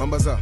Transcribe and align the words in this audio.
Vamos 0.00 0.24
bazar. 0.24 0.40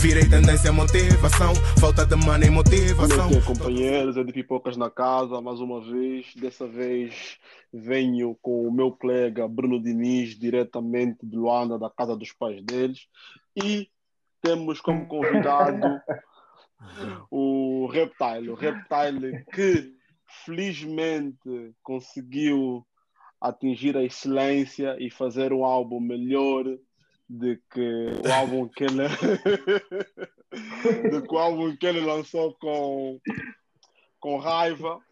Virei 0.00 0.28
tendência, 0.28 0.72
motivação. 0.72 1.54
Falta 1.78 2.04
de 2.04 2.16
money, 2.16 2.50
motivação. 2.50 3.30
Olá, 3.30 3.40
companheiros, 3.46 4.16
é 4.16 4.24
de 4.24 4.32
Pipocas 4.32 4.76
na 4.76 4.90
casa, 4.90 5.40
mais 5.40 5.60
uma 5.60 5.80
vez. 5.80 6.34
Dessa 6.34 6.66
vez 6.66 7.38
venho 7.72 8.36
com 8.42 8.66
o 8.66 8.72
meu 8.72 8.90
colega 8.90 9.46
Bruno 9.46 9.80
Diniz, 9.80 10.36
diretamente 10.36 11.24
de 11.24 11.36
Luanda, 11.36 11.78
da 11.78 11.88
casa 11.88 12.16
dos 12.16 12.32
pais 12.32 12.60
deles. 12.64 13.06
E 13.54 13.88
temos 14.40 14.80
como 14.80 15.06
convidado 15.06 16.00
o 17.30 17.86
Reptile. 17.86 18.50
O 18.50 18.56
Reptile 18.56 19.44
que 19.54 19.94
felizmente 20.44 21.72
conseguiu 21.84 22.84
atingir 23.40 23.96
a 23.96 24.02
excelência 24.02 24.96
e 24.98 25.08
fazer 25.08 25.52
um 25.52 25.64
álbum 25.64 26.00
melhor 26.00 26.64
de 27.28 27.60
que 27.70 28.06
o 28.26 28.32
álbum 28.32 28.68
que 28.68 28.84
ele 28.84 29.08
de 31.10 31.22
que 31.26 31.34
o 31.34 31.38
álbum 31.38 31.76
que 31.76 31.86
ele 31.86 32.00
lançou 32.00 32.54
com 32.54 33.20
com 34.20 34.38
raiva 34.38 35.02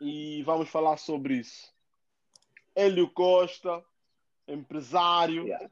e 0.00 0.42
vamos 0.42 0.68
falar 0.68 0.96
sobre 0.96 1.34
isso. 1.34 1.72
Hélio 2.74 3.08
Costa, 3.10 3.84
empresário, 4.48 5.44
yeah. 5.46 5.70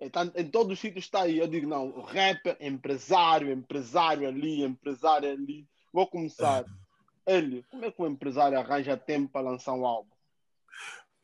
em, 0.00 0.10
em 0.40 0.48
todos 0.48 0.72
os 0.72 0.78
sítios 0.78 1.04
está 1.04 1.22
aí. 1.22 1.38
Eu 1.38 1.46
digo, 1.46 1.68
não, 1.68 2.00
rapper, 2.00 2.56
empresário, 2.60 3.52
empresário 3.52 4.26
ali, 4.26 4.62
empresário 4.62 5.30
ali. 5.30 5.66
Vou 5.92 6.06
começar. 6.06 6.64
Hélio, 7.26 7.64
como 7.70 7.84
é 7.84 7.90
que 7.90 8.00
um 8.00 8.06
empresário 8.06 8.58
arranja 8.58 8.96
tempo 8.96 9.32
para 9.32 9.50
lançar 9.50 9.74
um 9.74 9.84
álbum? 9.84 10.14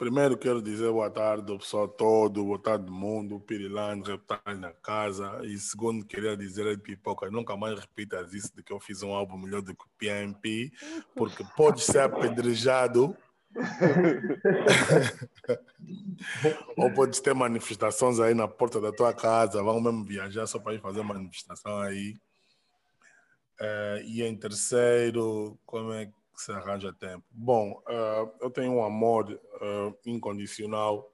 Primeiro 0.03 0.37
quero 0.37 0.61
dizer 0.61 0.91
boa 0.91 1.09
tarde 1.09 1.53
ao 1.53 1.59
pessoal 1.61 1.87
todo, 1.87 2.45
boa 2.45 2.59
tarde 2.59 2.91
mundo, 2.91 3.39
Pirilando, 3.39 4.11
Reptile 4.11 4.59
na 4.59 4.73
casa. 4.73 5.41
E 5.45 5.57
segundo, 5.57 6.05
queria 6.05 6.37
dizer 6.37 6.77
de 6.77 6.83
pipoca, 6.83 7.31
nunca 7.31 7.57
mais 7.57 7.79
repitas 7.79 8.35
isso 8.35 8.53
de 8.53 8.65
que 8.65 8.73
eu 8.73 8.81
fiz 8.81 9.05
um 9.05 9.13
álbum 9.13 9.37
melhor 9.37 9.63
do 9.63 9.73
que 9.73 9.85
o 9.85 9.89
PMP, 9.97 10.73
porque 11.15 11.45
pode 11.57 11.83
ser 11.83 12.01
apedrejado. 12.01 13.17
Ou 16.77 16.93
podes 16.93 17.21
ter 17.21 17.33
manifestações 17.33 18.19
aí 18.19 18.35
na 18.35 18.49
porta 18.49 18.81
da 18.81 18.91
tua 18.91 19.15
casa, 19.15 19.63
vamos 19.63 19.85
mesmo 19.85 20.05
viajar 20.05 20.49
só 20.49 20.59
para 20.59 20.75
ir 20.75 20.81
fazer 20.81 21.05
manifestação 21.05 21.79
aí. 21.79 22.17
Uh, 23.61 24.03
e 24.05 24.25
em 24.25 24.37
terceiro, 24.37 25.57
como 25.65 25.93
é 25.93 26.11
que 26.43 26.47
se 26.47 26.53
arranja 26.53 26.93
tempo? 26.93 27.25
Bom, 27.31 27.83
uh, 27.87 28.37
eu 28.41 28.51
tenho 28.51 28.73
um 28.73 28.85
amor 28.85 29.31
uh, 29.31 29.97
incondicional 30.05 31.09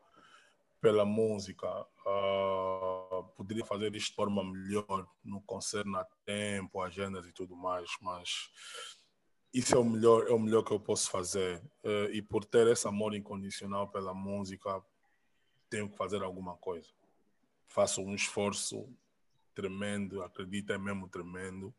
pela 0.80 1.04
música. 1.04 1.68
poderia 3.36 3.64
fazer 3.64 3.94
isto 3.94 4.10
de 4.10 4.14
forma 4.14 4.44
melhor, 4.44 5.06
no 5.24 5.42
concerto 5.42 5.94
a 5.96 6.06
tempo, 6.24 6.80
agendas 6.80 7.26
e 7.26 7.32
tudo 7.32 7.56
mais, 7.56 7.90
mas 8.00 8.48
isso 9.52 9.74
é 9.74 9.78
o 9.78 9.84
melhor, 9.84 10.28
é 10.28 10.32
o 10.32 10.38
melhor 10.38 10.62
que 10.62 10.72
eu 10.72 10.78
posso 10.78 11.10
fazer. 11.10 11.60
e 12.12 12.22
por 12.22 12.44
ter 12.44 12.68
esse 12.68 12.86
amor 12.86 13.12
incondicional 13.12 13.88
pela 13.88 14.14
música, 14.14 14.80
tenho 15.68 15.90
que 15.90 15.96
fazer 15.96 16.22
alguma 16.22 16.56
coisa. 16.56 16.88
Faço 17.66 18.00
um 18.00 18.14
esforço 18.14 18.88
tremendo, 19.52 20.22
acredito, 20.22 20.72
é 20.72 20.78
mesmo 20.78 21.08
tremendo 21.08 21.74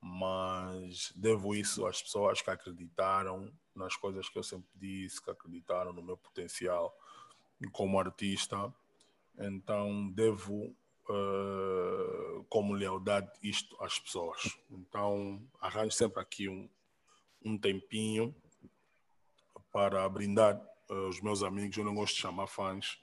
mas 0.00 1.12
devo 1.14 1.54
isso 1.54 1.86
às 1.86 2.02
pessoas 2.02 2.40
que 2.40 2.50
acreditaram 2.50 3.52
nas 3.74 3.96
coisas 3.96 4.28
que 4.28 4.38
eu 4.38 4.42
sempre 4.42 4.68
disse, 4.74 5.22
que 5.22 5.30
acreditaram 5.30 5.92
no 5.92 6.02
meu 6.02 6.16
potencial 6.16 6.96
como 7.72 7.98
artista. 7.98 8.72
Então, 9.38 10.08
devo, 10.10 10.74
uh, 11.08 12.44
como 12.48 12.74
lealdade, 12.74 13.30
isto 13.42 13.76
às 13.82 13.98
pessoas. 13.98 14.58
Então, 14.70 15.42
arranjo 15.60 15.92
sempre 15.92 16.20
aqui 16.20 16.48
um, 16.48 16.68
um 17.44 17.56
tempinho 17.58 18.34
para 19.72 20.08
brindar 20.08 20.56
uh, 20.90 21.08
os 21.08 21.20
meus 21.20 21.42
amigos. 21.42 21.76
Eu 21.76 21.84
não 21.84 21.94
gosto 21.94 22.14
de 22.14 22.20
chamar 22.20 22.46
fãs, 22.46 23.00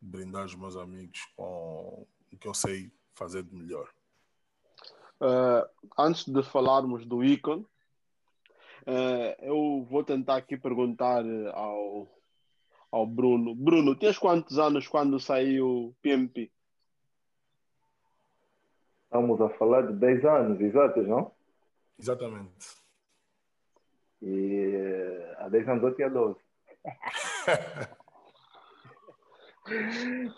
brindar 0.00 0.44
os 0.44 0.54
meus 0.54 0.76
amigos 0.76 1.24
com 1.36 2.06
o 2.32 2.36
que 2.38 2.48
eu 2.48 2.54
sei 2.54 2.90
fazer 3.14 3.42
de 3.42 3.54
melhor. 3.54 3.92
Uh, 5.20 5.68
antes 5.98 6.26
de 6.26 6.42
falarmos 6.42 7.04
do 7.04 7.22
ícone, 7.22 7.66
uh, 8.86 9.34
eu 9.40 9.86
vou 9.90 10.02
tentar 10.02 10.36
aqui 10.36 10.56
perguntar 10.56 11.22
ao, 11.52 12.08
ao 12.90 13.06
Bruno. 13.06 13.54
Bruno, 13.54 13.94
tens 13.94 14.16
quantos 14.16 14.58
anos 14.58 14.88
quando 14.88 15.20
saiu 15.20 15.66
o 15.66 15.94
PMP? 16.00 16.50
Estamos 19.04 19.40
a 19.40 19.50
falar 19.50 19.88
de 19.88 19.92
10 19.94 20.24
anos, 20.24 20.60
exatos, 20.60 21.06
não? 21.06 21.32
Exatamente. 21.98 22.80
E 24.22 25.34
há 25.38 25.48
10 25.48 25.68
anos 25.68 25.82
eu 25.82 25.94
tinha 25.94 26.08
12. 26.08 26.38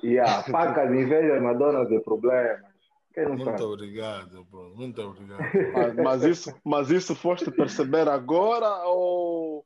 e 0.03 0.19
a 0.19 0.43
faca 0.43 0.87
de 0.87 0.97
inveja 1.03 1.41
Madonna 1.41 1.87
de 1.87 2.01
problema. 2.01 2.72
Muito 3.17 3.45
sabe? 3.45 3.63
obrigado, 3.63 4.45
Bruno. 4.45 4.75
Muito 4.75 5.01
obrigado. 5.03 5.41
Mas, 5.73 5.95
mas, 5.95 6.23
isso, 6.25 6.61
mas 6.65 6.91
isso 6.91 7.15
foste 7.15 7.51
perceber 7.51 8.09
agora 8.09 8.85
ou 8.87 9.65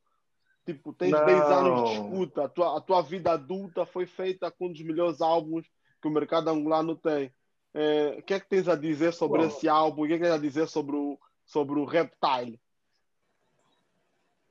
tipo, 0.64 0.92
tens 0.92 1.12
não. 1.12 1.24
10 1.24 1.40
anos 1.42 1.90
de 1.90 1.96
escuta? 1.96 2.44
A 2.44 2.48
tua, 2.48 2.78
a 2.78 2.80
tua 2.80 3.02
vida 3.02 3.32
adulta 3.32 3.86
foi 3.86 4.06
feita 4.06 4.50
com 4.50 4.66
um 4.66 4.72
dos 4.72 4.82
melhores 4.82 5.20
álbuns 5.20 5.66
que 6.02 6.08
o 6.08 6.10
mercado 6.10 6.48
angolano 6.48 6.96
tem. 6.96 7.32
É, 7.72 8.16
o 8.18 8.22
que 8.22 8.34
é 8.34 8.40
que 8.40 8.48
tens 8.48 8.68
a 8.68 8.74
dizer 8.74 9.12
sobre 9.12 9.42
Bom, 9.42 9.46
esse 9.46 9.68
álbum? 9.68 10.02
O 10.02 10.06
que 10.06 10.14
é 10.14 10.16
que 10.16 10.24
tens 10.24 10.34
a 10.34 10.38
dizer 10.38 10.66
sobre 10.66 10.96
o, 10.96 11.18
sobre 11.44 11.78
o 11.78 11.84
Reptile? 11.84 12.60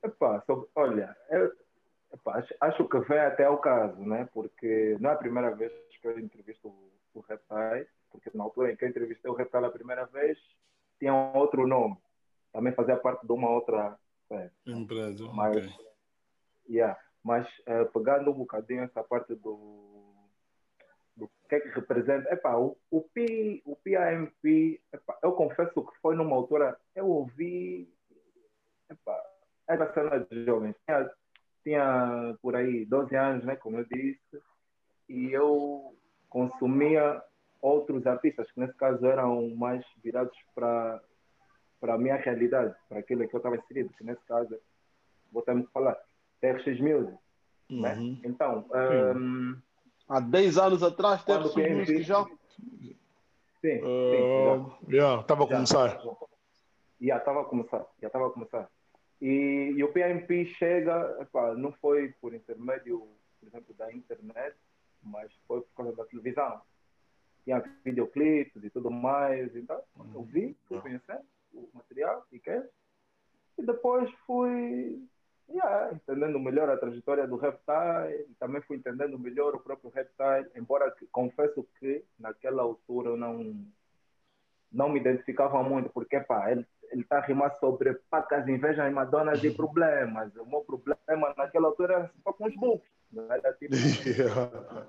Epá, 0.02 0.40
sobre, 0.46 0.68
olha, 0.74 1.16
eu, 1.30 1.52
epá, 2.14 2.38
acho, 2.38 2.54
acho, 2.60 2.88
que 2.88 2.98
vem 3.00 3.18
até 3.18 3.44
ao 3.44 3.58
caso, 3.58 4.00
né? 4.00 4.28
porque 4.32 4.96
não 5.00 5.10
é 5.10 5.12
a 5.12 5.16
primeira 5.16 5.54
vez 5.54 5.72
que 6.00 6.06
eu 6.06 6.18
entrevisto 6.18 6.68
o, 6.68 6.92
o 7.14 7.20
Reptile 7.20 7.86
na 8.36 8.44
altura 8.44 8.72
em 8.72 8.76
que 8.76 8.84
eu 8.84 8.88
entrevistei 8.88 9.30
o 9.30 9.34
Reptile 9.34 9.64
a 9.64 9.70
primeira 9.70 10.06
vez, 10.06 10.38
tinha 10.98 11.14
um 11.14 11.36
outro 11.36 11.66
nome. 11.66 11.96
Também 12.52 12.72
fazia 12.72 12.96
parte 12.96 13.26
de 13.26 13.32
uma 13.32 13.50
outra 13.50 13.98
é, 14.30 14.50
empresa. 14.66 15.24
Mas, 15.32 15.56
okay. 15.56 15.86
yeah, 16.68 16.98
mas 17.22 17.46
uh, 17.60 17.90
pegando 17.92 18.30
um 18.30 18.34
bocadinho 18.34 18.84
essa 18.84 19.02
parte 19.02 19.34
do, 19.34 20.14
do 21.16 21.30
que 21.48 21.54
é 21.54 21.60
que 21.60 21.68
representa. 21.68 22.32
Epá, 22.32 22.56
o, 22.56 22.76
o, 22.90 23.02
P, 23.02 23.62
o 23.64 23.76
PAMP, 23.76 24.80
epá, 24.92 25.18
eu 25.22 25.32
confesso 25.32 25.84
que 25.84 26.00
foi 26.00 26.14
numa 26.14 26.36
altura, 26.36 26.78
eu 26.94 27.08
ouvi. 27.08 27.92
Epá, 28.90 29.20
era 29.68 29.92
cena 29.92 30.20
de 30.20 30.44
jovens. 30.44 30.76
Tinha, 30.84 31.10
tinha 31.62 32.38
por 32.40 32.54
aí 32.54 32.84
12 32.86 33.16
anos, 33.16 33.44
né, 33.44 33.56
como 33.56 33.78
eu 33.78 33.84
disse, 33.84 34.40
e 35.08 35.32
eu 35.32 35.96
consumia 36.28 37.22
outros 37.60 38.06
artistas, 38.06 38.50
que 38.52 38.60
nesse 38.60 38.74
caso 38.74 39.04
eram 39.06 39.54
mais 39.56 39.84
virados 40.02 40.36
para 40.54 41.00
para 41.80 41.94
a 41.94 41.98
minha 41.98 42.16
realidade, 42.16 42.74
para 42.88 42.98
aquilo 42.98 43.28
que 43.28 43.34
eu 43.34 43.38
estava 43.38 43.56
inserido, 43.56 43.92
que 43.96 44.04
nesse 44.04 44.24
caso, 44.24 44.58
vou 45.30 45.42
ter 45.42 45.54
que 45.62 45.70
falar, 45.72 45.96
TRX 46.40 46.80
Music. 46.80 47.18
Uhum. 47.70 47.80
Né? 47.80 48.18
Então, 48.24 48.64
um, 49.14 49.56
há 50.08 50.20
10 50.20 50.58
anos 50.58 50.82
atrás, 50.82 51.24
TRX 51.24 51.54
Music 51.54 52.02
já? 52.02 52.24
Sim, 53.60 53.80
uh, 53.82 54.72
sim. 54.88 55.20
Estava 55.20 55.44
a 55.44 55.46
começar. 55.46 56.00
Já 57.00 57.18
estava 57.18 57.42
a 57.42 57.44
começar, 57.44 57.86
já 58.00 58.06
estava 58.06 58.26
a 58.26 58.30
começar. 58.30 58.70
E, 59.20 59.74
e, 59.76 59.84
o 59.84 59.92
PMP 59.92 60.44
chega, 60.44 61.18
epá, 61.20 61.54
não 61.54 61.72
foi 61.72 62.08
por 62.20 62.34
intermédio, 62.34 63.06
por 63.40 63.46
exemplo, 63.46 63.74
da 63.74 63.92
internet, 63.92 64.56
mas 65.02 65.32
foi 65.46 65.60
por 65.60 65.74
causa 65.76 65.96
da 65.96 66.04
televisão 66.04 66.60
tinha 67.46 67.62
videoclipes 67.84 68.62
e 68.62 68.70
tudo 68.70 68.90
mais. 68.90 69.54
Então, 69.54 69.80
eu 70.12 70.22
vi, 70.22 70.56
fui 70.66 70.80
conhecendo 70.80 71.24
o 71.54 71.68
material 71.72 72.26
e 72.32 72.40
quer. 72.40 72.68
E 73.56 73.62
depois 73.64 74.10
fui 74.26 75.00
yeah, 75.48 75.94
entendendo 75.94 76.38
melhor 76.40 76.68
a 76.68 76.76
trajetória 76.76 77.26
do 77.26 77.36
Reptile, 77.36 78.26
também 78.38 78.60
fui 78.62 78.76
entendendo 78.76 79.18
melhor 79.18 79.54
o 79.54 79.60
próprio 79.60 79.90
Reptile, 79.90 80.50
embora 80.56 80.90
que, 80.90 81.06
confesso 81.06 81.66
que 81.78 82.04
naquela 82.18 82.62
altura 82.62 83.10
eu 83.10 83.16
não, 83.16 83.64
não 84.72 84.88
me 84.88 84.98
identificava 84.98 85.62
muito, 85.62 85.88
porque 85.90 86.18
pá, 86.20 86.50
ele 86.50 86.66
está 86.92 87.18
a 87.18 87.24
rimar 87.24 87.54
sobre 87.58 87.94
pacas, 88.10 88.46
invejas, 88.48 88.92
madonas 88.92 89.42
e 89.44 89.50
problemas. 89.50 90.34
O 90.36 90.44
meu 90.44 90.60
problema 90.60 91.32
naquela 91.36 91.68
altura 91.68 91.94
era 91.94 92.10
só 92.22 92.32
com 92.32 92.46
os 92.46 92.54
books. 92.56 92.88
Não 93.12 93.32
era 93.32 93.52
tipo. 93.54 93.74
Yeah, 94.06 94.86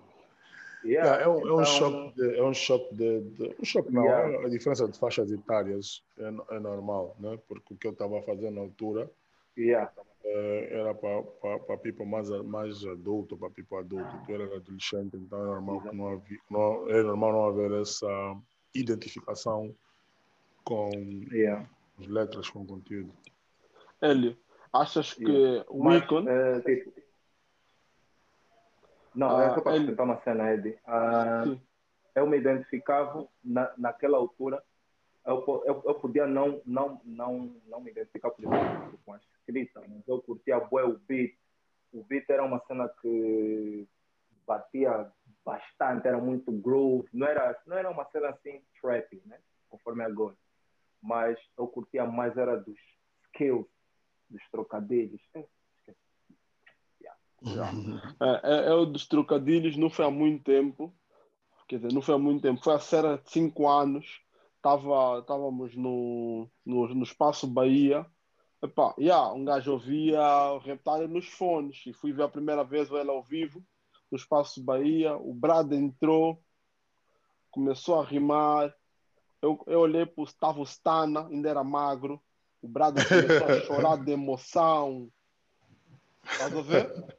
é, 0.86 1.28
um, 1.28 1.38
então, 1.40 1.50
é 1.50 1.62
um 1.62 1.66
choque, 1.66 2.16
de, 2.16 2.36
é 2.38 2.44
um 2.44 2.54
choque 2.54 2.96
de, 2.96 3.22
de 3.22 3.56
um 3.60 3.66
choque 3.66 3.92
não, 3.92 4.04
yeah. 4.04 4.32
É 4.32 4.46
a 4.46 4.50
diferença 4.50 4.88
de 4.88 4.98
faixas 4.98 5.32
etárias 5.32 6.04
é, 6.18 6.56
é 6.56 6.60
normal, 6.60 7.16
né? 7.20 7.38
Porque 7.48 7.74
o 7.74 7.78
que 7.78 7.88
eu 7.88 7.92
estava 7.92 8.22
fazendo 8.22 8.56
na 8.56 8.62
altura 8.62 9.10
yeah. 9.58 9.92
eh, 10.24 10.68
era 10.72 10.94
para 10.94 11.78
people 11.78 12.06
mais, 12.06 12.30
mais 12.44 12.86
adulto, 12.86 13.36
para 13.38 13.50
people 13.50 13.78
adulto. 13.78 14.18
Tu 14.26 14.32
era 14.34 14.44
adolescente, 14.56 15.18
então 15.18 15.42
é 15.42 15.46
normal, 15.46 15.82
que 15.82 15.96
não 15.96 16.08
havia, 16.10 16.40
não, 16.50 16.90
é 16.90 17.04
normal 17.04 17.32
não 17.34 17.46
haver 17.48 17.82
essa 17.82 18.38
identificação 18.74 19.74
com 20.64 20.90
Yeah. 21.32 21.68
as 22.00 22.08
letras, 22.08 22.50
com 22.50 22.62
o 22.62 22.66
conteúdo. 22.66 23.12
Hélio, 24.02 24.38
achas 24.72 25.14
que 25.14 25.24
Yeah. 25.24 25.66
o 25.70 25.84
Mas, 25.84 26.04
ícone. 26.04 26.28
eh, 26.30 26.62
tipo, 26.62 26.97
não, 29.18 29.36
Ah, 29.38 29.44
é 29.46 29.54
só 29.56 29.62
para 29.62 29.74
acrescentar 29.74 30.06
uma 30.06 30.22
cena, 30.22 30.54
Ed. 30.54 30.78
Ah, 30.86 31.44
eu 32.16 32.28
me 32.28 32.38
identificava 32.38 33.28
na, 33.44 33.72
naquela 33.78 34.18
altura, 34.18 34.64
eu, 35.26 35.44
eu, 35.66 35.84
eu 35.86 35.96
podia 35.96 36.26
não, 36.26 36.62
não, 36.66 37.02
não, 37.04 37.56
não 37.66 37.82
me 37.82 37.92
identificar, 37.92 38.30
por 38.32 38.46
exemplo, 38.46 39.00
com 39.06 39.14
a 39.14 39.18
escrita, 39.18 39.82
mas 39.88 40.08
eu 40.08 40.22
curtia 40.22 40.60
bué 40.60 40.84
o 40.84 40.98
beat. 41.00 41.36
O 41.92 42.04
beat 42.04 42.30
era 42.30 42.44
uma 42.44 42.60
cena 42.66 42.88
que 43.02 43.88
batia 44.46 45.12
bastante, 45.44 46.08
era 46.08 46.18
muito 46.18 46.52
groove, 46.52 47.10
não 47.12 47.28
era, 47.28 47.60
não 47.66 47.78
era 47.78 47.90
uma 47.90 48.06
cena 48.06 48.30
assim 48.30 48.62
trappy, 48.82 49.22
né? 49.26 49.40
Conforme 49.70 50.04
agora. 50.04 50.36
Mas 51.02 51.38
eu 51.58 51.68
curtia 51.68 52.06
mais 52.06 52.38
era 52.38 52.56
dos 52.56 52.78
skills, 53.26 53.68
dos 54.30 54.42
trocadilhos. 54.50 55.22
É, 58.20 58.42
é, 58.44 58.68
é 58.70 58.74
o 58.74 58.86
dos 58.86 59.08
trocadilhos, 59.08 59.78
não 59.78 59.90
foi 59.90 60.06
há 60.06 60.12
muito 60.12 60.44
tempo. 60.44 60.94
Quer 61.68 61.78
dizer, 61.78 61.94
não 61.94 62.02
foi 62.02 62.16
há 62.16 62.18
muito 62.18 62.42
tempo, 62.42 62.64
foi 62.64 62.74
há 62.74 62.80
cerca 62.80 63.22
de 63.24 63.30
5 63.32 63.68
anos. 63.68 64.22
Tava, 64.62 65.20
estávamos 65.20 65.76
no, 65.76 66.50
no, 66.66 66.88
no 66.96 67.04
Espaço 67.04 67.46
Bahia. 67.46 68.06
Epá, 68.62 68.96
yeah, 68.98 69.32
um 69.34 69.46
gajo 69.46 69.74
ouvia 69.74 70.20
o 70.54 70.58
Reptile 70.58 71.08
nos 71.08 71.28
fones 71.28 71.84
e 71.86 71.94
fui 71.94 72.12
ver 72.12 72.24
a 72.24 72.30
primeira 72.30 72.64
vez 72.64 72.90
ele 72.90 73.10
ao 73.10 73.22
vivo 73.22 73.64
no 74.12 74.18
Espaço 74.18 74.64
Bahia. 74.64 75.16
O 75.16 75.34
Brad 75.34 75.72
entrou, 75.74 76.42
começou 77.52 78.00
a 78.00 78.06
rimar. 78.06 78.74
Eu, 79.42 79.62
eu 79.68 79.80
olhei 79.80 80.06
para 80.06 80.22
o 80.22 80.26
estava 80.26 80.60
o 80.60 80.66
Stana, 80.66 81.28
ainda 81.28 81.50
era 81.50 81.64
magro. 81.64 82.22
O 82.62 82.68
Brad 82.68 82.96
começou 83.08 83.48
a 83.48 83.60
chorar 83.68 83.98
de 83.98 84.12
emoção. 84.12 85.12
Estás 86.24 86.56
a 86.56 86.62
ver? 86.62 87.17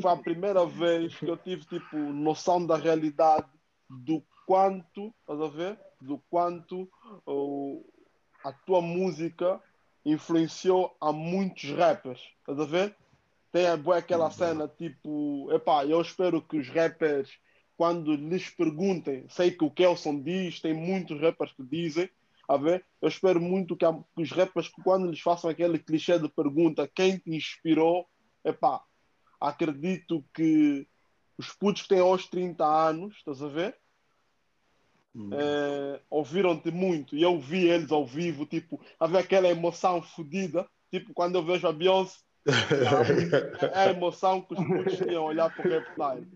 Foi 0.00 0.10
a 0.10 0.16
primeira 0.16 0.64
vez 0.66 1.16
que 1.16 1.26
eu 1.26 1.36
tive 1.36 1.64
tipo 1.64 1.96
noção 1.96 2.64
da 2.64 2.76
realidade 2.76 3.46
do 3.88 4.22
quanto, 4.46 5.14
estás 5.20 5.40
a 5.40 5.48
ver? 5.48 5.78
Do 6.00 6.18
quanto 6.30 6.88
oh, 7.26 7.84
a 8.44 8.52
tua 8.52 8.80
música 8.80 9.60
influenciou 10.04 10.96
a 11.00 11.12
muitos 11.12 11.70
rappers, 11.70 12.20
estás 12.40 12.58
a 12.60 12.64
ver? 12.64 12.96
Tem 13.50 13.66
a 13.66 13.76
boa 13.76 13.98
aquela 13.98 14.30
cena 14.30 14.68
tipo, 14.68 15.48
epá, 15.52 15.84
eu 15.84 16.00
espero 16.00 16.40
que 16.42 16.58
os 16.58 16.68
rappers 16.68 17.30
quando 17.76 18.16
lhes 18.16 18.50
perguntem, 18.50 19.24
sei 19.28 19.52
que 19.52 19.64
o 19.64 19.70
Kelson 19.70 20.20
diz, 20.20 20.60
tem 20.60 20.74
muitos 20.74 21.20
rappers 21.20 21.52
que 21.52 21.62
dizem, 21.62 22.10
a 22.48 22.56
ver? 22.56 22.84
Eu 23.00 23.08
espero 23.08 23.40
muito 23.40 23.76
que, 23.76 23.84
a- 23.84 23.92
que 24.16 24.22
os 24.22 24.32
rappers, 24.32 24.68
quando 24.82 25.08
lhes 25.08 25.20
façam 25.20 25.48
aquele 25.48 25.78
clichê 25.78 26.18
de 26.18 26.28
pergunta, 26.28 26.90
quem 26.92 27.18
te 27.18 27.30
inspirou, 27.30 28.08
epá, 28.44 28.82
acredito 29.40 30.24
que 30.34 30.86
os 31.36 31.52
putos 31.52 31.82
que 31.82 31.88
têm 31.88 32.00
hoje 32.00 32.28
30 32.28 32.64
anos, 32.64 33.16
estás 33.16 33.42
a 33.42 33.48
ver? 33.48 33.76
Eh, 35.32 36.00
ouviram-te 36.10 36.70
muito 36.70 37.16
e 37.16 37.22
eu 37.22 37.40
vi 37.40 37.66
eles 37.66 37.90
ao 37.90 38.06
vivo, 38.06 38.46
tipo, 38.46 38.80
havia 39.00 39.20
aquela 39.20 39.48
emoção 39.48 40.00
fodida, 40.00 40.68
tipo, 40.90 41.12
quando 41.12 41.36
eu 41.36 41.44
vejo 41.44 41.66
a 41.66 41.72
Beyoncé, 41.72 42.18
é 42.46 42.46
a 43.74 43.90
emoção 43.90 44.40
que 44.40 44.54
os 44.54 44.64
putos 44.64 44.96
tinham 44.96 45.24
a 45.24 45.26
olhar 45.26 45.54
para 45.54 45.66
o 45.66 45.70
Reptile. 45.70 46.28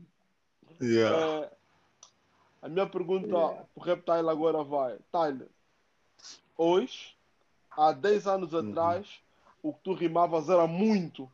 Yeah. 0.81 1.45
Eh, 1.45 1.51
a 2.63 2.69
minha 2.69 2.87
pergunta 2.87 3.29
para 3.29 3.67
o 3.75 3.81
Reptile 3.81 4.29
agora 4.29 4.65
vai, 4.65 4.99
Tyler, 5.13 5.49
hoje, 6.57 7.15
há 7.71 7.93
10 7.93 8.27
anos 8.27 8.55
atrás, 8.55 9.21
o 9.63 9.73
que 9.73 9.81
tu 9.85 9.93
rimavas 9.93 10.49
era 10.49 10.67
muito 10.67 11.31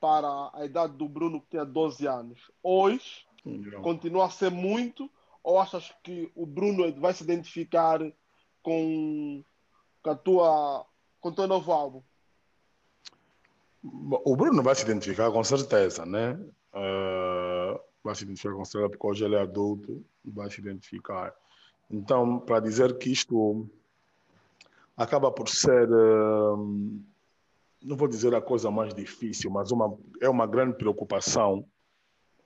para 0.00 0.50
a 0.54 0.64
idade 0.64 0.94
do 0.96 1.08
Bruno 1.08 1.40
que 1.40 1.50
tinha 1.50 1.64
12 1.64 2.06
anos. 2.06 2.50
Hoje, 2.62 3.26
continua 3.82 4.26
a 4.26 4.30
ser 4.30 4.50
muito 4.50 5.10
ou 5.42 5.58
achas 5.58 5.92
que 6.02 6.30
o 6.34 6.46
Bruno 6.46 6.92
vai 7.00 7.12
se 7.12 7.22
identificar 7.22 8.00
com, 8.62 9.44
com 10.02 10.10
a 10.10 10.14
tua 10.14 10.86
com 11.20 11.28
o 11.28 11.34
teu 11.34 11.46
novo 11.46 11.70
álbum? 11.70 12.02
O 13.82 14.36
Bruno 14.36 14.62
vai 14.62 14.74
se 14.74 14.84
identificar 14.84 15.30
com 15.30 15.42
certeza, 15.44 16.04
né? 16.04 16.38
Eh, 16.74 17.80
vai 18.02 18.14
se 18.14 18.24
identificar 18.24 18.54
com 18.54 18.64
certeza 18.64 18.90
porque 18.90 19.06
hoje 19.06 19.24
ele 19.24 19.36
é 19.36 19.40
adulto, 19.40 20.04
vai 20.24 20.50
se 20.50 20.60
identificar. 20.60 21.34
Então, 21.90 22.38
para 22.38 22.60
dizer 22.60 22.96
que 22.98 23.10
isto 23.10 23.68
acaba 24.96 25.30
por 25.30 25.48
ser, 25.48 25.88
eh, 25.88 26.56
não 27.82 27.96
vou 27.96 28.08
dizer 28.08 28.34
a 28.34 28.40
coisa 28.40 28.70
mais 28.70 28.94
difícil, 28.94 29.50
mas 29.50 29.70
uma, 29.70 29.96
é 30.20 30.28
uma 30.28 30.46
grande 30.46 30.76
preocupação. 30.76 31.66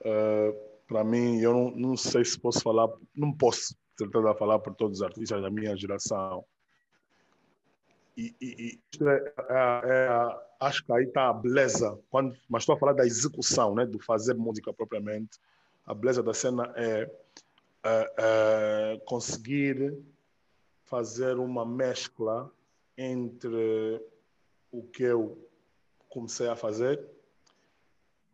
Eh, 0.03 0.55
para 0.87 1.03
mim, 1.03 1.39
eu 1.39 1.53
não, 1.53 1.71
não 1.71 1.97
sei 1.97 2.23
se 2.23 2.39
posso 2.39 2.61
falar, 2.61 2.87
não 3.15 3.33
posso 3.33 3.75
tentar 3.97 4.35
falar 4.35 4.59
por 4.59 4.73
todos 4.75 4.99
os 4.99 5.03
artistas 5.03 5.41
da 5.41 5.49
minha 5.49 5.75
geração. 5.75 6.45
E, 8.17 8.33
e, 8.41 8.79
e 9.01 9.03
é, 9.03 9.33
é- 9.49 9.81
é- 9.85 10.45
acho 10.59 10.85
que 10.85 10.93
aí 10.93 11.03
está 11.03 11.29
a 11.29 11.33
beleza, 11.33 11.99
quando, 12.09 12.35
mas 12.49 12.63
estou 12.63 12.75
a 12.75 12.79
falar 12.79 12.93
da 12.93 13.05
execução, 13.05 13.75
né, 13.75 13.85
do 13.85 13.99
fazer 13.99 14.35
música 14.35 14.73
propriamente. 14.73 15.37
A 15.85 15.93
beleza 15.93 16.23
da 16.23 16.33
cena 16.33 16.71
é, 16.75 17.11
é, 17.83 18.13
é 18.17 19.01
conseguir 19.05 19.97
fazer 20.85 21.37
uma 21.37 21.65
mescla 21.65 22.49
entre 22.97 24.01
o 24.79 24.83
que 24.83 25.03
eu 25.03 25.49
comecei 26.09 26.47
a 26.47 26.55
fazer 26.55 27.05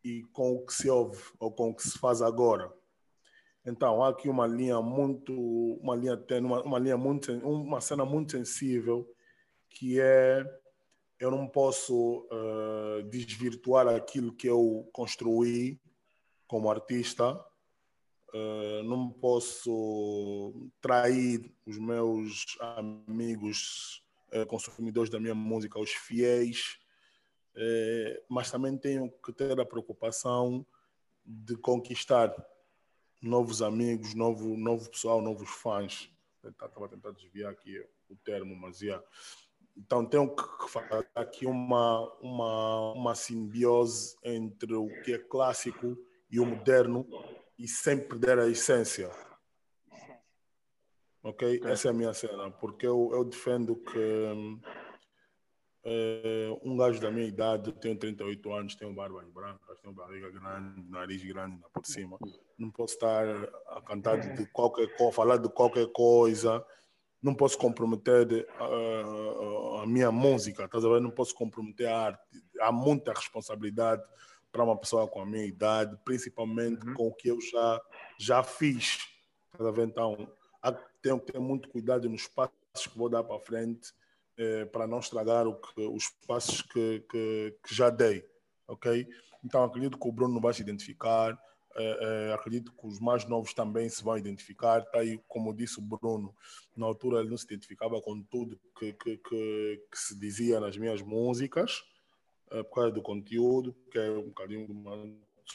e 0.04 0.24
com 0.34 0.56
o 0.56 0.66
que 0.66 0.74
se 0.74 0.90
ouve 0.90 1.22
ou 1.40 1.52
com 1.52 1.70
o 1.70 1.76
que 1.76 1.84
se 1.84 1.98
faz 1.98 2.22
agora. 2.22 2.72
Então 3.66 4.04
há 4.04 4.10
aqui 4.10 4.28
uma 4.28 4.48
linha 4.48 4.82
muito, 4.82 5.34
uma 5.82 5.96
linha 5.96 6.18
tênue, 6.18 6.48
uma, 6.48 6.64
uma 6.64 6.80
linha 6.80 6.98
muito, 6.98 7.32
uma 7.32 7.80
cena 7.80 8.04
muito 8.04 8.32
sensível 8.32 9.08
que 9.70 10.00
é 10.00 10.44
eu 11.20 11.30
não 11.30 11.48
posso 11.48 12.28
eh, 12.32 13.04
desvirtuar 13.04 13.88
aquilo 13.88 14.34
que 14.34 14.48
eu 14.48 14.90
construí 14.92 15.80
como 16.48 16.70
artista, 16.70 17.40
eh, 18.34 18.82
não 18.84 19.12
posso 19.12 20.72
trair 20.82 21.54
os 21.64 21.78
meus 21.78 22.58
amigos 22.60 24.04
consumidores 24.48 25.10
da 25.10 25.20
minha 25.20 25.36
música, 25.36 25.80
os 25.80 25.92
fiéis, 25.92 26.80
eh, 27.56 28.24
mas 28.30 28.50
também 28.50 28.78
tenho 28.78 29.12
que 29.24 29.34
ter 29.34 29.60
a 29.60 29.66
preocupação 29.66 30.66
de 31.26 31.56
conquistar 31.58 32.34
novos 33.22 33.62
amigos, 33.62 34.14
novo, 34.14 34.58
novo 34.58 34.90
pessoal, 34.90 35.22
novos 35.22 35.50
fãs. 35.50 36.10
Estava 36.44 36.86
a 36.86 36.90
tentar 36.90 37.12
desviar 37.12 37.52
aqui 37.52 37.80
o 38.10 38.16
termo, 38.16 38.56
mas 38.56 38.82
yeah. 38.82 39.04
Então 39.78 40.06
tenho 40.06 40.36
que 40.36 40.70
fazer 40.70 41.08
aqui 41.16 41.46
uma, 41.46 42.12
uma, 42.20 42.94
uma 42.94 43.16
simbiose 43.16 44.16
entre 44.24 44.74
o 44.74 44.88
que 45.04 45.14
é 45.14 45.18
clássico 45.18 45.98
e 46.30 46.40
o 46.40 46.46
moderno 46.46 47.08
e 47.58 47.68
sem 47.68 48.00
perder 48.00 48.40
a 48.40 48.48
essência. 48.48 49.10
Ok? 51.24 51.62
Essa 51.66 51.90
é 51.90 51.92
a 51.92 51.94
minha 51.94 52.14
cena, 52.14 52.50
porque 52.52 52.86
eu, 52.86 53.12
eu 53.14 53.24
defendo 53.24 53.76
que 53.76 53.98
hum, 53.98 54.60
eh, 55.84 56.56
um 56.64 56.78
gajo 56.78 57.02
da 57.02 57.10
minha 57.10 57.26
idade, 57.26 57.70
eu 57.70 57.74
tenho 57.74 57.98
38 57.98 58.54
anos, 58.54 58.76
tenho 58.76 58.94
barbas 58.94 59.28
brancas, 59.30 59.80
tenho 59.82 59.94
barriga 59.94 60.30
grande, 60.30 60.90
nariz 60.90 61.24
grande 61.24 61.60
por 61.74 61.86
cima. 61.86 62.20
Não 62.58 62.70
posso 62.70 62.94
estar 62.94 63.26
a 63.68 63.82
cantar 63.82 64.20
de 64.20 64.46
qualquer 64.48 64.96
coisa, 64.96 65.12
falar 65.12 65.38
de 65.38 65.50
qualquer 65.50 65.88
coisa. 65.92 66.64
Não 67.22 67.34
posso 67.34 67.58
comprometer 67.58 68.48
ah, 68.60 69.82
a 69.84 69.88
minha 69.88 70.12
música, 70.12 70.66
estás 70.66 70.86
a 70.86 70.90
ver? 70.90 71.02
Não 71.02 71.12
posso 71.12 71.34
comprometer 71.34 71.88
a 71.88 72.00
arte. 72.00 72.44
Há 72.60 72.72
muita 72.72 73.14
responsabilidade 73.14 74.04
para 74.52 74.64
uma 74.64 74.78
pessoa 74.78 75.08
com 75.08 75.22
a 75.22 75.26
minha 75.26 75.46
idade, 75.46 75.98
principalmente 76.04 76.86
com 76.94 77.08
o 77.08 77.14
que 77.14 77.30
eu 77.30 77.40
já, 77.42 77.82
já 78.20 78.44
fiz. 78.44 79.00
Estás 79.52 79.68
a 79.68 79.72
ver? 79.72 79.88
Então, 79.88 80.32
há, 80.62 80.78
tenho 81.02 81.20
que 81.20 81.32
ter 81.32 81.40
muito 81.40 81.70
cuidado 81.70 82.10
nos 82.10 82.28
passos 82.28 82.54
que 82.90 82.98
vou 82.98 83.10
dar 83.10 83.24
para 83.24 83.40
frente 83.40 83.94
eh, 84.38 84.66
para 84.66 84.88
não 84.88 85.00
estragar 85.00 85.46
que, 85.46 85.82
os 85.82 86.10
passos 86.28 86.62
que, 86.62 87.04
que, 87.10 87.58
que 87.64 87.76
já 87.76 87.90
dei, 87.90 88.26
ok? 88.68 89.08
Então 89.44 89.64
acredito 89.64 89.98
que 89.98 90.08
o 90.08 90.12
Bruno 90.12 90.40
vai 90.40 90.54
se 90.54 90.62
identificar, 90.62 91.38
eh, 91.76 91.98
eh, 92.02 92.34
acredito 92.34 92.72
que 92.74 92.88
os 92.88 93.00
mais 93.00 93.26
novos 93.26 93.54
também 93.54 93.88
se 93.90 94.04
vão 94.04 94.18
identificar, 94.18 94.84
tá 94.86 95.00
aí, 95.00 95.20
como 95.28 95.54
disse 95.54 95.80
o 95.80 95.82
Bruno, 95.82 96.36
na 96.76 96.86
altura 96.86 97.20
ele 97.20 97.30
não 97.30 97.38
se 97.38 97.46
identificava 97.46 98.02
com 98.02 98.22
tudo 98.24 98.60
que, 98.78 98.94
que, 98.94 99.18
que, 99.18 99.84
que 99.92 100.00
se 100.00 100.18
dizia 100.20 100.60
nas 100.60 100.78
minhas 100.78 101.02
músicas, 101.02 101.84
uh, 102.52 102.64
por 102.64 102.76
causa 102.76 102.92
do 102.92 103.02
conteúdo, 103.02 103.76
que 103.92 103.98
é 103.98 104.10
um 104.12 104.28
bocadinho 104.28 104.66
de 104.66 104.72
uma, 104.72 104.96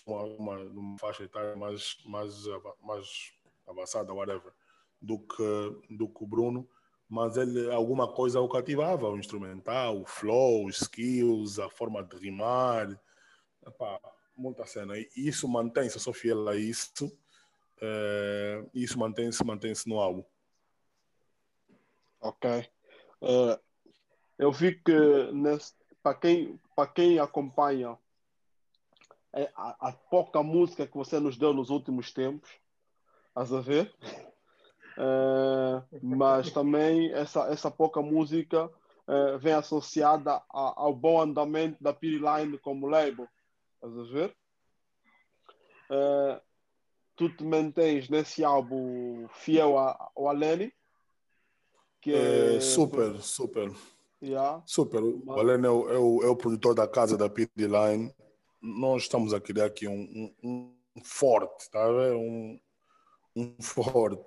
uma, 0.07 0.59
uma 0.59 0.99
faixa 0.99 1.25
etária 1.25 1.57
mais, 1.57 1.99
mais, 2.05 2.35
mais 2.83 3.33
avançada, 3.67 4.15
whatever, 4.15 4.53
do 5.07 5.19
que, 5.19 5.95
do 5.97 6.09
que 6.09 6.25
o 6.25 6.27
Bruno 6.27 6.69
mas 7.09 7.37
ele 7.37 7.71
alguma 7.71 8.13
coisa 8.13 8.41
o 8.41 8.49
cativava, 8.49 9.09
o 9.09 9.19
instrumental, 9.19 10.01
o 10.01 10.05
flow, 10.05 10.67
os 10.67 10.83
skills, 10.83 11.59
a 11.59 11.71
forma 11.71 12.03
de 12.03 12.17
rimar, 12.17 13.01
epá, 13.65 14.01
muita 14.37 14.67
cena. 14.67 14.99
E 14.99 15.09
isso 15.15 15.49
mantém-se, 15.49 15.97
eu 15.97 16.01
sou 16.01 16.13
fiel 16.13 16.49
a 16.49 16.57
isso, 16.57 17.17
é, 17.81 18.65
isso 18.75 18.99
mantém-se 18.99 19.45
mantém 19.45 19.73
no 19.87 20.01
álbum. 20.01 20.25
Ok. 22.21 22.69
Uh, 23.23 23.59
eu 24.37 24.51
vi 24.51 24.75
que 24.75 24.93
para 26.03 26.15
quem, 26.15 26.61
quem 26.95 27.19
acompanha 27.21 27.97
é, 29.33 29.51
a, 29.55 29.89
a 29.89 29.93
pouca 29.93 30.43
música 30.43 30.87
que 30.87 30.97
você 30.97 31.21
nos 31.21 31.37
deu 31.37 31.53
nos 31.53 31.71
últimos 31.71 32.13
tempos, 32.13 32.51
a 33.35 33.45
ver? 33.61 33.95
Uh, 34.97 35.85
mas 36.03 36.51
também 36.51 37.13
essa, 37.13 37.53
essa 37.53 37.71
pouca 37.71 38.01
música 38.01 38.65
uh, 38.65 39.39
vem 39.39 39.53
associada 39.53 40.43
a, 40.51 40.75
ao 40.81 40.95
bom 40.95 41.21
andamento 41.21 41.83
da 41.83 41.95
Line 42.01 42.59
como 42.59 42.87
label. 42.87 43.29
Estás 43.75 43.99
a 43.99 44.13
ver? 44.13 44.37
Uh, 45.91 46.41
tu 47.15 47.29
te 47.29 47.45
mantens 47.45 48.09
nesse 48.09 48.43
álbum 48.43 49.29
fiel 49.35 49.77
ao 49.79 50.29
Alene? 50.29 50.73
Que 52.01 52.15
é... 52.15 52.61
super, 52.61 53.21
super. 53.21 53.71
Yeah. 54.23 54.63
Super. 54.65 55.03
O 55.03 55.33
Alene 55.33 55.67
é 55.67 55.71
o, 55.71 55.91
é, 55.91 55.99
o, 55.99 56.23
é 56.23 56.29
o 56.29 56.37
produtor 56.37 56.75
da 56.75 56.89
casa 56.89 57.19
da 57.19 57.27
Line. 57.27 58.15
Nós 58.63 59.03
estamos 59.03 59.35
a 59.35 59.41
criar 59.41 59.67
aqui 59.67 59.87
um, 59.87 60.33
um, 60.43 60.75
um 60.97 61.05
forte, 61.05 61.71
tá 61.71 61.85
a 61.85 61.93
ver? 61.93 62.15
Um, 62.15 62.59
um 63.37 63.55
forte 63.61 64.25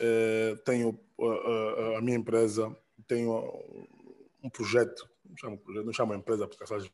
eh, 0.00 0.56
tenho 0.64 0.98
uh, 1.18 1.96
a 1.98 2.00
minha 2.00 2.16
empresa, 2.16 2.74
tenho 3.06 3.52
um 4.42 4.48
projeto, 4.48 5.06
não 5.28 5.36
chamo, 5.36 5.58
projeto, 5.58 5.84
não 5.84 5.92
chamo 5.92 6.14
empresa 6.14 6.48
porque 6.48 6.64
as 6.64 6.70
pessoas 6.70 6.92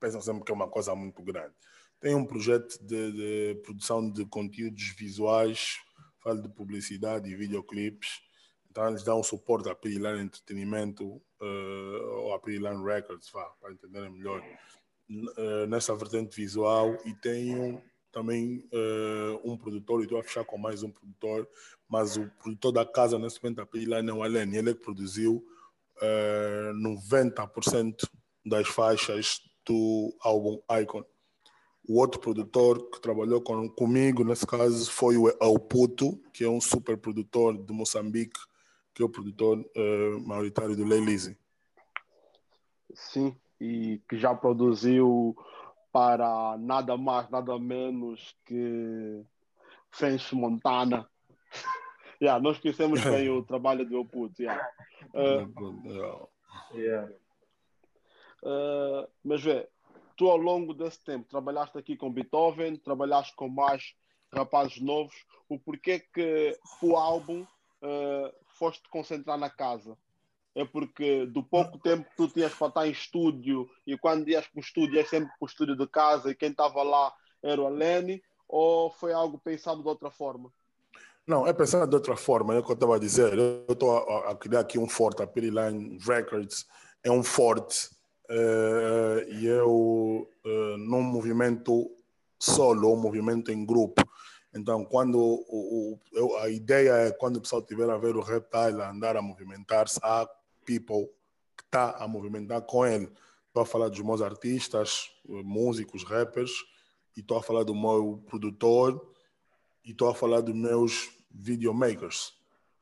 pensam 0.00 0.22
sempre 0.22 0.44
que 0.44 0.50
é 0.50 0.54
uma 0.54 0.68
coisa 0.68 0.94
muito 0.94 1.22
grande. 1.22 1.54
Tenho 2.00 2.16
um 2.16 2.24
projeto 2.24 2.78
de, 2.82 3.12
de 3.12 3.60
produção 3.62 4.10
de 4.10 4.24
conteúdos 4.24 4.94
visuais, 4.96 5.76
falo 6.22 6.40
de 6.40 6.48
publicidade 6.48 7.28
e 7.28 7.36
videoclipes. 7.36 8.20
Então 8.70 8.88
eles 8.88 9.02
dão 9.02 9.22
suporte 9.22 9.68
à 9.68 9.74
Pirilan 9.74 10.22
Entretenimento 10.22 11.04
uh, 11.06 12.22
ou 12.22 12.34
à 12.34 12.38
Pirilan 12.38 12.82
Records, 12.82 13.30
para 13.30 13.72
entenderem 13.72 14.10
melhor, 14.10 14.42
uh, 15.10 15.66
nessa 15.66 15.94
vertente 15.94 16.34
visual 16.34 16.96
e 17.04 17.12
tenho 17.14 17.82
também 18.12 18.64
uh, 18.72 19.40
um 19.44 19.56
produtor, 19.56 20.00
e 20.00 20.04
estou 20.04 20.18
a 20.18 20.22
fechar 20.22 20.44
com 20.44 20.58
mais 20.58 20.82
um 20.82 20.90
produtor, 20.90 21.48
mas 21.88 22.16
o 22.16 22.30
produtor 22.42 22.72
da 22.72 22.84
casa 22.84 23.18
nesse 23.18 23.42
momento, 23.42 23.60
a 23.60 23.66
Pila 23.66 24.02
não 24.02 24.24
é 24.24 24.28
ele 24.28 24.70
é 24.70 24.74
que 24.74 24.80
produziu 24.80 25.36
uh, 25.36 26.02
eh, 26.02 26.72
90% 26.74 28.08
das 28.44 28.68
faixas 28.68 29.40
do 29.64 30.14
álbum 30.20 30.60
Icon. 30.82 31.04
O 31.88 31.98
outro 31.98 32.20
produtor 32.20 32.90
que 32.90 33.00
trabalhou 33.00 33.40
com, 33.40 33.68
comigo, 33.70 34.22
nesse 34.22 34.46
caso, 34.46 34.90
foi 34.90 35.16
o 35.16 35.34
Alputo, 35.40 36.20
que 36.32 36.44
é 36.44 36.48
um 36.48 36.60
super 36.60 36.98
produtor 36.98 37.56
de 37.56 37.72
Moçambique, 37.72 38.38
que 38.94 39.02
é 39.02 39.04
o 39.04 39.08
produtor 39.08 39.58
uh, 39.58 40.20
maioritário 40.20 40.76
do 40.76 40.84
Lay 40.84 41.00
Sim, 42.94 43.36
e 43.60 44.00
que 44.08 44.18
já 44.18 44.34
produziu 44.34 45.36
para 45.98 46.56
nada 46.58 46.96
mais, 46.96 47.28
nada 47.28 47.58
menos 47.58 48.32
que 48.46 49.20
French 49.90 50.32
Montana. 50.32 51.10
yeah, 52.22 52.40
nós 52.40 52.56
conhecemos 52.60 53.02
bem 53.02 53.28
o 53.28 53.42
trabalho 53.42 53.84
do 53.84 53.90
meu 53.90 54.04
puto. 54.04 54.40
Yeah. 54.40 54.70
Uh, 55.12 56.28
yeah. 56.72 57.12
Uh, 58.44 59.08
mas 59.24 59.42
vê, 59.42 59.68
tu 60.16 60.30
ao 60.30 60.36
longo 60.36 60.72
desse 60.72 61.02
tempo 61.02 61.28
trabalhaste 61.28 61.76
aqui 61.76 61.96
com 61.96 62.12
Beethoven, 62.12 62.76
trabalhaste 62.76 63.34
com 63.34 63.48
mais 63.48 63.96
rapazes 64.32 64.80
novos. 64.80 65.26
O 65.48 65.58
porquê 65.58 65.98
que 65.98 66.56
o 66.80 66.94
álbum 66.94 67.42
uh, 67.42 68.32
foste 68.50 68.88
concentrar 68.88 69.36
na 69.36 69.50
casa? 69.50 69.98
É 70.58 70.64
porque 70.64 71.24
do 71.26 71.40
pouco 71.40 71.78
tempo 71.78 72.10
que 72.10 72.16
tu 72.16 72.26
tinhas 72.26 72.52
para 72.52 72.66
estar 72.66 72.86
em 72.88 72.90
estúdio 72.90 73.70
e 73.86 73.96
quando 73.96 74.28
ias 74.28 74.44
para 74.48 74.58
o 74.58 74.60
estúdio 74.60 74.98
é 74.98 75.04
sempre 75.04 75.28
para 75.28 75.44
o 75.44 75.46
estúdio 75.46 75.76
de 75.76 75.86
casa 75.86 76.30
e 76.30 76.34
quem 76.34 76.50
estava 76.50 76.82
lá 76.82 77.12
era 77.40 77.62
o 77.62 77.66
Alene 77.66 78.20
ou 78.48 78.90
foi 78.90 79.12
algo 79.12 79.38
pensado 79.38 79.80
de 79.82 79.88
outra 79.88 80.10
forma? 80.10 80.52
Não, 81.24 81.46
é 81.46 81.52
pensado 81.52 81.88
de 81.88 81.94
outra 81.94 82.16
forma, 82.16 82.54
é 82.54 82.58
o 82.58 82.64
que 82.64 82.72
eu 82.72 82.74
estava 82.74 82.96
a 82.96 82.98
dizer. 82.98 83.38
Eu 83.38 83.66
estou 83.68 83.98
a, 83.98 84.30
a, 84.30 84.34
criar 84.34 84.60
aqui 84.60 84.78
um 84.78 84.88
forte, 84.88 85.22
a 85.22 85.26
Piriline 85.28 85.96
Records 86.04 86.66
é 87.04 87.10
um 87.10 87.22
forte 87.22 87.90
uh, 88.28 89.30
e 89.30 89.46
eu 89.46 90.28
uh, 90.44 90.78
num 90.78 91.02
movimento 91.02 91.88
solo, 92.36 92.92
um 92.92 93.00
movimento 93.00 93.52
em 93.52 93.64
grupo. 93.64 94.02
Então, 94.52 94.84
quando 94.84 95.20
o, 95.20 95.98
o, 96.16 96.36
a 96.38 96.48
ideia 96.48 96.92
é 96.92 97.10
quando 97.12 97.36
o 97.36 97.40
pessoal 97.40 97.62
estiver 97.62 97.88
a 97.88 97.98
ver 97.98 98.16
o 98.16 98.22
Reptile 98.22 98.82
andar 98.82 99.16
a 99.16 99.22
movimentar-se, 99.22 100.00
há 100.02 100.26
people 100.68 101.10
que 101.56 101.64
está 101.64 101.92
a 101.92 102.06
movimentar 102.06 102.60
com 102.62 102.84
ele. 102.84 103.10
Estou 103.46 103.62
a 103.62 103.66
falar 103.66 103.88
dos 103.88 104.00
meus 104.00 104.20
artistas, 104.20 105.10
músicos, 105.26 106.04
rappers, 106.04 106.52
e 107.16 107.20
estou 107.20 107.38
a 107.38 107.42
falar 107.42 107.64
do 107.64 107.74
meu 107.74 108.22
produtor, 108.26 109.14
e 109.82 109.92
estou 109.92 110.10
a 110.10 110.14
falar 110.14 110.42
dos 110.42 110.54
meus 110.54 111.10
videomakers. 111.30 112.34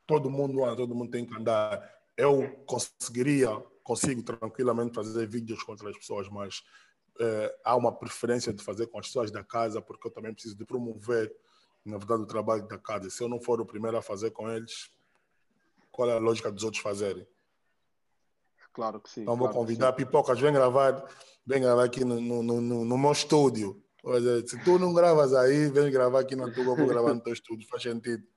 Todo 0.05 0.29
mundo 0.29 0.59
todo 0.75 0.95
mundo 0.95 1.11
tem 1.11 1.25
que 1.25 1.37
andar. 1.37 1.81
Eu 2.17 2.65
conseguiria, 2.67 3.49
consigo 3.85 4.23
tranquilamente 4.23 4.95
fazer 4.95 5.27
vídeos 5.29 5.63
com 5.63 5.73
outras 5.73 5.97
pessoas, 5.97 6.29
mas 6.29 6.65
eh, 7.21 7.59
há 7.65 7.77
uma 7.77 7.93
preferência 7.93 8.53
de 8.53 8.63
fazer 8.63 8.89
com 8.89 8.99
as 8.99 9.07
pessoas 9.07 9.31
da 9.31 9.45
casa, 9.45 9.81
porque 9.81 10.09
eu 10.09 10.13
também 10.13 10.35
preciso 10.35 10.57
de 10.57 10.65
promover, 10.65 11.33
na 11.85 11.97
verdade, 11.97 12.23
o 12.23 12.27
trabalho 12.27 12.67
da 12.67 12.79
casa. 12.79 13.09
Se 13.09 13.23
eu 13.23 13.29
não 13.29 13.41
for 13.41 13.61
o 13.61 13.67
primeiro 13.67 13.97
a 13.97 14.03
fazer 14.03 14.33
com 14.33 14.51
eles, 14.51 14.91
qual 15.93 16.11
é 16.11 16.15
a 16.15 16.19
lógica 16.19 16.51
dos 16.51 16.65
outros 16.65 16.83
fazerem? 16.83 17.27
Claro 18.77 19.01
que 19.01 19.09
sim. 19.09 19.23
Então 19.23 19.39
claro 19.39 19.55
vou 19.55 19.63
convidar 19.63 19.95
Pipocas, 19.95 20.39
vem 20.39 20.53
gravar, 20.53 21.03
vem 21.47 21.63
gravar 21.63 21.85
aqui 21.85 22.05
no, 22.05 22.21
no, 22.21 22.43
no, 22.43 22.85
no 22.85 22.99
meu 22.99 23.11
estúdio. 23.11 23.83
Se 24.47 24.63
tu 24.63 24.79
não 24.79 24.93
gravas 24.93 25.33
aí, 25.33 25.71
vem 25.71 25.91
gravar 25.91 26.21
aqui 26.21 26.37
na 26.37 26.53
tua, 26.53 26.77
vou 26.77 26.87
gravar 26.87 27.15
no 27.15 27.21
teu 27.23 27.33
estúdio, 27.33 27.67
faz 27.69 27.83
sentido. 27.83 28.23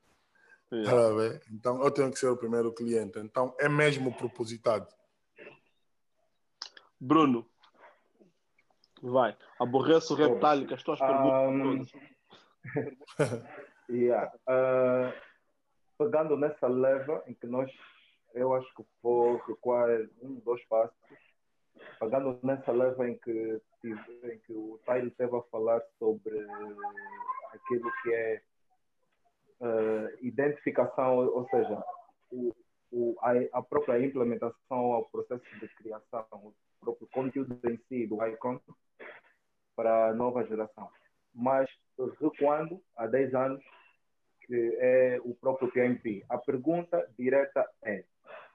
Yeah. 0.71 0.91
Tá 0.91 1.45
então 1.51 1.83
eu 1.83 1.89
tenho 1.89 2.11
que 2.11 2.19
ser 2.19 2.27
o 2.27 2.37
primeiro 2.37 2.71
cliente. 2.71 3.17
Então 3.17 3.55
é 3.59 3.67
mesmo 3.67 4.15
propositado. 4.15 4.87
Bruno, 6.99 7.43
vai. 9.01 9.35
Aborreço 9.59 10.13
o 10.13 10.15
reptile 10.15 10.67
que 10.67 10.75
as 10.75 10.83
tuas 10.83 11.01
um... 11.01 11.07
perguntas. 11.07 11.91
yeah. 13.89 14.31
uh, 14.47 15.11
pegando 15.97 16.37
nessa 16.37 16.67
leva 16.67 17.23
em 17.25 17.33
que 17.33 17.47
nós 17.47 17.71
eu 18.33 18.53
acho 18.53 18.67
que 18.75 18.83
vou 19.01 19.37
recuar 19.37 19.89
um, 20.21 20.35
dois 20.45 20.63
passos, 20.65 20.95
pagando 21.99 22.39
nessa 22.43 22.71
leva 22.71 23.07
em 23.09 23.17
que, 23.17 23.61
em 23.83 24.39
que 24.39 24.53
o 24.53 24.79
Tyler 24.85 25.11
teve 25.15 25.35
a 25.35 25.41
falar 25.43 25.81
sobre 25.97 26.39
aquilo 27.53 27.91
que 28.03 28.13
é 28.13 28.41
uh, 29.61 30.25
identificação, 30.25 31.17
ou 31.17 31.47
seja, 31.49 31.83
o, 32.31 32.53
o, 32.91 33.15
a, 33.21 33.59
a, 33.59 33.61
própria 33.61 34.03
implementação 34.03 34.93
ao 34.93 35.05
processo 35.05 35.43
de 35.59 35.67
criação, 35.75 36.25
o 36.33 36.53
próprio 36.79 37.07
conteúdo 37.11 37.59
em 37.65 37.77
si 37.87 38.07
do 38.07 38.23
Icon 38.25 38.59
para 39.75 40.09
a 40.09 40.13
nova 40.13 40.45
geração. 40.45 40.89
Mas 41.33 41.69
recuando 42.19 42.81
há 42.95 43.07
10 43.07 43.33
anos, 43.33 43.63
que 44.45 44.77
é 44.79 45.19
o 45.23 45.35
próprio 45.35 45.71
PMP. 45.71 46.25
A 46.27 46.37
pergunta 46.37 47.07
direta 47.17 47.69
é: 47.83 48.03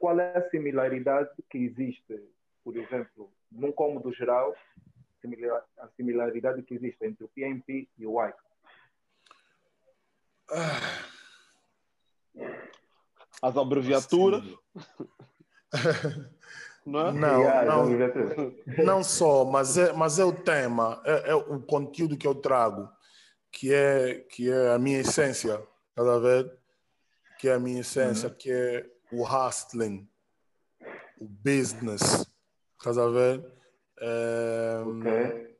qual 0.04 0.20
é 0.20 0.37
a 0.37 0.50
similaridade 0.50 1.30
que 1.49 1.56
existe, 1.56 2.23
por 2.62 2.76
exemplo, 2.76 3.32
num 3.50 3.73
cômodo 3.73 4.12
geral, 4.12 4.54
a 5.78 5.88
similaridade 5.96 6.62
que 6.62 6.75
existe 6.75 7.06
entre 7.06 7.25
o 7.25 7.28
PMP 7.28 7.88
e 7.96 8.06
o 8.06 8.23
ICA? 8.23 8.37
As 13.40 13.56
abreviaturas. 13.56 14.44
não, 16.84 17.08
é? 17.08 17.12
não, 17.12 17.64
não, 17.64 18.84
não, 18.84 19.02
só, 19.02 19.46
mas 19.46 19.78
é, 19.78 19.90
mas 19.94 20.18
é 20.18 20.25
o 20.26 20.34
tema, 20.34 21.00
é, 21.06 21.30
é, 21.30 21.34
o 21.34 21.62
conteúdo 21.62 22.18
que 22.18 22.26
eu 22.26 22.34
trago, 22.34 22.90
que 23.50 23.73
é, 23.73 24.16
que 24.28 24.50
é 24.50 24.75
a 24.75 24.78
minha 24.78 25.00
essência, 25.00 25.66
tá 25.94 26.02
a 26.02 26.18
ver? 26.18 26.52
Que 27.38 27.49
é 27.49 27.54
a 27.54 27.58
minha 27.58 27.80
essência, 27.80 28.28
uhum. 28.28 28.34
que 28.34 28.52
é 28.52 28.94
o 29.14 29.25
hustling, 29.25 30.09
o 31.18 31.26
business, 31.28 32.26
estás 32.78 32.99
a 32.99 33.09
ver? 33.09 33.44
É, 34.00 34.83
Ok. 34.87 35.54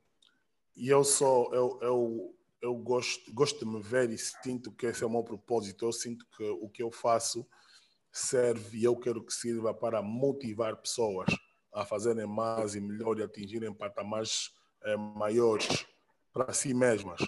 E 0.77 0.89
eu 0.89 1.05
sou, 1.05 1.55
eu, 1.55 1.79
eu, 1.83 2.37
eu 2.61 2.75
gosto, 2.75 3.33
gosto 3.33 3.61
de 3.61 3.65
me 3.65 3.81
ver 3.81 4.11
e 4.11 4.19
sinto 4.19 4.73
que 4.73 4.87
esse 4.87 5.05
é 5.05 5.07
o 5.07 5.11
meu 5.11 5.23
propósito. 5.23 5.85
Eu 5.85 5.93
sinto 5.93 6.27
que 6.37 6.43
o 6.43 6.69
que 6.69 6.83
eu 6.83 6.91
faço 6.91 7.47
serve 8.11 8.79
e 8.79 8.85
eu 8.85 8.97
quero 8.97 9.25
que 9.25 9.33
sirva 9.33 9.73
para 9.73 10.03
motivar 10.03 10.77
pessoas 10.77 11.29
a 11.73 11.85
fazerem 11.85 12.27
mais 12.27 12.75
e 12.75 12.81
melhor 12.81 13.19
e 13.19 13.23
atingirem 13.23 13.73
patamares 13.73 14.53
eh, 14.83 14.97
maiores 14.97 15.87
para 16.33 16.53
si 16.53 16.75
mesmas. 16.75 17.21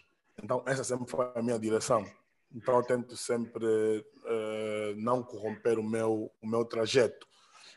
Então, 0.42 0.62
essa 0.66 0.84
sempre 0.84 1.08
foi 1.08 1.30
a 1.34 1.42
minha 1.42 1.58
direção. 1.58 2.04
Então, 2.52 2.76
eu 2.76 2.82
tento 2.82 3.16
sempre 3.16 4.04
eh, 4.26 4.94
não 4.96 5.22
corromper 5.22 5.78
o 5.78 5.82
meu, 5.82 6.30
o 6.42 6.46
meu 6.46 6.64
trajeto. 6.64 7.26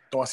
Então, 0.07 0.21
a 0.21 0.25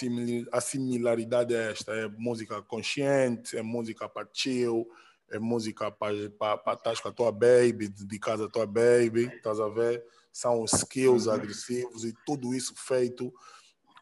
a 0.56 0.61
similaridade 0.61 1.54
é 1.54 1.70
esta: 1.70 1.92
é 1.92 2.08
música 2.08 2.62
consciente, 2.62 3.56
é 3.56 3.62
música 3.62 4.08
para 4.08 4.28
chill, 4.32 4.88
é 5.30 5.38
música 5.38 5.90
para 5.90 6.14
estar 6.14 7.00
com 7.02 7.08
a 7.08 7.12
tua 7.12 7.32
baby, 7.32 7.88
de 7.88 8.18
casa 8.18 8.46
à 8.46 8.49
tua 8.49 8.66
baby, 8.66 9.26
estás 9.35 9.61
a 9.61 9.68
ver? 9.68 10.04
São 10.32 10.64
skills 10.64 11.28
agressivos 11.28 12.04
e 12.04 12.14
tudo 12.25 12.54
isso 12.54 12.75
feito 12.76 13.32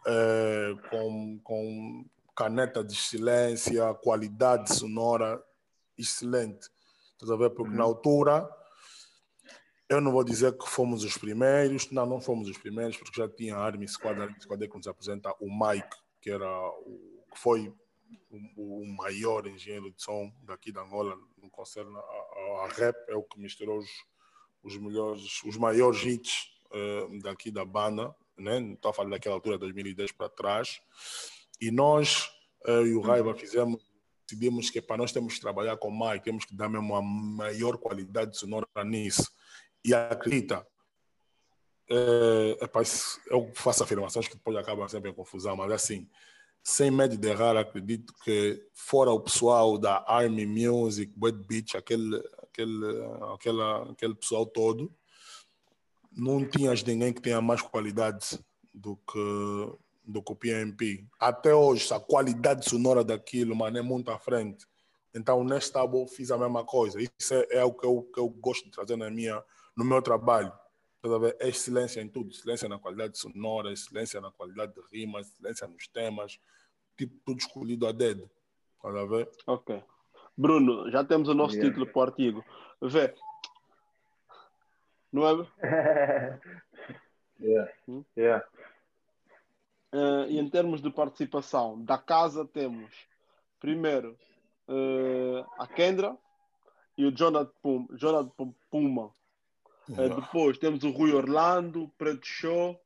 eh, 0.07 0.75
com, 0.91 1.41
com 1.43 2.05
caneta 2.37 2.85
de 2.85 2.93
excelência, 2.93 3.95
qualidade 3.95 4.75
sonora 4.75 5.43
excelente. 5.97 6.69
Estás 7.13 7.31
a 7.31 7.37
ver? 7.37 7.51
Porque 7.51 7.75
na 7.75 7.85
altura, 7.85 8.49
eu 9.95 10.01
não 10.01 10.13
vou 10.13 10.25
dizer 10.25 10.57
que 10.57 10.69
fomos 10.69 11.05
os 11.05 11.17
primeiros, 11.17 11.91
não, 11.91 12.07
não 12.07 12.21
fomos 12.21 12.49
os 12.49 12.59
primeiros, 12.59 12.97
porque 12.97 13.21
já 13.21 13.29
tinha 13.29 13.57
a 13.57 13.65
Army 13.65 13.87
Squad, 13.89 14.21
a 14.21 14.25
Army 14.25 14.41
Squad 14.41 14.65
é 14.65 14.69
que 14.69 14.77
nos 14.77 14.87
apresenta 14.87 15.35
o 15.41 15.47
Mike, 15.49 15.97
que 16.21 16.31
era 16.31 16.69
o, 16.81 17.25
que 17.33 17.39
foi 17.39 17.73
o, 18.31 18.83
o 18.83 18.87
maior 18.97 19.47
engenheiro 19.47 19.91
de 19.91 20.03
som 20.03 20.33
daqui 20.43 20.73
da 20.73 20.83
Angola, 20.83 21.17
no 21.43 21.51
concerne 21.51 21.97
a, 21.97 22.65
a, 22.65 22.69
rap, 22.69 22.97
é 23.09 23.15
o 23.15 23.23
que 23.23 23.41
misturou 23.41 23.79
os, 23.79 23.91
os 24.63 24.79
melhores, 24.79 25.43
os 25.45 25.57
maiores 25.57 26.05
hits 26.05 26.55
eh, 26.73 27.09
daqui 27.23 27.51
da 27.51 27.65
banda, 27.65 28.15
né? 28.37 28.59
Estou 28.73 28.91
a 28.91 28.95
falar 28.95 29.11
daquela 29.11 29.37
altura, 29.37 29.59
2010 29.59 30.13
para 30.13 30.29
trás. 30.29 30.81
E 31.61 31.71
nós, 31.71 32.29
eu 32.65 32.87
e 32.87 32.95
o 32.95 33.01
Raiva, 33.01 33.35
fizemos, 33.35 33.81
decidimos 34.27 34.71
que 34.71 34.83
para 34.83 34.97
nós 34.97 35.13
temos 35.13 35.35
que 35.35 35.41
trabalhar 35.41 35.77
com 35.77 35.89
o 35.89 35.99
Mike, 35.99 36.25
temos 36.25 36.45
que 36.45 36.57
dar 36.57 36.69
mesmo 36.69 36.95
a 36.97 37.03
maior 37.03 37.79
qualidade 37.79 38.37
sonora 38.37 38.67
nisso. 38.85 39.31
E 39.85 39.93
acredita, 39.95 40.67
é, 41.91 42.59
epá, 42.65 42.83
isso- 42.83 43.21
eu 43.27 43.51
faço 43.55 43.83
afirmações 43.83 44.27
que 44.27 44.37
depois 44.37 44.57
acabam 44.57 44.89
sempre 44.89 45.11
em 45.11 45.15
confusão, 45.15 45.57
mas 45.57 45.71
assim, 45.73 46.09
sem 46.63 46.91
medo 46.91 47.17
de 47.19 47.29
errar, 47.29 47.57
acredito 47.59 48.15
que 48.25 48.67
fora 48.73 49.11
o 49.11 49.21
pessoal 49.21 49.77
da 49.77 50.03
Army 50.07 50.47
Music, 50.47 51.13
Wet 51.21 51.37
Beach, 51.47 51.77
aquele, 51.77 52.17
aquele, 52.43 52.87
aquela, 53.35 53.91
aquele 53.93 54.15
pessoal 54.15 54.47
todo, 54.47 54.91
não 56.17 56.49
tinhas 56.49 56.83
ninguém 56.83 57.13
que 57.13 57.21
tenha 57.21 57.41
mais 57.43 57.61
qualidade 57.61 58.39
do 58.73 58.97
que, 58.97 59.79
do 60.07 60.23
que 60.23 60.33
o 60.33 60.37
PMP. 60.37 61.07
Até 61.21 61.55
hoje, 61.55 61.93
a 61.93 62.01
qualidade 62.01 62.69
sonora 62.69 63.05
daquilo, 63.05 63.55
mano, 63.55 63.77
é 63.77 63.83
muito 63.83 64.11
à 64.11 64.19
frente. 64.19 64.65
Então, 65.15 65.45
neste 65.45 65.77
álbum, 65.77 66.07
fiz 66.09 66.31
a 66.31 66.39
mesma 66.39 66.65
coisa. 66.65 66.99
Isso 67.01 67.35
é, 67.35 67.47
é 67.51 67.65
o 67.65 67.73
que 67.73 67.87
eu, 67.87 68.03
que 68.13 68.19
eu 68.19 68.29
gosto 68.29 68.65
de 68.65 68.71
trazer 68.71 68.97
na 68.97 69.11
minha, 69.11 69.43
no 69.77 69.85
meu 69.85 70.01
trabalho. 70.03 70.53
Estás 70.97 71.15
a 71.15 71.19
ver? 71.19 71.37
É 71.39 71.49
excelência 71.49 72.01
em 72.01 72.09
tudo. 72.09 72.31
Excelência 72.31 72.69
na 72.69 72.79
qualidade 72.79 73.19
sonora, 73.19 73.73
excelência 73.73 74.21
na 74.21 74.31
qualidade 74.31 74.75
de 74.75 74.81
rima, 74.93 75.21
excelência 75.21 75.67
nos 75.67 75.87
temas. 75.89 76.41
Tipo, 76.97 77.15
tudo 77.25 77.39
escolhido 77.41 77.87
a 77.87 77.93
dedo. 77.93 78.31
Estás 78.77 78.97
a 78.97 79.05
ver? 79.05 79.31
Ok. 79.47 79.83
Bruno, 80.37 80.91
já 80.91 81.05
temos 81.05 81.29
o 81.29 81.35
nosso 81.35 81.55
Yeah. 81.55 81.71
título 81.71 81.87
para 81.93 82.01
o 82.01 82.03
artigo. 82.03 82.45
Vê. 82.81 83.15
Não 85.13 85.27
é? 85.27 85.49
yeah. 87.41 87.73
Hum? 87.89 88.05
Yeah. 88.17 88.47
Eh, 89.93 90.27
e 90.31 90.39
em 90.41 90.51
termos 90.51 90.83
de 90.83 90.91
participação, 90.91 91.81
da 91.85 91.97
casa 91.97 92.45
temos 92.45 92.93
primeiro 93.61 94.19
eh, 94.69 95.45
a 95.57 95.69
Kendra 95.69 96.17
e 96.99 97.05
o 97.07 97.13
Jonathan 97.13 97.53
Pum, 97.63 97.87
Jonathan 97.93 98.53
Puma. 98.71 99.15
Eh, 99.91 100.09
depois 100.09 100.57
temos 100.59 100.83
o 100.85 100.91
Rui 100.91 101.13
Orlando, 101.13 101.91
Preto 101.99 102.27
Show, 102.27 102.81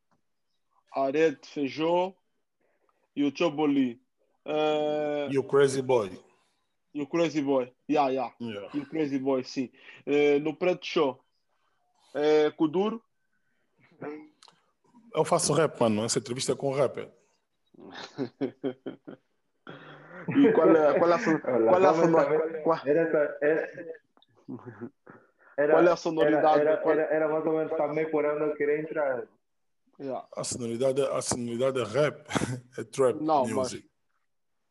Arete 0.93 1.47
Feijó 1.49 2.13
e 3.15 3.25
o 3.25 3.33
Choboli. 3.37 4.01
Eh, 4.45 5.29
E 5.31 5.39
o 5.39 5.45
Crazy 5.45 5.81
Boy. 5.83 6.19
e 6.95 7.01
o 7.03 7.07
Crazy 7.07 7.41
Boy. 7.43 7.73
Yeah, 7.89 8.11
yeah. 8.11 8.35
Yeah. 8.41 8.71
E 8.75 8.79
o 8.81 8.87
Crazy 8.87 9.19
Boy, 9.19 9.45
sim. 9.45 9.71
Eh, 10.07 10.39
no 10.41 10.55
Preto 10.57 10.85
Show, 10.87 11.21
é 12.15 12.51
Kuduro. 12.51 13.03
Eu 15.15 15.25
faço 15.25 15.53
rap, 15.53 15.79
mano. 15.81 16.05
Essa 16.05 16.19
entrevista 16.19 16.53
é 16.53 16.57
com 16.57 16.73
rapper. 16.73 17.09
E 20.29 20.53
qual 20.53 20.69
é, 20.77 20.99
qual 20.99 21.11
é 21.11 21.15
a, 21.15 21.41
qual 21.41 21.83
é 21.83 21.87
a, 21.87 21.93
vamos 21.93 22.05
sonor- 22.07 22.23
saber- 22.25 22.63
qual- 22.63 22.81
Era, 22.87 23.01
essa- 23.03 23.39
era, 23.41 23.95
era, 25.59 25.73
Qual 25.75 25.85
é 25.85 25.91
a 25.91 25.97
sonoridade? 25.97 26.61
Era, 26.61 26.71
era, 26.71 26.91
era, 26.91 27.03
era 27.15 27.29
mais 27.29 27.45
ou 27.45 27.53
menos 27.53 27.73
também 27.77 28.07
onde 28.07 28.43
eu 28.45 28.55
queria 28.55 28.81
entrar. 28.81 29.27
Yeah. 30.01 30.25
A 30.37 30.45
sonoridade, 30.45 31.03
a 31.03 31.21
sonoridade 31.21 31.81
é 31.81 31.85
rap. 31.85 32.25
É 32.79 32.85
trap 32.85 33.21
Não, 33.21 33.43
mas- 33.43 33.53
music. 33.53 33.91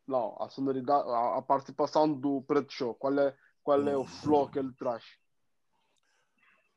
Não, 0.06 0.34
a 0.40 0.48
sonoridade, 0.48 1.06
a, 1.10 1.36
a 1.36 1.42
participação 1.42 2.10
do 2.10 2.40
Preto 2.40 2.72
Show, 2.72 2.94
qual 2.94 3.18
é, 3.18 3.36
qual 3.62 3.86
é 3.86 3.94
o 3.94 4.06
flow 4.06 4.48
que 4.48 4.58
ele 4.58 4.72
traz? 4.72 5.04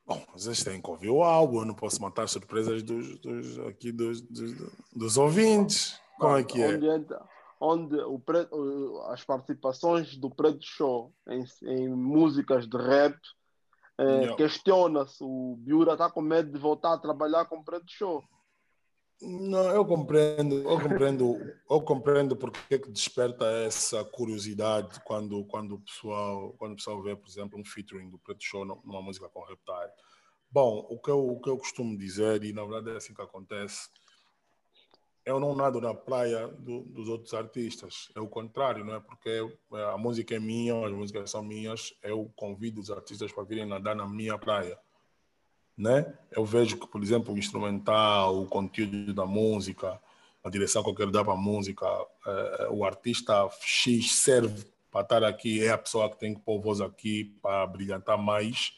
Bom, 0.06 0.22
vocês 0.34 0.62
têm 0.66 0.82
que 0.82 0.90
ouvir 0.90 1.10
o 1.12 1.24
álbum. 1.24 1.60
Eu 1.60 1.66
não 1.66 1.74
posso 1.74 2.02
matar 2.02 2.24
as 2.24 2.32
surpresas 2.32 2.84
dos, 2.84 3.18
dos, 3.20 3.58
aqui 3.60 3.94
dos, 3.94 4.20
dos, 4.22 4.52
dos 4.94 5.18
ouvintes. 5.18 5.98
Como 6.20 6.36
é 6.38 6.44
que 6.44 6.62
é? 6.62 6.68
Onde, 6.76 6.88
entra- 6.90 7.26
onde 7.62 7.96
o 8.02 8.20
Preto- 8.20 8.54
o- 8.54 9.02
as 9.04 9.24
participações 9.24 10.18
do 10.18 10.30
Preto 10.30 10.66
Show 10.66 11.14
em, 11.30 11.46
em 11.64 11.88
músicas 11.88 12.68
de 12.68 12.76
rap 12.78 13.16
Yeah. 14.04 14.36
questiona-se. 14.36 15.24
O 15.24 15.56
Biura 15.60 15.94
está 15.94 16.10
com 16.10 16.22
medo 16.22 16.52
de 16.52 16.58
voltar 16.58 16.94
a 16.94 16.98
trabalhar 16.98 17.46
com 17.46 17.58
o 17.58 17.64
Preto 17.64 17.86
Show. 17.88 18.24
Não, 19.22 19.70
eu 19.70 19.86
compreendo, 19.86 20.56
eu 20.56 20.82
compreendo, 20.82 21.54
eu 21.70 21.82
compreendo 21.82 22.36
porque 22.36 22.74
é 22.74 22.80
que 22.80 22.90
desperta 22.90 23.46
essa 23.46 24.04
curiosidade 24.04 25.00
quando, 25.06 25.46
quando, 25.46 25.76
o 25.76 25.80
pessoal, 25.80 26.56
quando 26.58 26.72
o 26.72 26.76
pessoal 26.76 27.04
vê, 27.04 27.16
por 27.16 27.30
exemplo, 27.30 27.60
um 27.60 27.64
featuring 27.64 28.10
do 28.10 28.18
Preto 28.18 28.44
Show 28.44 28.66
numa 28.66 29.02
música 29.02 29.30
com 29.30 29.44
Reptile. 29.44 29.92
Bom, 30.50 30.88
o 30.90 31.00
que, 31.00 31.12
eu, 31.12 31.20
o 31.20 31.40
que 31.40 31.50
eu 31.50 31.58
costumo 31.58 31.96
dizer, 31.96 32.44
e 32.44 32.52
na 32.52 32.64
verdade 32.64 32.90
é 32.90 32.98
assim 32.98 33.14
que 33.14 33.22
acontece, 33.22 33.90
eu 35.32 35.40
não 35.40 35.56
nado 35.56 35.82
na 35.82 35.94
praia 35.94 36.48
do- 36.48 36.82
dos 36.84 37.08
outros 37.10 37.34
artistas. 37.34 38.10
É 38.16 38.20
o 38.20 38.28
contrário, 38.28 38.86
não 38.86 38.96
é? 38.96 39.00
Porque 39.00 39.30
é, 39.74 39.84
a 39.86 39.98
música 39.98 40.36
é 40.36 40.40
minha, 40.40 40.86
as 40.86 40.92
músicas 40.92 41.32
são 41.32 41.44
minhas, 41.44 41.94
eu 42.04 42.32
convido 42.36 42.80
os 42.80 42.92
artistas 42.92 43.32
para 43.32 43.44
virem 43.44 43.66
nadar 43.66 43.96
na 43.96 44.08
minha 44.08 44.38
praia 44.38 44.78
né? 45.78 46.14
Eu 46.32 46.46
vejo 46.46 46.78
que, 46.78 46.88
por 46.88 47.02
exemplo, 47.02 47.34
o 47.34 47.38
instrumental, 47.38 48.40
o 48.40 48.46
conteúdo 48.46 49.14
da 49.14 49.26
música, 49.26 50.00
a 50.44 50.50
direção 50.50 50.84
que 50.84 50.90
eu 50.90 50.96
quero 50.96 51.12
dar 51.12 51.24
para 51.24 51.34
a 51.34 51.38
música, 51.38 51.86
eh, 52.28 52.68
o 52.72 52.86
artista 52.86 53.50
X 53.62 54.14
serve 54.16 54.66
para 54.92 55.02
estar 55.02 55.24
aqui, 55.24 55.64
é 55.64 55.70
a 55.72 55.78
pessoa 55.78 56.10
que 56.10 56.20
tem 56.20 56.36
que 56.36 56.42
pôr 56.42 56.60
voz 56.62 56.82
aqui 56.82 57.36
para 57.42 57.66
brilhantar 57.66 58.18
mais 58.18 58.74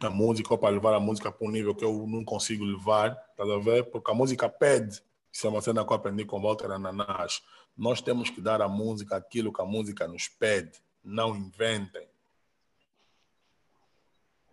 a 0.00 0.08
música 0.08 0.54
ou 0.54 0.58
para 0.58 0.70
levar 0.70 0.94
a 0.94 1.00
música 1.00 1.30
para 1.30 1.46
um 1.46 1.50
nível 1.50 1.74
que 1.74 1.84
eu 1.84 2.06
não 2.06 2.24
consigo 2.24 2.64
levar, 2.64 3.14
tá 3.36 3.42
a 3.42 3.58
ver? 3.58 3.84
Porque 3.90 4.10
a 4.10 4.14
música 4.14 4.48
pede. 4.48 5.02
É 5.46 5.50
uma 5.50 5.60
cena 5.60 5.84
que 5.84 5.92
eu 5.92 5.96
aprendi 5.96 6.24
com 6.24 6.40
Walter 6.40 6.70
Ananás. 6.70 7.42
Nós 7.76 8.00
temos 8.00 8.30
que 8.30 8.40
dar 8.40 8.60
à 8.60 8.68
música 8.68 9.16
aquilo 9.16 9.52
que 9.52 9.60
a 9.60 9.64
música 9.64 10.06
nos 10.08 10.28
pede. 10.28 10.72
Não 11.04 11.36
inventem. 11.36 12.08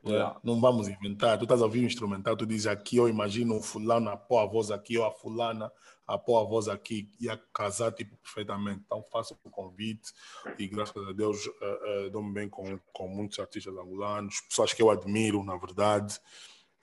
Yeah. 0.06 0.39
Não 0.43 0.62
vamos 0.62 0.88
inventar. 0.88 1.38
Tu 1.38 1.45
estás 1.45 1.62
a 1.62 1.65
ouvir 1.65 1.82
um 1.82 1.88
instrumental, 1.88 2.38
tu 2.38 2.45
dizes 2.45 2.67
aqui, 2.67 2.98
eu 2.98 3.10
imagino 3.10 3.58
o 3.58 3.62
fulano 3.62 4.10
a 4.12 4.15
pôr 4.15 4.38
a 4.38 4.45
voz 4.45 4.69
aqui, 4.69 4.98
ou 5.00 5.06
a 5.06 5.12
fulana 5.12 5.71
a 6.08 6.17
pôr 6.17 6.39
a 6.39 6.43
voz 6.43 6.67
aqui, 6.67 7.10
ia 7.19 7.36
casar 7.52 7.91
tipo, 7.91 8.15
perfeitamente. 8.17 8.84
Então 8.86 9.04
faço 9.12 9.36
o 9.43 9.50
convite 9.50 10.13
e 10.60 10.67
graças 10.67 11.08
a 11.08 11.12
Deus 11.12 11.48
eh, 11.62 11.80
eh, 11.84 12.10
dou-me 12.12 12.32
bem 12.32 12.48
com, 12.48 12.80
com 12.93 13.08
muitos 13.08 13.39
artistas 13.39 13.76
angolanos, 13.76 14.41
pessoas 14.41 14.71
que 14.71 14.82
eu 14.82 14.91
admiro, 14.91 15.43
na 15.43 15.58
verdade. 15.58 16.19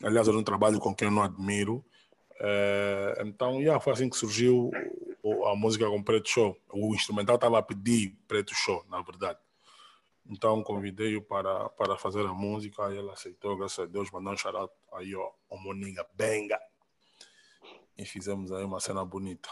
Aliás, 0.02 0.26
eu 0.26 0.34
não 0.34 0.42
trabalho 0.42 0.80
com 0.80 0.92
quem 0.92 1.06
eu 1.06 1.12
não 1.12 1.22
admiro. 1.22 1.84
Eh, 2.44 3.22
então, 3.24 3.60
yeah, 3.60 3.78
foi 3.78 3.92
assim 3.92 4.10
que 4.10 4.16
surgiu 4.16 4.72
a 5.46 5.54
música 5.54 5.86
com 5.86 6.02
Preto 6.02 6.28
Show. 6.28 6.58
O 6.72 6.92
instrumental 6.92 7.36
estava 7.36 7.58
a 7.58 7.62
pedir 7.62 8.16
Preto 8.26 8.52
Show, 8.52 8.84
na 8.90 9.00
verdade. 9.00 9.38
Então 10.26 10.62
convidei-o 10.62 11.22
para, 11.22 11.68
para 11.70 11.96
fazer 11.96 12.26
a 12.26 12.32
música 12.32 12.92
e 12.92 12.98
ele 12.98 13.10
aceitou, 13.10 13.56
graças 13.56 13.78
a 13.80 13.86
Deus, 13.86 14.10
mandou 14.10 14.32
um 14.32 14.36
shout 14.36 14.72
aí, 14.92 15.14
ó, 15.14 15.30
o 15.48 15.56
Moninga 15.56 16.04
Benga. 16.14 16.60
E 17.96 18.04
fizemos 18.04 18.50
aí 18.50 18.64
uma 18.64 18.80
cena 18.80 19.04
bonita. 19.04 19.48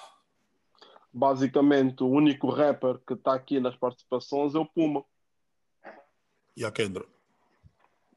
basicamente 1.13 2.03
o 2.03 2.09
único 2.09 2.51
rapper 2.51 2.99
que 3.07 3.15
está 3.15 3.35
aqui 3.35 3.61
nas 3.61 3.77
participações 3.77 4.55
é 4.55 4.59
o 4.59 4.67
Puma. 4.67 5.05
E 6.57 6.65
a 6.65 6.71
Kendra. 6.73 7.05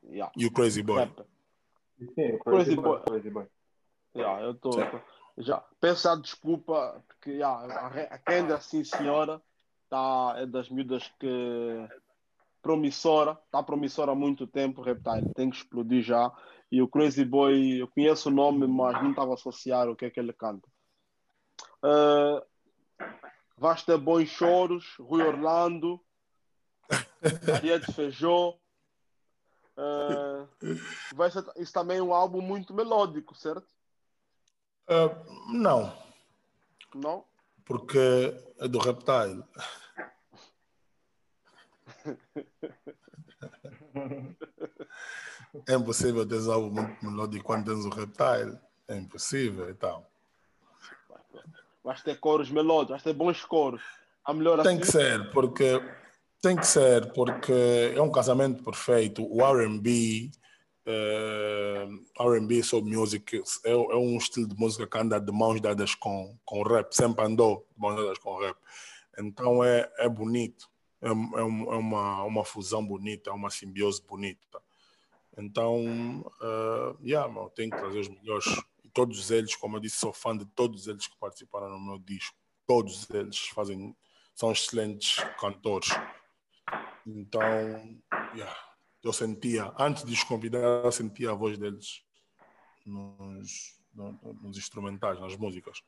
Yeah, 0.04 0.32
E 0.36 0.46
o 0.46 0.52
Crazy 0.52 0.84
Boy. 0.84 1.06
Sim, 1.98 2.34
o 2.34 2.40
Crazy 2.40 2.40
Crazy 2.40 2.76
Boy. 2.76 2.84
Boy. 2.84 3.02
Crazy 3.02 3.30
Boy. 3.30 3.48
Yeah, 4.16 4.44
eu 4.44 4.54
tô- 4.56 4.78
já 5.38 5.58
peço 5.80 6.04
já 6.04 6.16
desculpa 6.16 7.04
porque 7.08 7.32
yeah, 7.32 7.74
a, 7.76 7.88
a 8.16 8.18
Kendra, 8.20 8.60
sim 8.62 8.84
senhora, 8.84 9.42
tá, 9.90 10.36
é 10.38 10.46
das 10.46 10.70
miúdas 10.70 11.12
que 11.20 11.90
promissora, 12.62 13.38
está 13.46 13.62
promissora 13.62 14.12
há 14.12 14.16
muito 14.16 14.48
tempo, 14.48 14.82
Reptile, 14.82 15.34
tem 15.34 15.50
que 15.50 15.58
explodir 15.58 16.02
já. 16.02 16.32
E 16.72 16.82
o 16.82 16.88
Crazy 16.88 17.26
Boy, 17.26 17.82
eu 17.82 17.88
conheço 17.90 18.30
o 18.30 18.32
nome, 18.32 18.66
mas 18.66 19.02
não 19.04 19.10
estava 19.10 19.32
a 19.32 19.34
associar 19.34 19.90
o 19.90 19.96
que 19.96 20.06
é 20.06 20.10
que 20.10 20.20
ele 20.20 20.34
canta. 20.34 20.68
Uh, 21.84 22.42
vais 23.58 23.84
ter 23.84 23.98
bons 23.98 24.30
choros, 24.30 24.96
Rui 24.98 25.22
Orlando, 25.22 26.00
Ariete 27.54 27.92
Feijó. 27.92 28.58
Uh, 29.78 30.48
vai 31.14 31.30
ser, 31.30 31.44
isso 31.58 31.74
também 31.74 31.98
é 31.98 32.02
um 32.04 32.14
álbum 32.14 32.42
muito 32.42 32.74
melódico, 32.74 33.36
certo? 33.36 33.73
Ah, 34.88 35.10
não, 35.52 35.94
Não? 36.94 37.24
porque 37.66 38.36
é 38.60 38.68
do 38.68 38.80
Reptile. 38.80 39.44
É 45.68 45.76
impossível 45.76 46.28
teres 46.28 46.48
algo 46.48 46.74
muito 46.74 47.06
melódico 47.06 47.44
quando 47.46 47.66
tens 47.66 47.86
o 47.86 47.90
Reptile. 47.90 48.58
É 48.88 48.98
impossível 48.98 49.70
então. 49.70 50.04
Vais 51.84 52.02
ter 52.02 52.20
coros 52.20 52.50
melódicos, 52.50 52.90
vais 52.92 53.04
ter 53.04 53.14
bons 53.14 53.46
coros. 53.46 53.84
A 54.26 54.34
melhor 54.34 54.62
Tem 54.64 54.72
assim. 54.72 54.80
que 54.80 54.88
ser, 54.88 55.30
porque 55.32 55.80
tem 56.42 56.56
que 56.56 56.66
ser, 56.66 57.12
porque 57.14 57.94
é 57.96 58.02
um 58.02 58.12
casamento 58.12 58.64
perfeito. 58.64 59.24
O 59.32 59.46
R&B, 59.46 60.32
eh, 60.86 61.88
R&B 62.20 62.64
soul 62.64 62.84
music 62.86 63.42
é, 63.64 63.72
é 63.72 63.96
um 63.96 64.18
estilo 64.18 64.48
de 64.48 64.56
música 64.56 64.88
que 64.88 64.98
anda 64.98 65.20
de 65.20 65.32
mãos 65.32 65.62
dadas 65.62 65.96
com 65.96 66.38
com 66.46 66.64
rap, 66.64 66.94
sempre 66.94 67.26
andou 67.26 67.68
de 67.74 67.80
mãos 67.80 67.96
dadas 67.96 68.18
com 68.18 68.38
rap. 68.40 68.58
Então 69.18 69.64
é 69.64 69.92
é 69.98 70.10
bonito, 70.10 70.70
é, 71.02 71.08
é, 71.08 71.12
é 71.12 71.44
uma 71.44 72.24
uma 72.24 72.46
fusão 72.46 72.86
bonita, 72.86 73.30
é 73.30 73.34
uma 73.34 73.50
simbiose 73.50 74.02
bonita. 74.06 74.62
Então, 75.38 76.24
eh, 76.42 76.96
yeah, 77.04 77.28
tenho 77.56 77.72
que 77.72 77.78
trazer 77.78 78.00
os 78.00 78.10
melhores. 78.10 78.46
E 78.84 78.90
todos 78.90 79.32
eles, 79.32 79.56
como 79.56 79.78
eu 79.78 79.82
disse, 79.82 79.98
sou 79.98 80.14
fã 80.14 80.38
de 80.38 80.46
todos 80.46 80.88
eles 80.88 81.08
que 81.08 81.18
participaram 81.18 81.70
no 81.70 81.80
meu 81.80 82.00
disco. 82.00 82.36
Todos 82.68 83.10
eles 83.10 83.40
fazem, 83.48 83.96
são 84.36 84.52
excelentes 84.52 85.18
cantores. 85.40 85.90
Então, 87.06 87.42
yeah, 88.36 88.56
eu 89.04 89.12
sentia, 89.12 89.74
antes 89.78 90.04
de 90.06 90.14
os 90.14 90.24
convidar, 90.24 90.60
eu 90.60 90.92
sentia 90.92 91.32
a 91.32 91.36
voz 91.36 91.58
deles 91.58 92.04
nos, 92.86 93.78
no- 93.94 94.18
nos 94.42 94.58
instrumentais, 94.58 95.20
nas 95.20 95.36
músicas. 95.36 95.82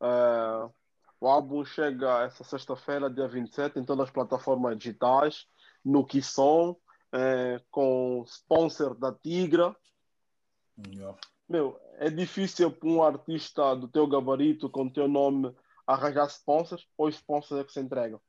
Uh, 0.00 0.72
o 1.20 1.26
álbum 1.26 1.64
chega 1.64 2.24
essa 2.24 2.44
sexta-feira, 2.44 3.10
dia 3.10 3.26
27, 3.26 3.78
em 3.78 3.84
todas 3.84 4.06
as 4.06 4.12
plataformas 4.12 4.78
digitais, 4.78 5.46
no 5.84 6.04
Kisson, 6.06 6.76
eh, 7.12 7.60
com 7.70 8.22
sponsor 8.26 8.94
da 8.94 9.12
Tigra. 9.12 9.74
Yeah. 10.86 11.18
Meu, 11.48 11.80
é 11.94 12.08
difícil 12.08 12.70
para 12.70 12.88
um 12.88 13.02
artista 13.02 13.74
do 13.74 13.88
teu 13.88 14.06
gabarito, 14.06 14.70
com 14.70 14.84
o 14.84 14.92
teu 14.92 15.08
nome, 15.08 15.52
arranjar 15.86 16.26
sponsors, 16.28 16.86
ou 16.96 17.08
os 17.08 17.16
sponsors 17.16 17.60
é 17.60 17.64
que 17.64 17.72
se 17.72 17.80
entregam? 17.80 18.20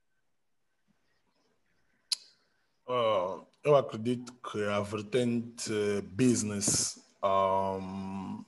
Ah, 2.90 3.40
eu 3.64 3.76
acredito 3.76 4.34
que 4.52 4.64
a 4.66 4.80
vertente 4.80 5.72
business 6.12 7.00
ahm, 7.22 8.44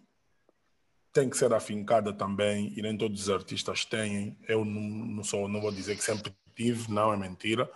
tem 1.13 1.29
que 1.29 1.37
ser 1.37 1.53
afincada 1.53 2.11
também 2.11 2.73
e 2.75 2.81
nem 2.81 2.97
todos 2.97 3.21
os 3.21 3.29
artistas 3.29 3.85
têm. 3.85 4.35
Eu 4.47 4.65
não, 4.65 4.81
não 4.81 5.23
sou, 5.23 5.47
não 5.47 5.61
vou 5.61 5.71
dizer 5.71 5.95
que 5.95 6.03
sempre 6.03 6.33
tive, 6.55 6.91
não 6.91 7.13
é 7.13 7.17
mentira. 7.17 7.69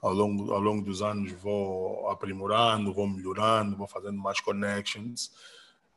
Ao 0.00 0.12
longo, 0.12 0.52
ao 0.52 0.60
longo 0.60 0.82
dos 0.84 1.02
anos 1.02 1.32
vou 1.32 2.08
aprimorando, 2.08 2.92
vou 2.92 3.08
melhorando, 3.08 3.76
vou 3.76 3.88
fazendo 3.88 4.18
mais 4.18 4.40
connections. 4.40 5.32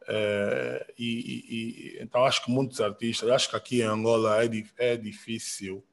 Eh, 0.07 0.93
e, 0.97 1.97
e- 1.97 2.03
então 2.03 2.23
acho 2.25 2.43
que 2.43 2.51
muitos 2.51 2.81
artistas, 2.81 3.29
acho 3.29 3.49
que 3.49 3.55
aqui 3.55 3.81
em 3.81 3.85
Angola 3.85 4.43
é, 4.43 4.49
é 4.77 4.97
difícil 4.97 5.83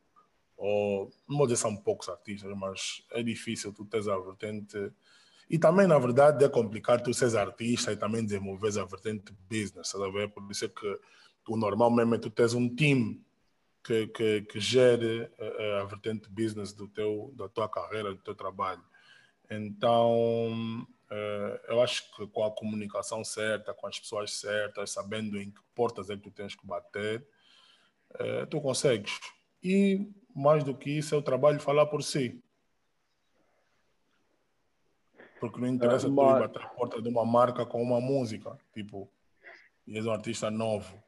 ou 0.62 1.10
não 1.28 1.44
dizer 1.44 1.56
são 1.56 1.76
poucos 1.76 2.08
artistas, 2.08 2.56
mas 2.56 3.04
é 3.10 3.20
difícil 3.20 3.72
tu 3.72 3.84
teres 3.84 4.06
a 4.06 4.16
vertente. 4.16 4.92
E 5.50 5.58
também, 5.58 5.88
na 5.88 5.98
verdade, 5.98 6.44
é 6.44 6.48
complicado 6.48 7.02
tu 7.02 7.12
seres 7.12 7.34
artista 7.34 7.92
e 7.92 7.96
também 7.96 8.24
desenvolveres 8.24 8.76
a 8.76 8.84
vertente 8.84 9.34
business, 9.50 9.92
a 9.92 10.08
ver? 10.08 10.28
Por 10.28 10.48
isso 10.52 10.64
é 10.64 10.68
que 10.68 11.00
o 11.48 11.56
normal 11.56 11.90
mesmo 11.90 12.14
é 12.14 12.18
tu 12.18 12.30
teres 12.30 12.54
um 12.54 12.72
time 12.72 13.20
que, 13.82 14.06
que, 14.06 14.42
que 14.42 14.60
gere 14.60 15.28
eh, 15.36 15.56
eh, 15.58 15.80
a 15.80 15.84
vertente 15.84 16.30
business 16.30 16.72
do 16.72 16.86
teu, 16.86 17.34
da 17.36 17.48
tua 17.48 17.68
carreira, 17.68 18.14
do 18.14 18.22
teu 18.22 18.36
trabalho. 18.36 18.84
Então, 19.50 20.86
eh, 21.10 21.60
eu 21.70 21.82
acho 21.82 22.08
que 22.14 22.24
com 22.28 22.44
a 22.44 22.54
comunicação 22.54 23.24
certa, 23.24 23.74
com 23.74 23.88
as 23.88 23.98
pessoas 23.98 24.30
certas, 24.38 24.92
sabendo 24.92 25.36
em 25.36 25.50
que 25.50 25.60
portas 25.74 26.08
é 26.08 26.16
que 26.16 26.22
tu 26.22 26.30
tens 26.30 26.54
que 26.54 26.64
bater, 26.64 27.26
tu 28.50 28.60
consegues. 28.60 29.18
E 29.62 30.10
mais 30.34 30.64
do 30.64 30.74
que 30.74 30.90
isso, 30.90 31.14
é 31.14 31.18
o 31.18 31.22
trabalho 31.22 31.60
falar 31.60 31.86
por 31.86 32.02
si. 32.02 32.42
Porque 35.40 35.60
não 35.60 35.68
interessa 35.68 36.06
tu 36.08 36.12
ir 36.12 36.38
bater 36.40 36.62
a 36.62 36.68
porta 36.68 37.02
de 37.02 37.08
uma 37.08 37.24
marca 37.24 37.66
com 37.66 37.82
uma 37.82 38.00
música. 38.00 38.56
Tipo, 38.72 39.08
e 39.86 39.96
és 39.96 40.06
um 40.06 40.12
artista 40.12 40.50
novo. 40.50 41.02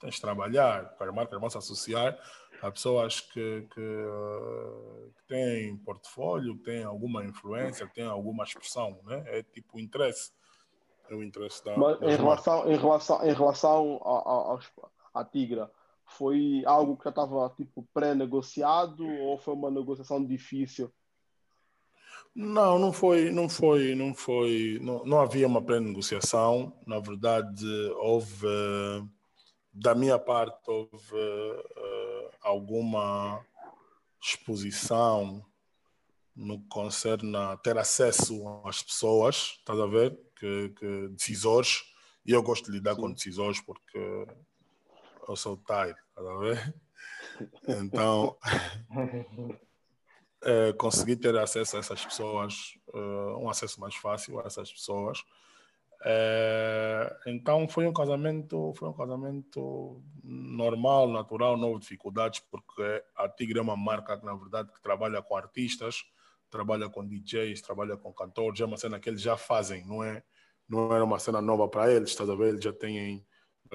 Tens 0.00 0.16
de 0.16 0.20
trabalhar, 0.20 0.88
porque 0.90 1.04
as 1.04 1.14
marcas 1.14 1.40
vão 1.40 1.48
se 1.48 1.56
associar 1.56 2.18
a 2.60 2.70
pessoas 2.70 3.20
que, 3.20 3.66
que, 3.72 4.04
que 5.16 5.24
têm 5.28 5.76
portfólio, 5.78 6.56
que 6.58 6.64
têm 6.64 6.84
alguma 6.84 7.24
influência, 7.24 7.86
que 7.86 7.94
têm 7.94 8.04
alguma 8.04 8.44
expressão. 8.44 8.98
Né? 9.04 9.22
É 9.26 9.42
tipo 9.42 9.78
o 9.78 9.80
interesse. 9.80 10.32
É 11.08 11.14
o 11.14 11.22
interesse 11.22 11.64
da. 11.64 11.76
Mas 11.76 12.02
em 12.02 12.16
relação, 12.16 12.70
em 12.70 12.76
relação, 12.76 13.24
em 13.24 13.32
relação 13.32 14.00
a, 14.04 14.10
a, 14.10 14.32
aos- 14.50 14.72
à 15.14 15.24
Tigra, 15.24 15.70
foi 16.06 16.62
algo 16.64 16.96
que 16.96 17.04
já 17.04 17.10
estava 17.10 17.52
tipo 17.56 17.86
pré-negociado 17.92 19.06
ou 19.06 19.38
foi 19.38 19.54
uma 19.54 19.70
negociação 19.70 20.24
difícil? 20.24 20.92
Não, 22.34 22.78
não 22.78 22.92
foi, 22.92 23.30
não 23.30 23.48
foi, 23.48 23.94
não 23.94 24.14
foi, 24.14 24.78
não, 24.82 25.04
não 25.06 25.20
havia 25.20 25.46
uma 25.46 25.62
pré-negociação. 25.62 26.78
Na 26.86 27.00
verdade, 27.00 27.64
houve, 27.96 28.46
da 29.72 29.94
minha 29.94 30.18
parte, 30.18 30.70
houve 30.70 31.16
eh, 31.16 32.30
alguma 32.42 33.42
exposição 34.22 35.42
no 36.34 36.60
que 36.60 36.68
concerne 36.68 37.34
a 37.34 37.56
ter 37.56 37.78
acesso 37.78 38.46
às 38.64 38.82
pessoas, 38.82 39.56
estás 39.58 39.80
a 39.80 39.86
ver? 39.86 40.18
Que, 40.38 40.68
que 40.78 41.08
decisores, 41.08 41.84
e 42.26 42.32
eu 42.32 42.42
gosto 42.42 42.66
de 42.66 42.72
lidar 42.72 42.96
Sim. 42.96 43.00
com 43.00 43.12
decisores 43.12 43.60
porque 43.62 44.26
eu 45.28 45.36
sou 45.36 45.56
tight, 45.56 45.98
estás 46.08 46.26
a 46.26 46.36
ver? 46.36 46.74
Então, 47.68 48.36
eh, 50.42 50.72
consegui 50.74 51.16
ter 51.16 51.36
acesso 51.36 51.76
a 51.76 51.80
essas 51.80 52.04
pessoas, 52.04 52.78
eh, 52.94 53.36
um 53.38 53.48
acesso 53.48 53.80
mais 53.80 53.94
fácil 53.94 54.40
a 54.40 54.44
essas 54.46 54.72
pessoas. 54.72 55.24
Eh, 56.04 57.16
então 57.26 57.66
foi 57.68 57.86
um 57.86 57.92
casamento, 57.92 58.72
foi 58.76 58.88
um 58.88 58.92
casamento 58.92 60.02
normal, 60.22 61.08
natural, 61.08 61.56
não 61.56 61.68
houve 61.68 61.80
dificuldades, 61.80 62.40
porque 62.50 63.02
a 63.16 63.28
Tigre 63.28 63.58
é 63.58 63.62
uma 63.62 63.76
marca 63.76 64.18
que 64.18 64.24
na 64.24 64.34
verdade 64.34 64.72
que 64.72 64.80
trabalha 64.80 65.22
com 65.22 65.36
artistas, 65.36 66.04
trabalha 66.50 66.88
com 66.88 67.06
DJs, 67.06 67.60
trabalha 67.62 67.96
com 67.96 68.12
cantores, 68.12 68.60
é 68.60 68.64
uma 68.64 68.76
cena 68.76 69.00
que 69.00 69.08
eles 69.08 69.20
já 69.20 69.36
fazem, 69.36 69.84
não 69.86 70.02
é? 70.04 70.22
Não 70.68 70.92
era 70.94 71.04
uma 71.04 71.18
cena 71.18 71.40
nova 71.40 71.68
para 71.68 71.92
eles, 71.92 72.10
estás 72.10 72.28
a 72.28 72.34
ver? 72.34 72.48
Eles 72.48 72.64
já 72.64 72.72
têm, 72.72 73.26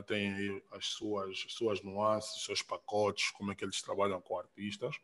têm 0.04 0.34
aí 0.34 0.63
as 0.71 0.88
suas, 0.88 1.43
as 1.45 1.54
suas 1.54 1.82
nuances, 1.82 2.43
seus 2.43 2.62
pacotes, 2.62 3.32
como 3.32 3.51
é 3.51 3.56
que 3.56 3.65
eles 3.65 3.82
trabalham 3.82 4.21
com 4.21 4.38
artistas. 4.38 4.95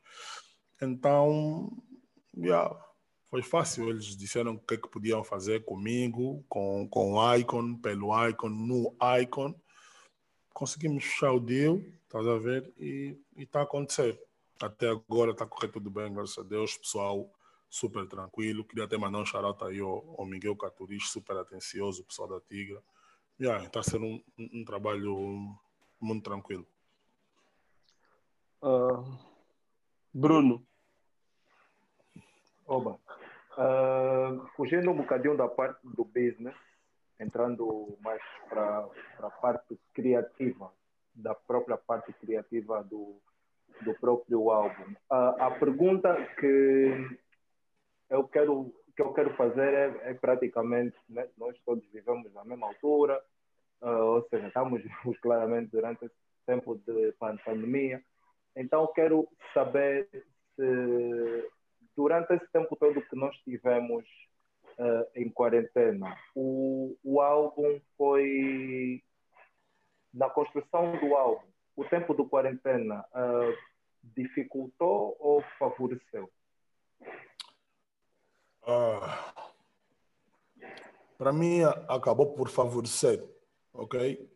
Então, 0.82 1.72
yeah, 2.38 2.76
foi 3.30 3.42
fácil. 3.42 3.90
Eles 3.90 4.16
disseram 4.16 4.54
o 4.54 4.60
que 4.60 4.76
é 4.76 4.78
que 4.78 4.88
podiam 4.88 5.24
fazer 5.24 5.66
comigo, 5.66 6.46
com, 6.48 6.88
com 6.90 7.14
o 7.14 7.36
Icon, 7.36 7.76
pelo 7.78 8.28
Icon, 8.28 8.50
no 8.50 8.96
Icon. 9.22 9.54
Conseguimos 10.54 11.04
fechar 11.04 11.34
o 11.34 11.40
deal, 11.40 11.82
estás 12.04 12.28
a 12.28 12.38
ver? 12.38 12.74
E 12.78 13.18
está 13.38 13.62
a 13.62 13.64
acontecer. 13.64 14.20
Até 14.62 14.90
agora 14.90 15.32
está 15.32 15.44
a 15.44 15.48
correr 15.48 15.70
tudo 15.70 15.90
bem, 15.90 16.14
graças 16.14 16.38
a 16.38 16.44
Deus. 16.44 16.78
Pessoal 16.78 17.32
super 17.70 18.08
tranquilo. 18.08 18.66
Queria 18.66 18.86
até 18.86 18.98
mandar 18.98 19.20
um 19.20 19.26
shout 19.26 19.64
aí 19.64 19.80
ao, 19.80 20.16
ao 20.18 20.26
Miguel 20.26 20.56
Caturis, 20.56 21.10
super 21.10 21.38
atencioso, 21.38 22.04
pessoal 22.04 22.28
da 22.28 22.40
Tigra. 22.42 22.82
Yeah, 23.40 23.64
está 23.66 23.82
um, 23.98 24.22
um, 24.40 24.50
um 24.54 24.66
trabalho 24.66 25.56
muito 26.02 26.24
tranquilo. 26.24 26.66
Uh, 28.62 29.06
Bruno. 30.14 30.66
Oba. 32.66 33.00
Uh, 33.58 34.48
fugindo 34.56 34.90
um 34.92 34.98
bocadinho 34.98 35.38
da 35.38 35.48
parte 35.48 35.80
do 35.84 36.04
business, 36.04 36.56
entrando 37.20 37.98
mais 38.02 38.22
para 38.50 38.88
a 39.20 39.30
parte 39.30 39.80
criativa, 39.94 40.72
da 41.14 41.34
própria 41.36 41.78
parte 41.78 42.12
criativa 42.14 42.84
do, 42.84 43.20
do 43.82 43.94
próprio 43.96 44.50
álbum. 44.50 44.94
Uh, 45.12 45.42
a 45.42 45.52
pergunta 45.60 46.16
que 46.40 47.18
eu 48.10 48.28
quero, 48.28 48.74
que 48.98 49.04
eu 49.04 49.14
quero 49.14 49.34
fazer 49.36 49.74
é, 49.74 50.10
é 50.10 50.14
praticamente, 50.16 50.98
né, 51.08 51.30
nós 51.38 51.56
todos 51.64 51.86
vivemos 51.94 52.34
na 52.34 52.44
mesma 52.44 52.68
altura, 52.68 53.24
uh, 53.82 54.16
ou 54.16 54.28
seja, 54.28 54.48
estamos 54.48 54.82
claramente 55.22 55.70
durante 55.70 56.06
esse 56.06 56.16
tempo 56.48 56.76
de 56.80 57.14
pandemia, 57.46 58.04
então 58.56 58.92
quero 58.96 59.30
saber 59.54 60.10
se 60.56 61.50
durante 61.96 62.34
esse 62.34 62.48
tempo 62.52 62.76
todo 62.76 63.02
que 63.02 63.16
nós 63.16 63.36
tivemos 63.44 64.04
uh, 64.80 65.06
em 65.16 65.30
quarentena, 65.30 66.18
o, 66.36 66.98
o 67.04 67.22
álbum 67.22 67.80
foi. 67.96 69.04
Na 70.12 70.30
construção 70.30 70.98
do 70.98 71.16
álbum, 71.16 71.46
o 71.76 71.86
tempo 71.86 72.16
do 72.16 72.28
quarentena 72.28 73.06
uh, 73.14 73.56
dificultou 74.16 75.16
ou 75.20 75.44
favoreceu? 75.60 76.32
Uh, 78.68 79.34
Para 81.18 81.34
mim, 81.34 81.62
acabou 81.88 82.34
por 82.34 82.50
favorecer, 82.50 83.24
ok? 83.74 84.30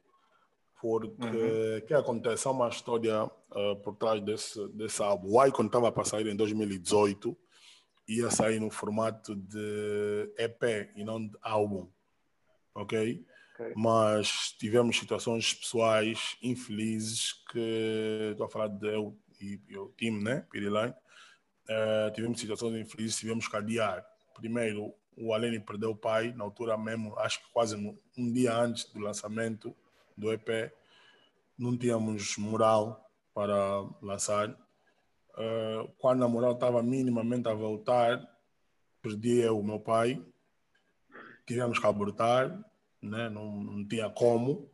Porque 0.80 1.24
uhum. 1.24 1.82
que 1.86 1.94
acontece? 1.94 2.48
Há 2.48 2.52
uma 2.52 2.70
história 2.70 3.26
uh, 3.26 3.76
por 3.84 3.96
trás 3.96 4.20
desse, 4.22 4.68
desse 4.70 5.04
álbum. 5.04 5.36
O 5.36 5.46
Icon 5.46 5.66
estava 5.66 5.92
para 5.92 6.06
sair 6.06 6.26
em 6.26 6.36
2018 6.36 7.38
ia 8.08 8.30
sair 8.30 8.60
no 8.60 8.70
formato 8.70 9.36
de 9.36 10.34
EP 10.38 10.92
e 10.96 11.04
não 11.04 11.26
de 11.26 11.38
álbum, 11.42 11.90
ok? 12.76 13.26
okay. 13.54 13.74
Mas 13.76 14.56
tivemos 14.60 14.98
situações 14.98 15.54
pessoais 15.54 16.36
infelizes 16.42 17.34
que 17.52 18.30
estou 18.32 18.46
a 18.46 18.50
falar 18.50 18.68
de 18.68 18.88
eu 18.88 19.18
e, 19.40 19.60
o 19.78 19.90
time, 19.98 20.24
né? 20.24 20.46
Piriline. 20.52 20.94
Uh, 21.70 22.12
tivemos 22.14 22.40
situações 22.40 22.76
infelizes, 22.76 23.18
tivemos 23.18 23.48
que 23.48 23.56
adiar. 23.56 24.06
Primeiro, 24.34 24.94
o 25.18 25.34
Alene 25.34 25.60
perdeu 25.60 25.92
o 25.92 25.96
pai, 25.96 26.34
na 26.34 26.44
altura 26.44 26.78
mesmo, 26.78 27.18
acho 27.20 27.40
que 27.40 27.52
quase 27.52 27.76
um 28.18 28.32
dia 28.32 28.56
antes 28.56 28.86
do 28.92 29.00
lançamento 29.00 29.76
do 30.18 30.32
EP, 30.32 30.72
não 31.58 31.78
tínhamos 31.78 32.38
moral 32.38 33.10
para 33.34 33.56
lançar. 34.02 34.50
Uh, 34.50 35.88
quando 35.98 36.24
a 36.24 36.28
moral 36.28 36.54
estava 36.54 36.82
minimamente 36.82 37.48
a 37.48 37.54
voltar, 37.54 38.22
perdi 39.02 39.40
eu, 39.40 39.60
o 39.60 39.64
meu 39.64 39.80
pai, 39.80 40.22
tivemos 41.46 41.80
que 41.80 41.86
abortar, 41.86 42.50
né? 43.02 43.30
não, 43.30 43.64
não 43.64 43.88
tinha 43.88 44.10
como. 44.10 44.70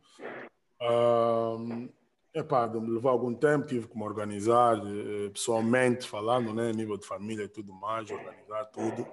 Uh, 0.80 1.88
epá, 2.34 2.66
levou 2.66 3.10
algum 3.10 3.34
tempo, 3.34 3.66
tive 3.66 3.88
que 3.88 3.96
me 3.96 4.04
organizar 4.04 4.76
eh, 4.78 5.30
pessoalmente, 5.30 6.08
falando, 6.08 6.52
né? 6.52 6.72
nível 6.72 6.96
de 6.96 7.06
família 7.06 7.44
e 7.44 7.48
tudo 7.48 7.72
mais, 7.72 8.10
organizar 8.10 8.64
tudo. 8.66 9.06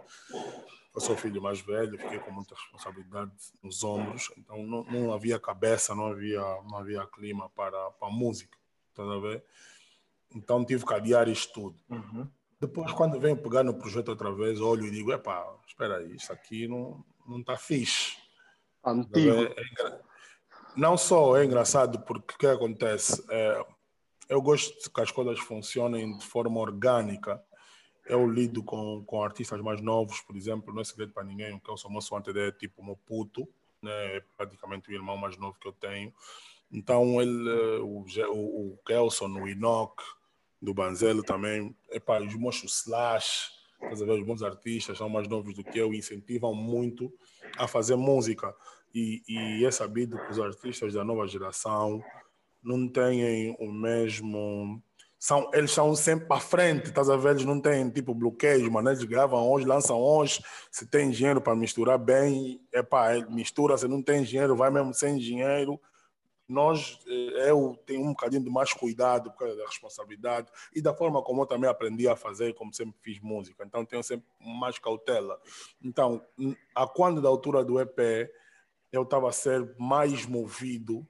Eu 0.93 1.01
sou 1.01 1.17
filho 1.17 1.41
mais 1.41 1.59
velho, 1.59 1.97
fiquei 1.97 2.19
com 2.19 2.31
muita 2.31 2.55
responsabilidade 2.55 3.31
nos 3.61 3.83
ombros, 3.83 4.31
então 4.37 4.63
não, 4.63 4.83
não 4.85 5.13
havia 5.13 5.37
cabeça, 5.37 5.93
não 5.93 6.07
havia, 6.07 6.39
não 6.39 6.77
havia 6.77 7.05
clima 7.07 7.49
para, 7.49 7.91
para 7.91 8.07
a 8.07 8.11
música, 8.11 8.57
tá 8.93 9.03
a 9.03 9.19
ver? 9.19 9.43
Então 10.33 10.63
tive 10.63 10.85
que 10.85 10.93
adiar 10.93 11.27
isto 11.27 11.53
tudo. 11.53 11.75
Uhum. 11.89 12.27
Depois, 12.59 12.91
quando 12.93 13.19
venho 13.19 13.35
pegar 13.35 13.63
no 13.63 13.73
projeto 13.73 14.09
outra 14.09 14.31
vez, 14.31 14.61
olho 14.61 14.85
e 14.85 14.91
digo: 14.91 15.11
epá, 15.11 15.45
espera 15.67 15.97
aí, 15.97 16.15
isso 16.15 16.31
aqui 16.31 16.67
não 16.67 17.03
não 17.27 17.39
está 17.39 17.57
fixe. 17.57 18.17
Antigo. 18.83 19.35
É, 19.35 19.43
é, 19.43 19.99
não 20.75 20.97
só 20.97 21.37
é 21.37 21.45
engraçado, 21.45 21.99
porque 22.01 22.35
o 22.35 22.37
que 22.37 22.47
acontece? 22.47 23.23
É, 23.29 23.65
eu 24.29 24.41
gosto 24.41 24.91
que 24.91 25.01
as 25.01 25.11
coisas 25.11 25.39
funcionem 25.39 26.17
de 26.17 26.25
forma 26.25 26.59
orgânica. 26.59 27.41
Eu 28.05 28.29
lido 28.29 28.63
com, 28.63 29.03
com 29.05 29.23
artistas 29.23 29.59
mais 29.61 29.81
novos, 29.81 30.21
por 30.21 30.35
exemplo, 30.35 30.73
não 30.73 30.81
é 30.81 30.83
segredo 30.83 31.13
para 31.13 31.23
ninguém, 31.23 31.59
o 31.67 31.77
sou 31.77 31.89
moço 31.89 32.15
antes 32.15 32.35
é 32.35 32.51
tipo 32.51 32.83
meu 32.83 32.95
puto, 32.95 33.47
né? 33.81 34.17
é 34.17 34.23
praticamente 34.37 34.89
o 34.89 34.93
irmão 34.93 35.17
mais 35.17 35.37
novo 35.37 35.57
que 35.59 35.67
eu 35.67 35.73
tenho. 35.73 36.13
Então, 36.71 37.21
ele, 37.21 37.49
o, 37.79 38.05
o, 38.31 38.73
o 38.73 38.77
Kelson, 38.85 39.27
o 39.27 39.47
Enoch, 39.47 40.03
do 40.61 40.73
Banzelo 40.73 41.23
também. 41.23 41.75
Epá, 41.89 42.19
os 42.19 42.35
moços 42.35 42.81
Slash, 42.81 43.51
estás 43.81 44.01
a 44.01 44.05
ver, 44.05 44.19
os 44.19 44.25
bons 44.25 44.43
artistas, 44.43 44.97
são 44.97 45.07
mais 45.07 45.27
novos 45.27 45.53
do 45.53 45.63
que 45.63 45.77
eu, 45.77 45.93
incentivam 45.93 46.53
muito 46.53 47.13
a 47.57 47.67
fazer 47.67 47.95
música. 47.95 48.53
E, 48.95 49.21
e 49.27 49.65
é 49.65 49.71
sabido 49.71 50.17
que 50.17 50.31
os 50.31 50.39
artistas 50.39 50.93
da 50.93 51.03
nova 51.03 51.27
geração 51.27 52.01
não 52.63 52.87
têm 52.87 53.53
o 53.59 53.69
mesmo. 53.69 54.81
São, 55.19 55.49
eles 55.53 55.71
são 55.71 55.93
sempre 55.95 56.27
para 56.27 56.39
frente, 56.39 56.85
estás 56.85 57.09
a 57.09 57.17
ver? 57.17 57.31
Eles 57.31 57.45
não 57.45 57.59
têm 57.59 57.89
tipo 57.89 58.15
bloqueios, 58.15 58.69
mas 58.69 58.85
eles 58.85 59.03
gravam 59.03 59.51
hoje, 59.51 59.65
lançam 59.65 59.99
hoje. 59.99 60.41
Se 60.71 60.87
tem 60.87 61.09
dinheiro 61.09 61.41
para 61.41 61.55
misturar 61.55 61.97
bem, 61.97 62.61
é 62.71 62.81
pá, 62.81 63.13
mistura. 63.29 63.77
Se 63.77 63.85
não 63.85 64.01
tem 64.01 64.23
dinheiro, 64.23 64.55
vai 64.55 64.71
mesmo 64.71 64.93
sem 64.93 65.17
dinheiro 65.17 65.77
nós, 66.47 66.99
eh, 67.07 67.49
eu 67.49 67.77
tenho 67.85 68.01
um 68.01 68.09
bocadinho 68.09 68.43
de 68.43 68.49
mais 68.49 68.71
cuidado 68.71 69.31
por 69.31 69.39
causa 69.39 69.55
da 69.55 69.65
responsabilidade 69.65 70.51
e 70.75 70.81
da 70.81 70.93
forma 70.93 71.21
como 71.23 71.41
eu 71.41 71.45
também 71.45 71.69
aprendi 71.69 72.07
a 72.07 72.15
fazer, 72.15 72.53
como 72.53 72.73
sempre 72.73 72.95
fiz 73.01 73.19
música. 73.19 73.63
Então, 73.65 73.83
tenho 73.83 74.03
sempre 74.03 74.27
mais 74.39 74.77
cautela. 74.77 75.39
Então, 75.81 76.21
a 76.75 76.87
quando 76.87 77.21
da 77.21 77.29
altura 77.29 77.63
do 77.63 77.79
EP, 77.79 78.29
eu 78.97 79.03
estava 79.03 79.29
a 79.29 79.31
ser 79.31 79.75
mais 79.77 80.25
movido 80.25 81.07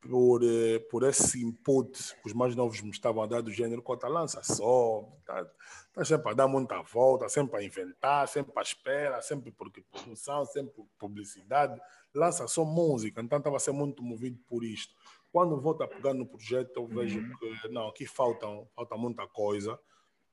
por, 0.00 0.42
eh, 0.44 0.78
por 0.90 1.02
esse 1.02 1.44
input 1.44 2.14
que 2.22 2.26
os 2.26 2.32
mais 2.32 2.54
novos 2.54 2.80
me 2.80 2.90
estavam 2.90 3.22
a 3.22 3.26
dar 3.26 3.40
do 3.40 3.50
gênero, 3.50 3.82
conta 3.82 4.06
lança 4.06 4.42
só, 4.42 5.08
tá, 5.24 5.44
tá 5.92 6.04
sempre 6.04 6.30
a 6.30 6.34
dar 6.34 6.48
muita 6.48 6.80
volta, 6.82 7.28
sempre 7.28 7.58
a 7.58 7.64
inventar, 7.64 8.28
sempre 8.28 8.52
a 8.56 8.62
espera, 8.62 9.20
sempre 9.20 9.50
porque 9.50 9.82
produção, 9.82 10.44
sempre 10.44 10.72
por 10.72 10.86
publicidade 10.98 11.80
lança 12.14 12.46
só 12.46 12.64
música, 12.64 13.20
então 13.20 13.38
estava 13.38 13.56
a 13.56 13.60
ser 13.60 13.72
muito 13.72 14.02
movido 14.02 14.38
por 14.48 14.64
isto. 14.64 14.94
Quando 15.30 15.60
volto 15.60 15.82
a 15.82 15.88
pegar 15.88 16.14
no 16.14 16.26
projeto, 16.26 16.76
eu 16.76 16.86
vejo 16.86 17.20
uhum. 17.20 17.36
que 17.60 17.68
não, 17.68 17.88
aqui 17.88 18.06
falta, 18.06 18.46
falta 18.74 18.96
muita 18.96 19.26
coisa, 19.26 19.78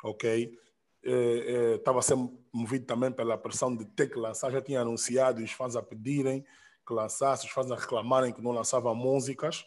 ok? 0.03 0.57
Estava 1.05 1.97
é, 1.97 1.99
a 1.99 2.01
ser 2.01 2.15
movido 2.51 2.85
também 2.85 3.11
pela 3.11 3.37
pressão 3.37 3.75
de 3.75 3.85
ter 3.85 4.09
que 4.09 4.17
lançar, 4.17 4.51
já 4.51 4.61
tinha 4.61 4.81
anunciado 4.81 5.43
os 5.43 5.51
fãs 5.51 5.75
a 5.75 5.81
pedirem 5.81 6.43
que 6.85 6.93
lançasse, 6.93 7.45
os 7.45 7.51
fãs 7.51 7.69
a 7.71 7.75
reclamarem 7.75 8.33
que 8.33 8.41
não 8.41 8.51
lançava 8.51 8.93
músicas, 8.95 9.65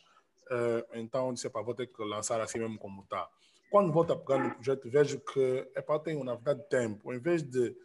é, 0.50 1.00
então 1.00 1.32
disse, 1.32 1.48
vou 1.48 1.74
ter 1.74 1.86
que 1.86 2.02
lançar 2.02 2.40
assim 2.40 2.58
mesmo 2.58 2.78
como 2.78 3.02
está. 3.02 3.28
Quando 3.70 3.92
volto 3.92 4.12
a 4.12 4.16
pegar 4.16 4.38
no 4.38 4.54
projeto, 4.54 4.90
vejo 4.90 5.20
que 5.20 5.70
epá, 5.76 5.98
tenho, 5.98 6.24
na 6.24 6.34
verdade, 6.34 6.62
tempo. 6.68 7.12
Em 7.12 7.18
vez 7.18 7.42
de 7.42 7.76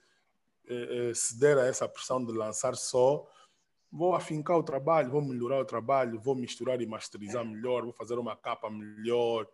ceder 1.13 1.57
a 1.57 1.65
essa 1.65 1.89
pressão 1.89 2.23
de 2.23 2.31
lançar 2.31 2.73
só, 2.75 3.27
vou 3.91 4.15
afincar 4.15 4.57
o 4.57 4.63
trabalho, 4.63 5.11
vou 5.11 5.21
melhorar 5.21 5.59
o 5.59 5.65
trabalho, 5.65 6.19
vou 6.19 6.35
misturar 6.35 6.81
e 6.81 6.87
masterizar 6.87 7.45
melhor, 7.45 7.83
vou 7.83 7.91
fazer 7.91 8.17
uma 8.17 8.35
capa 8.35 8.69
melhor, 8.69 9.45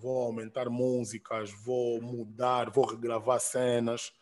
vou 0.00 0.26
aumentar 0.26 0.68
músicas, 0.70 1.50
vou 1.64 2.00
mudar, 2.00 2.70
vou 2.70 2.86
regravar 2.86 3.40
cenas. 3.40 4.12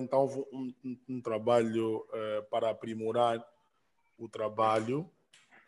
Então, 0.00 0.26
um, 0.52 0.72
um, 0.84 0.98
um 1.08 1.20
trabalho 1.20 1.98
uh, 1.98 2.42
para 2.50 2.70
aprimorar 2.70 3.44
o 4.18 4.28
trabalho. 4.28 5.08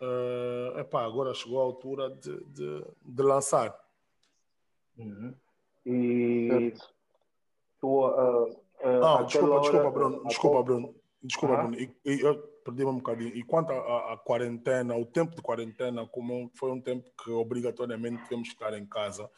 Uh, 0.00 0.78
epá, 0.78 1.04
agora 1.04 1.34
chegou 1.34 1.60
a 1.60 1.64
altura 1.64 2.10
de, 2.10 2.44
de, 2.44 2.84
de 3.04 3.22
lançar. 3.22 3.78
Uhum. 4.96 5.34
E 5.84 6.72
tu, 7.78 8.06
uh, 8.06 8.50
uh, 8.50 9.04
ah, 9.04 9.22
desculpa, 9.22 9.54
hora, 9.54 9.60
desculpa, 9.60 9.90
Bruno. 9.90 10.24
Desculpa, 10.24 10.62
Bruno. 10.62 10.94
Desculpa, 11.22 11.56
Bruno. 11.56 11.76
E, 11.78 11.90
e, 12.04 12.20
eu, 12.20 12.49
perdi 12.64 12.84
um 12.84 12.96
bocadinho. 12.96 13.34
E 13.36 13.42
quanto 13.42 13.72
à 13.72 14.16
quarentena, 14.16 14.96
o 14.96 15.04
tempo 15.04 15.34
de 15.34 15.42
quarentena, 15.42 16.06
como 16.06 16.50
foi 16.54 16.70
um 16.70 16.80
tempo 16.80 17.10
que 17.22 17.30
obrigatoriamente 17.30 18.22
tivemos 18.24 18.48
que 18.48 18.54
estar 18.54 18.76
em 18.76 18.86
casa, 18.86 19.30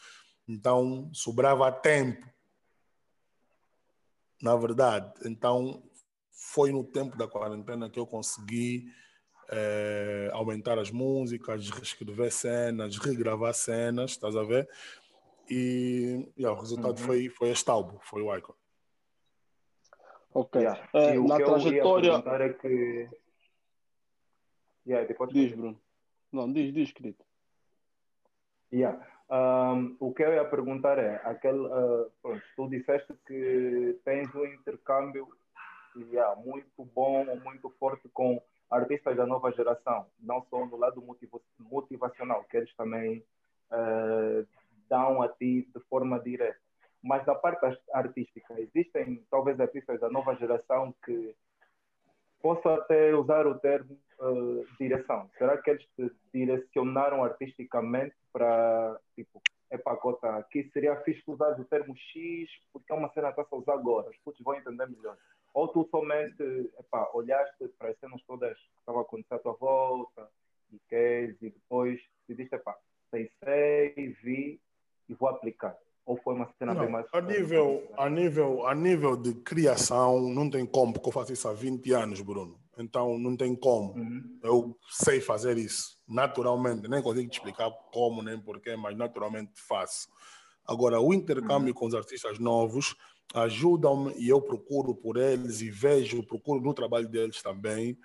então 0.49 1.11
sobrava 1.13 1.71
tempo. 1.71 2.27
Na 4.43 4.57
verdade, 4.57 5.13
então 5.25 5.83
foi 6.31 6.73
no 6.73 6.83
tempo 6.85 7.17
da 7.17 7.29
quarentena 7.29 7.89
que 7.89 7.99
eu 7.99 8.07
consegui 8.07 8.87
é, 9.51 10.31
aumentar 10.33 10.79
as 10.79 10.91
músicas, 10.91 11.71
reescrever 11.71 12.33
cenas, 12.33 12.97
regravar 12.97 13.55
cenas, 13.55 14.13
estás 14.13 14.35
a 14.35 14.43
ver? 14.43 14.69
E 15.49 16.33
yeah, 16.39 16.57
o 16.57 16.61
resultado 16.61 16.99
uhum. 16.99 17.07
foi, 17.07 17.29
foi 17.29 17.51
este 17.51 17.71
álbum, 17.71 17.99
foi 18.03 18.23
o 18.23 18.35
Icon. 18.37 18.55
Ok. 20.35 20.61
Yeah. 20.61 20.89
Uh, 20.95 21.29
na 21.29 21.37
trajetória. 21.37 22.23
É 22.45 22.53
que 22.55 23.09
Yeah, 24.87 25.07
depois 25.07 25.33
diz, 25.33 25.53
Bruno. 25.53 25.81
Não, 26.33 26.53
diz, 26.53 26.73
diz, 26.73 26.93
querido. 26.93 27.19
Yeah. 28.73 29.07
Um, 29.31 29.97
o 30.01 30.13
que 30.13 30.23
eu 30.23 30.35
ia 30.35 30.45
perguntar 30.45 30.99
é, 30.99 31.17
aquele, 31.25 31.61
uh, 31.61 32.11
pronto, 32.21 32.43
tu 32.57 32.69
disseste 32.69 33.15
que 33.27 33.99
tens 34.05 34.35
um 34.35 34.45
intercâmbio 34.45 35.29
yeah, 36.11 36.35
muito 36.41 36.85
bom, 36.95 37.25
muito 37.43 37.71
forte 37.79 38.09
com 38.11 38.43
artistas 38.71 39.17
da 39.17 39.27
nova 39.27 39.53
geração, 39.53 40.07
não 40.21 40.45
só 40.51 40.67
no 40.67 40.77
lado 40.77 41.03
motivacional, 41.59 42.45
que 42.45 42.57
eles 42.57 42.75
também 42.75 43.25
uh, 43.71 44.47
dão 44.89 45.23
a 45.23 45.29
ti 45.29 45.69
de 45.75 45.81
forma 45.89 46.19
direta, 46.19 46.59
mas 47.03 47.25
da 47.25 47.35
parte 47.35 47.79
artística, 47.93 48.55
existem 48.61 49.25
talvez 49.31 49.59
artistas 49.59 50.01
da 50.01 50.09
nova 50.09 50.35
geração 50.37 50.95
que 51.05 51.35
posso 52.41 52.69
até 52.69 53.15
usar 53.15 53.47
o 53.47 53.59
termo 53.59 53.99
uh, 54.21 54.67
direção. 54.79 55.29
Será 55.39 55.57
que 55.57 55.71
eles 55.71 55.87
te 55.97 56.11
direcionaram 56.33 57.25
artisticamente 57.25 58.15
para, 58.33 59.01
tipo, 59.15 59.41
epá, 59.71 59.97
Cota, 59.97 60.37
aqui 60.37 60.69
seria 60.73 61.01
fixe 61.03 61.23
usar 61.27 61.59
o 61.59 61.65
termo 61.65 61.97
X, 61.97 62.51
porque 62.73 62.93
é 62.93 62.95
uma 62.95 63.13
cena 63.13 63.33
que 63.33 63.41
está 63.41 63.57
a 63.57 63.59
usar 63.59 63.75
agora, 63.75 64.11
os 64.11 64.19
putos 64.19 64.43
vão 64.43 64.55
entender 64.55 64.87
melhor. 64.89 65.17
Ou 65.55 65.69
tu 65.69 65.87
somente, 65.91 66.43
epá, 66.79 67.11
olhaste 67.13 67.69
para 67.79 67.91
as 67.91 67.99
cenas 67.99 68.23
todas 68.27 68.57
que 68.57 68.79
estavam 68.79 69.01
a 69.01 69.05
acontecer 69.05 69.35
à 69.35 69.39
tua 69.39 69.53
volta, 69.55 70.29
e 70.73 70.79
queres, 70.89 71.37
e 71.43 71.51
depois 71.51 72.01
decidiste, 72.27 72.55
epá, 72.55 72.77
pensei, 73.11 74.17
vi 74.23 74.61
e 75.09 75.15
vou 75.15 75.29
aplicar. 75.29 75.77
Ou 76.05 76.17
foi 76.17 76.35
uma 76.35 76.49
cena 76.59 76.75
Não, 76.75 76.83
bem 76.83 76.91
mais... 76.91 77.07
a 77.13 77.21
nível, 77.21 77.89
a, 77.97 78.11
nível, 78.11 78.67
a 78.67 78.75
nível 78.75 79.17
de 79.17 79.35
criação, 79.35 80.21
não 80.21 80.51
tem 80.51 80.67
como, 80.67 80.93
porque 80.93 81.09
eu 81.09 81.13
faço 81.13 81.33
isso 81.33 81.49
há 81.49 81.53
20 81.53 81.93
anos, 81.93 82.21
Bruno. 82.21 82.59
Então, 82.79 83.19
não 83.19 83.37
tem 83.37 83.55
como. 83.55 83.93
Uhum. 83.95 84.39
Eu 84.43 84.77
sei 84.91 85.21
fazer 85.21 85.59
isso, 85.59 85.99
naturalmente. 86.09 86.89
Nem 86.89 87.03
consigo 87.03 87.31
te 87.31 87.35
explicar 87.35 87.71
como, 87.93 88.23
nem 88.23 88.41
porquê, 88.41 88.75
mas 88.77 88.97
naturalmente 88.97 89.53
faço. 89.55 90.09
Agora, 90.67 91.01
o 91.01 91.13
intercâmbio 91.13 91.75
com 91.75 91.87
os 91.87 91.95
artistas 91.95 92.39
novos 92.39 92.97
ajudam-me 93.35 94.15
e 94.17 94.29
eu 94.29 94.41
procuro 94.41 94.95
por 94.95 95.17
eles 95.17 95.61
e 95.61 95.71
vejo, 95.71 96.27
procuro 96.27 96.63
no 96.63 96.75
trabalho 96.75 97.09
deles 97.09 97.43
também. 97.43 97.99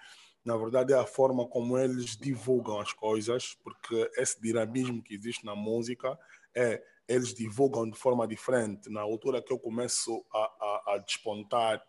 Na 0.44 0.56
verdade, 0.56 0.94
é 0.94 0.98
a 0.98 1.06
forma 1.06 1.46
como 1.48 1.78
eles 1.78 2.16
divulgam 2.16 2.80
as 2.80 2.94
coisas, 2.94 3.58
porque 3.64 4.10
esse 4.18 4.42
dinamismo 4.42 5.02
que 5.02 5.14
existe 5.14 5.46
na 5.46 5.56
música 5.56 6.18
é 6.56 6.82
eles 7.08 7.34
divulgam 7.34 7.90
de 7.90 7.98
forma 7.98 8.28
diferente. 8.28 8.90
Na 8.90 9.02
altura 9.02 9.42
que 9.42 9.52
eu 9.52 9.60
começo 9.60 10.26
a, 10.34 10.38
a, 10.38 10.94
a 10.94 10.98
despontar 10.98 11.84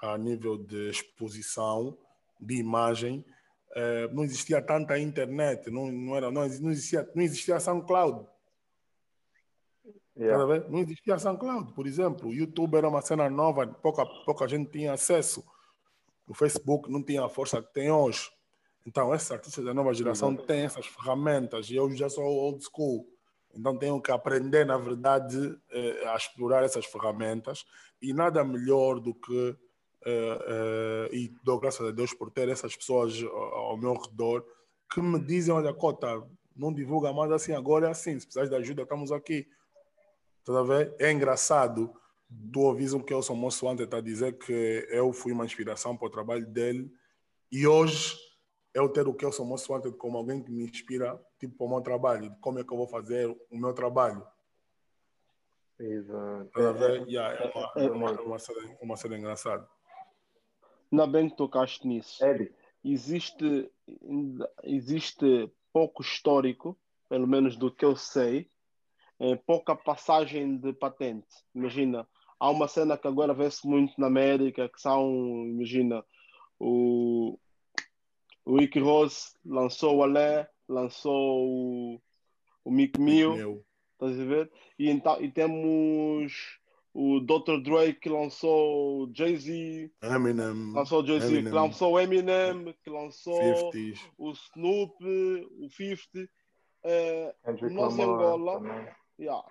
a 0.00 0.18
nível 0.18 0.56
de 0.56 0.90
exposição, 0.90 1.96
de 2.40 2.56
imagem, 2.56 3.24
eh, 3.74 4.08
não 4.12 4.24
existia 4.24 4.62
tanta 4.62 4.98
internet, 4.98 5.70
não, 5.70 5.90
não, 5.90 6.16
era, 6.16 6.30
não, 6.30 6.46
não, 6.46 6.70
existia, 6.70 7.10
não 7.14 7.22
existia 7.22 7.58
SoundCloud. 7.58 8.26
Yeah. 10.16 10.68
Não 10.68 10.78
existia 10.78 11.18
SoundCloud, 11.18 11.72
por 11.72 11.86
exemplo. 11.86 12.28
O 12.28 12.34
YouTube 12.34 12.76
era 12.76 12.88
uma 12.88 13.02
cena 13.02 13.28
nova, 13.28 13.66
pouca, 13.66 14.06
pouca 14.24 14.46
gente 14.46 14.70
tinha 14.70 14.92
acesso. 14.92 15.44
O 16.26 16.34
Facebook 16.34 16.90
não 16.90 17.02
tinha 17.02 17.24
a 17.24 17.28
força 17.28 17.60
que 17.60 17.72
tem 17.72 17.90
hoje. 17.90 18.30
Então, 18.86 19.14
esses 19.14 19.30
artistas 19.30 19.64
da 19.64 19.74
nova 19.74 19.92
geração 19.92 20.36
têm 20.36 20.62
essas 20.62 20.86
ferramentas 20.86 21.68
e 21.70 21.74
eu 21.74 21.90
já 21.96 22.08
sou 22.08 22.24
old 22.24 22.62
school. 22.62 23.06
Então, 23.56 23.76
tenho 23.76 24.00
que 24.00 24.10
aprender, 24.10 24.66
na 24.66 24.76
verdade, 24.76 25.58
eh, 25.70 26.06
a 26.08 26.16
explorar 26.16 26.64
essas 26.64 26.86
ferramentas 26.86 27.64
e 28.00 28.12
nada 28.12 28.44
melhor 28.44 29.00
do 29.00 29.14
que. 29.14 29.56
eh, 30.06 30.38
eh, 30.46 31.08
e 31.12 31.32
dou 31.42 31.58
graças 31.58 31.86
a 31.86 31.90
Deus 31.90 32.12
por 32.12 32.30
ter 32.30 32.48
essas 32.48 32.76
pessoas 32.76 33.22
ao 33.22 33.76
meu 33.76 33.94
redor 33.94 34.44
que 34.92 35.00
me 35.00 35.18
dizem: 35.18 35.54
olha, 35.54 35.72
Cota, 35.72 36.22
não 36.56 36.72
divulga 36.72 37.12
mais 37.12 37.32
assim, 37.32 37.52
agora 37.52 37.88
é 37.88 37.90
assim. 37.90 38.18
Se 38.18 38.26
precisar 38.26 38.46
de 38.46 38.54
ajuda, 38.54 38.82
estamos 38.82 39.10
aqui. 39.10 39.48
Estás 40.40 40.58
a 40.58 40.62
ver? 40.62 40.94
É 40.98 41.10
engraçado. 41.10 41.92
Tu 42.52 42.60
ouvis 42.60 42.92
o 42.92 43.00
que 43.00 43.12
Elson 43.12 43.34
Moço 43.34 43.66
ontem 43.66 43.84
está 43.84 43.98
a 43.98 44.02
dizer 44.02 44.38
que 44.38 44.86
eu 44.90 45.12
fui 45.12 45.32
uma 45.32 45.44
inspiração 45.44 45.96
para 45.96 46.06
o 46.06 46.10
trabalho 46.10 46.46
dele 46.46 46.90
e 47.50 47.66
hoje 47.66 48.16
eu 48.74 48.88
ter 48.88 49.06
o 49.06 49.14
Kelson 49.14 49.44
ontem 49.70 49.92
como 49.92 50.18
alguém 50.18 50.42
que 50.42 50.50
me 50.50 50.64
inspira 50.64 51.18
tipo, 51.38 51.56
para 51.56 51.66
o 51.66 51.70
meu 51.70 51.80
trabalho, 51.80 52.28
de 52.28 52.36
como 52.40 52.58
é 52.58 52.64
que 52.64 52.72
eu 52.72 52.76
vou 52.76 52.88
fazer 52.88 53.28
o 53.28 53.56
meu 53.56 53.72
trabalho. 53.72 54.26
Exato. 55.78 56.60
A 56.60 56.72
ver? 56.72 57.08
Yeah, 57.08 57.34
é 57.34 57.52
uma, 57.54 57.72
é 57.76 57.90
uma, 57.90 58.20
uma, 58.20 58.38
cena, 58.38 58.76
uma 58.82 58.96
cena 58.96 59.16
engraçada. 59.16 59.68
Ainda 60.90 61.06
bem 61.06 61.28
que 61.28 61.36
tocaste 61.36 61.86
nisso. 61.86 62.24
Eddie, 62.24 62.52
Existe, 62.84 63.70
existe 64.62 65.50
pouco 65.72 66.02
histórico, 66.02 66.78
pelo 67.08 67.26
menos 67.26 67.56
do 67.56 67.72
que 67.72 67.84
eu 67.84 67.96
sei, 67.96 68.48
é, 69.18 69.36
pouca 69.36 69.74
passagem 69.74 70.58
de 70.58 70.72
patente. 70.74 71.26
Imagina, 71.54 72.06
há 72.38 72.50
uma 72.50 72.68
cena 72.68 72.98
que 72.98 73.08
agora 73.08 73.32
vê-se 73.32 73.66
muito 73.66 73.98
na 73.98 74.08
América, 74.08 74.68
que 74.68 74.78
são, 74.80 75.10
imagina, 75.46 76.04
o, 76.60 77.38
o 78.44 78.56
Rick 78.56 78.78
Ross 78.78 79.36
lançou 79.44 79.96
o 79.96 80.02
Alé, 80.02 80.48
lançou 80.68 81.48
o, 81.48 82.02
o 82.64 82.70
Mick 82.70 83.00
Mill, 83.00 83.64
estás 83.92 84.20
a 84.20 84.24
ver? 84.24 84.50
E, 84.78 84.90
então, 84.90 85.20
e 85.22 85.30
temos 85.30 86.58
o 86.92 87.20
Dr. 87.20 87.60
Dre 87.62 87.94
que 87.94 88.08
lançou 88.08 89.02
o 89.02 89.10
Jay-Z, 89.12 89.90
Eminem, 90.02 90.72
lançou 90.72 91.02
o 91.02 91.06
Jay-Z, 91.06 91.26
que 91.26 91.34
Eminem. 91.34 91.52
lançou 91.52 91.92
o 91.92 92.00
Eminem, 92.00 92.74
que 92.82 92.90
lançou 92.90 93.72
50s. 93.72 93.98
o 94.18 94.30
Snoop, 94.32 94.94
o 95.02 95.68
50. 95.70 96.30
eh, 96.84 97.34
Kendrick 97.44 97.74
nós 97.74 97.98
em 97.98 98.02
Angola, 98.02 98.62
yeah, 99.18 99.44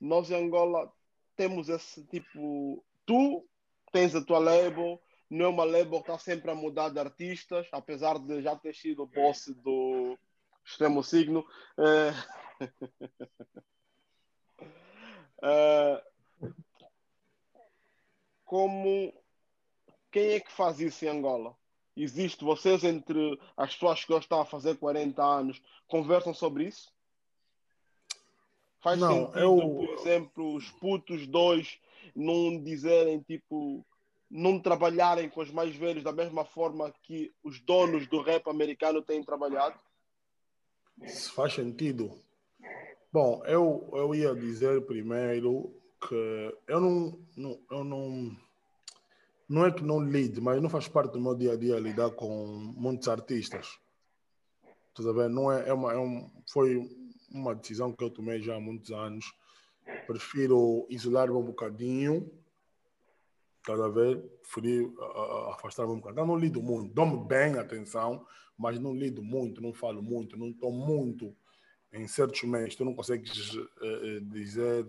nós 0.00 0.30
em 0.30 0.44
Angola 0.44 0.92
temos 1.36 1.68
esse 1.68 2.04
tipo. 2.06 2.84
Tu 3.06 3.46
tens 3.92 4.14
a 4.14 4.22
tua 4.22 4.38
label, 4.38 5.00
não 5.30 5.44
é 5.44 5.48
uma 5.48 5.64
label 5.64 6.02
que 6.02 6.10
está 6.10 6.18
sempre 6.18 6.50
a 6.50 6.54
mudar 6.54 6.88
de 6.88 6.98
artistas, 6.98 7.68
apesar 7.70 8.18
de 8.18 8.42
já 8.42 8.56
ter 8.56 8.74
sido 8.74 9.06
boss 9.06 9.46
do 9.62 10.18
extremo 10.64 11.02
signo. 11.04 11.46
eh, 11.78 12.12
eh, 15.42 16.04
como 18.44 19.14
quem 20.10 20.30
é 20.32 20.40
que 20.40 20.50
faz 20.50 20.80
isso 20.80 21.04
em 21.04 21.08
Angola? 21.08 21.56
Existe 21.96 22.44
vocês 22.44 22.82
entre 22.82 23.38
as 23.56 23.74
pessoas 23.74 24.04
que 24.04 24.12
estão 24.14 24.40
a 24.40 24.46
fazer 24.46 24.76
40 24.78 25.22
anos 25.22 25.62
conversam 25.86 26.34
sobre 26.34 26.64
isso? 26.64 26.92
Faz 28.80 28.98
Não, 28.98 29.26
sentido, 29.26 29.38
eu- 29.38 29.74
por 29.76 29.88
exemplo, 29.90 30.54
os 30.54 30.70
putos 30.70 31.26
dois 31.26 31.78
não 32.16 32.60
dizerem 32.62 33.20
tipo 33.20 33.86
não 34.30 34.60
trabalharem 34.60 35.28
com 35.28 35.40
os 35.40 35.50
mais 35.50 35.74
velhos 35.74 36.04
da 36.04 36.12
mesma 36.12 36.44
forma 36.44 36.92
que 37.02 37.32
os 37.42 37.60
donos 37.60 38.06
do 38.06 38.22
rap 38.22 38.48
americano 38.48 39.02
têm 39.02 39.24
trabalhado? 39.24 39.78
Se 41.06 41.30
faz 41.32 41.54
sentido. 41.54 42.16
Bom, 43.12 43.42
eu, 43.44 43.90
eu 43.92 44.14
ia 44.14 44.34
dizer 44.34 44.86
primeiro 44.86 45.74
que 46.06 46.54
eu 46.68 46.80
não, 46.80 47.18
não, 47.36 47.60
eu 47.70 47.84
não, 47.84 48.36
não 49.48 49.66
é 49.66 49.72
que 49.72 49.82
não 49.82 50.00
lido, 50.00 50.40
mas 50.40 50.62
não 50.62 50.70
faz 50.70 50.86
parte 50.86 51.12
do 51.12 51.20
meu 51.20 51.34
dia 51.34 51.54
a 51.54 51.56
dia 51.56 51.80
lidar 51.80 52.10
com 52.10 52.46
muitos 52.76 53.08
artistas. 53.08 53.78
A 54.98 55.12
ver? 55.12 55.30
Não 55.30 55.50
é, 55.50 55.68
é 55.68 55.72
uma, 55.72 55.92
é 55.92 55.98
um, 55.98 56.30
foi 56.52 56.78
uma 57.32 57.54
decisão 57.54 57.92
que 57.92 58.04
eu 58.04 58.10
tomei 58.10 58.42
já 58.42 58.56
há 58.56 58.60
muitos 58.60 58.90
anos. 58.90 59.32
Prefiro 60.06 60.86
isolar-me 60.90 61.36
um 61.36 61.42
bocadinho, 61.42 62.30
estás 63.60 63.80
a 63.80 63.88
ver? 63.88 64.18
Preferi 64.42 64.92
afastar-me 65.52 65.92
um 65.92 65.96
bocadinho. 65.96 66.22
Eu 66.22 66.26
não 66.26 66.36
lido 66.36 66.62
muito, 66.62 66.92
dou-me 66.92 67.24
bem 67.26 67.58
atenção, 67.58 68.26
mas 68.58 68.78
não 68.78 68.94
lido 68.94 69.22
muito, 69.22 69.60
não 69.60 69.72
falo 69.72 70.02
muito, 70.02 70.36
não 70.36 70.48
estou 70.50 70.72
muito 70.72 71.34
em 71.92 72.06
certos 72.06 72.42
meios. 72.42 72.74
Tu 72.74 72.84
não 72.84 72.94
consegues 72.94 73.56
eh, 73.82 74.20
dizer 74.22 74.86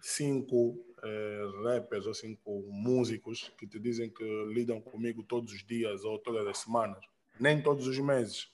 cinco 0.00 0.78
eh, 1.02 1.50
rappers 1.64 2.06
ou 2.06 2.14
cinco 2.14 2.62
músicos 2.70 3.52
que 3.58 3.66
te 3.66 3.78
dizem 3.78 4.10
que 4.10 4.44
lidam 4.46 4.80
comigo 4.80 5.22
todos 5.22 5.52
os 5.52 5.64
dias 5.64 6.04
ou 6.04 6.18
todas 6.18 6.46
as 6.46 6.58
semanas, 6.58 7.04
nem 7.38 7.62
todos 7.62 7.86
os 7.86 7.98
meses. 7.98 8.50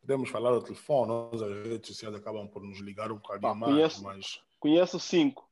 Podemos 0.00 0.28
falar 0.28 0.50
ao 0.50 0.62
telefone, 0.62 1.12
as 1.34 1.66
redes 1.66 1.88
sociais 1.88 2.14
acabam 2.14 2.46
por 2.46 2.62
nos 2.62 2.78
ligar 2.80 3.10
um 3.10 3.16
bocadinho 3.16 3.40
Pá, 3.40 3.54
mais, 3.54 3.74
conheço. 3.74 4.02
mas. 4.02 4.42
Conheço 4.60 5.00
cinco. 5.00 5.48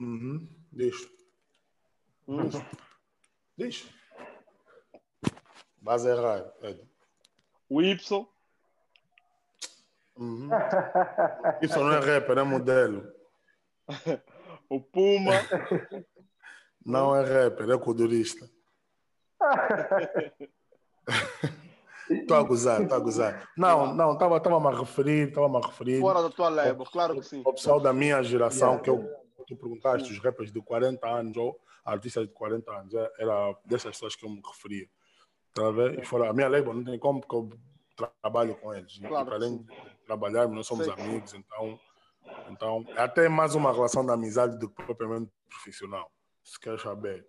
Uhum. 0.00 0.48
Deixa. 0.70 1.08
Hum. 2.28 2.48
Deixa. 3.56 3.86
Vas 5.80 6.04
errar, 6.04 6.52
Ed. 6.62 6.80
O 7.68 7.82
Y, 7.82 8.26
Uhum. 10.14 10.50
Isso 11.62 11.78
não 11.80 11.92
é 11.92 11.98
rapper, 11.98 12.38
é 12.38 12.42
modelo. 12.42 13.10
o 14.68 14.80
Puma, 14.80 15.32
Não 16.84 17.14
é 17.14 17.22
rapper, 17.22 17.70
é 17.70 17.78
codurista. 17.78 18.48
Estou 22.10 22.36
a 22.38 22.42
gozar, 22.42 22.82
estou 22.82 22.96
a 22.96 23.00
gozar. 23.00 23.48
Não, 23.56 23.94
não, 23.94 24.12
estava 24.14 24.36
a 24.68 24.78
referir, 24.78 25.28
estava 25.28 25.58
a 25.58 25.66
referir. 25.66 26.00
Fora 26.00 26.22
da 26.22 26.30
tua 26.30 26.48
label, 26.48 26.84
claro 26.86 27.14
que 27.14 27.22
sim. 27.22 27.42
O 27.44 27.52
pessoal 27.52 27.80
da 27.80 27.92
minha 27.92 28.22
geração, 28.22 28.78
que 28.78 28.90
eu, 28.90 29.08
tu 29.54 29.60
perguntaste, 29.60 30.12
os 30.12 30.18
rappers 30.18 30.52
de 30.52 30.60
40 30.60 31.06
anos 31.08 31.36
ou 31.36 31.58
artistas 31.84 32.26
de 32.26 32.32
40 32.32 32.70
anos, 32.72 32.94
é- 32.94 33.12
era 33.18 33.56
dessas 33.64 33.92
pessoas 33.92 34.14
que 34.16 34.24
eu 34.24 34.30
me 34.30 34.40
referia. 34.44 34.88
Tá 35.54 35.70
a? 35.70 36.00
E 36.00 36.04
fora, 36.04 36.30
a 36.30 36.32
minha 36.32 36.48
label 36.48 36.72
não 36.74 36.84
tem 36.84 36.98
como, 36.98 37.20
porque 37.20 37.36
eu 37.36 37.50
trabalho 38.22 38.54
com 38.56 38.72
eles. 38.74 38.96
E 38.96 39.00
Claro 39.06 39.26
para 39.26 39.36
além 39.36 39.58
sim. 39.58 39.64
de 39.64 40.04
trabalharmos, 40.06 40.56
nós 40.56 40.66
somos 40.66 40.86
Sei. 40.86 40.94
amigos, 40.94 41.34
então, 41.34 41.78
então 42.50 42.84
é 42.96 43.02
até 43.02 43.28
mais 43.28 43.54
uma 43.54 43.72
relação 43.72 44.04
de 44.04 44.12
amizade 44.12 44.58
do 44.58 44.68
que 44.68 44.82
propriamente 44.82 45.30
profissional, 45.48 46.10
se 46.42 46.58
quer 46.58 46.78
saber. 46.78 47.26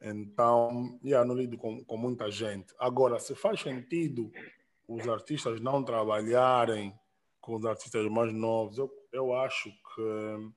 Então, 0.00 0.98
yeah, 1.02 1.26
não 1.26 1.34
lido 1.34 1.56
com, 1.56 1.82
com 1.84 1.96
muita 1.96 2.30
gente. 2.30 2.72
Agora, 2.78 3.18
se 3.18 3.34
faz 3.34 3.60
sentido 3.60 4.30
os 4.86 5.08
artistas 5.08 5.60
não 5.60 5.82
trabalharem 5.82 6.94
com 7.40 7.54
os 7.56 7.64
artistas 7.64 8.06
mais 8.08 8.32
novos, 8.32 8.78
eu, 8.78 8.90
eu 9.12 9.34
acho 9.34 9.70
que 9.70 10.52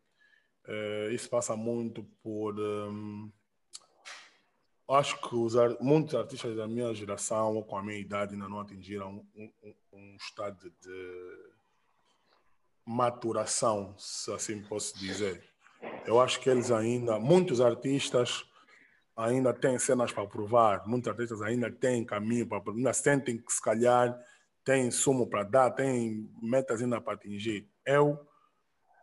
eh, 0.69 1.09
isso 1.11 1.29
passa 1.29 1.55
muito 1.55 2.03
por. 2.23 2.53
hum, 2.59 3.31
acho 4.91 5.19
que 5.21 5.35
os, 5.35 5.53
muitos 5.81 6.15
artistas 6.15 6.55
da 6.55 6.67
minha 6.67 6.93
geração 6.93 7.55
ou 7.55 7.63
com 7.63 7.77
a 7.77 7.83
minha 7.83 7.97
idade 7.99 8.33
ainda 8.33 8.47
não 8.47 8.59
atingiram 8.59 9.25
um, 9.35 9.51
um- 9.63 9.75
um 9.93 10.15
estado 10.15 10.71
de 10.81 11.49
maturação, 12.85 13.93
se 13.97 14.31
assim 14.33 14.61
posso 14.63 14.97
dizer. 14.97 15.43
Eu 16.05 16.19
acho 16.19 16.39
que 16.39 16.49
eles 16.49 16.71
ainda, 16.71 17.19
muitos 17.19 17.61
artistas 17.61 18.43
ainda 19.15 19.53
têm 19.53 19.77
cenas 19.77 20.11
para 20.11 20.25
provar, 20.25 20.87
muitos 20.87 21.07
artistas 21.09 21.41
ainda 21.41 21.71
têm 21.71 22.03
caminho 22.05 22.47
para 22.47 22.59
provar, 22.61 22.77
ainda 22.77 22.93
sentem 22.93 23.37
que 23.37 23.51
se 23.51 23.61
calhar 23.61 24.17
têm 24.63 24.89
sumo 24.91 25.27
para 25.27 25.43
dar, 25.43 25.71
têm 25.71 26.29
metas 26.41 26.81
ainda 26.81 26.99
para 26.99 27.13
atingir. 27.13 27.67
Eu, 27.85 28.17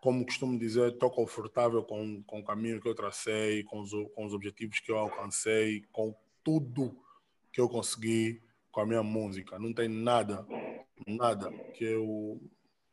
como 0.02 0.24
costumo 0.24 0.58
dizer, 0.58 0.92
estou 0.92 1.10
confortável 1.10 1.82
com, 1.82 2.22
com 2.22 2.40
o 2.40 2.44
caminho 2.44 2.80
que 2.80 2.88
eu 2.88 2.94
tracei, 2.94 3.64
com 3.64 3.80
os, 3.80 3.90
com 4.14 4.24
os 4.26 4.32
objetivos 4.34 4.78
que 4.80 4.90
eu 4.90 4.98
alcancei, 4.98 5.82
com 5.92 6.14
tudo 6.44 6.96
que 7.52 7.60
eu 7.60 7.68
consegui 7.68 8.42
com 8.70 8.80
a 8.80 8.86
minha 8.86 9.02
música. 9.02 9.58
Não 9.58 9.72
tem 9.72 9.88
nada, 9.88 10.46
nada 11.06 11.50
que 11.74 11.84
eu 11.84 12.40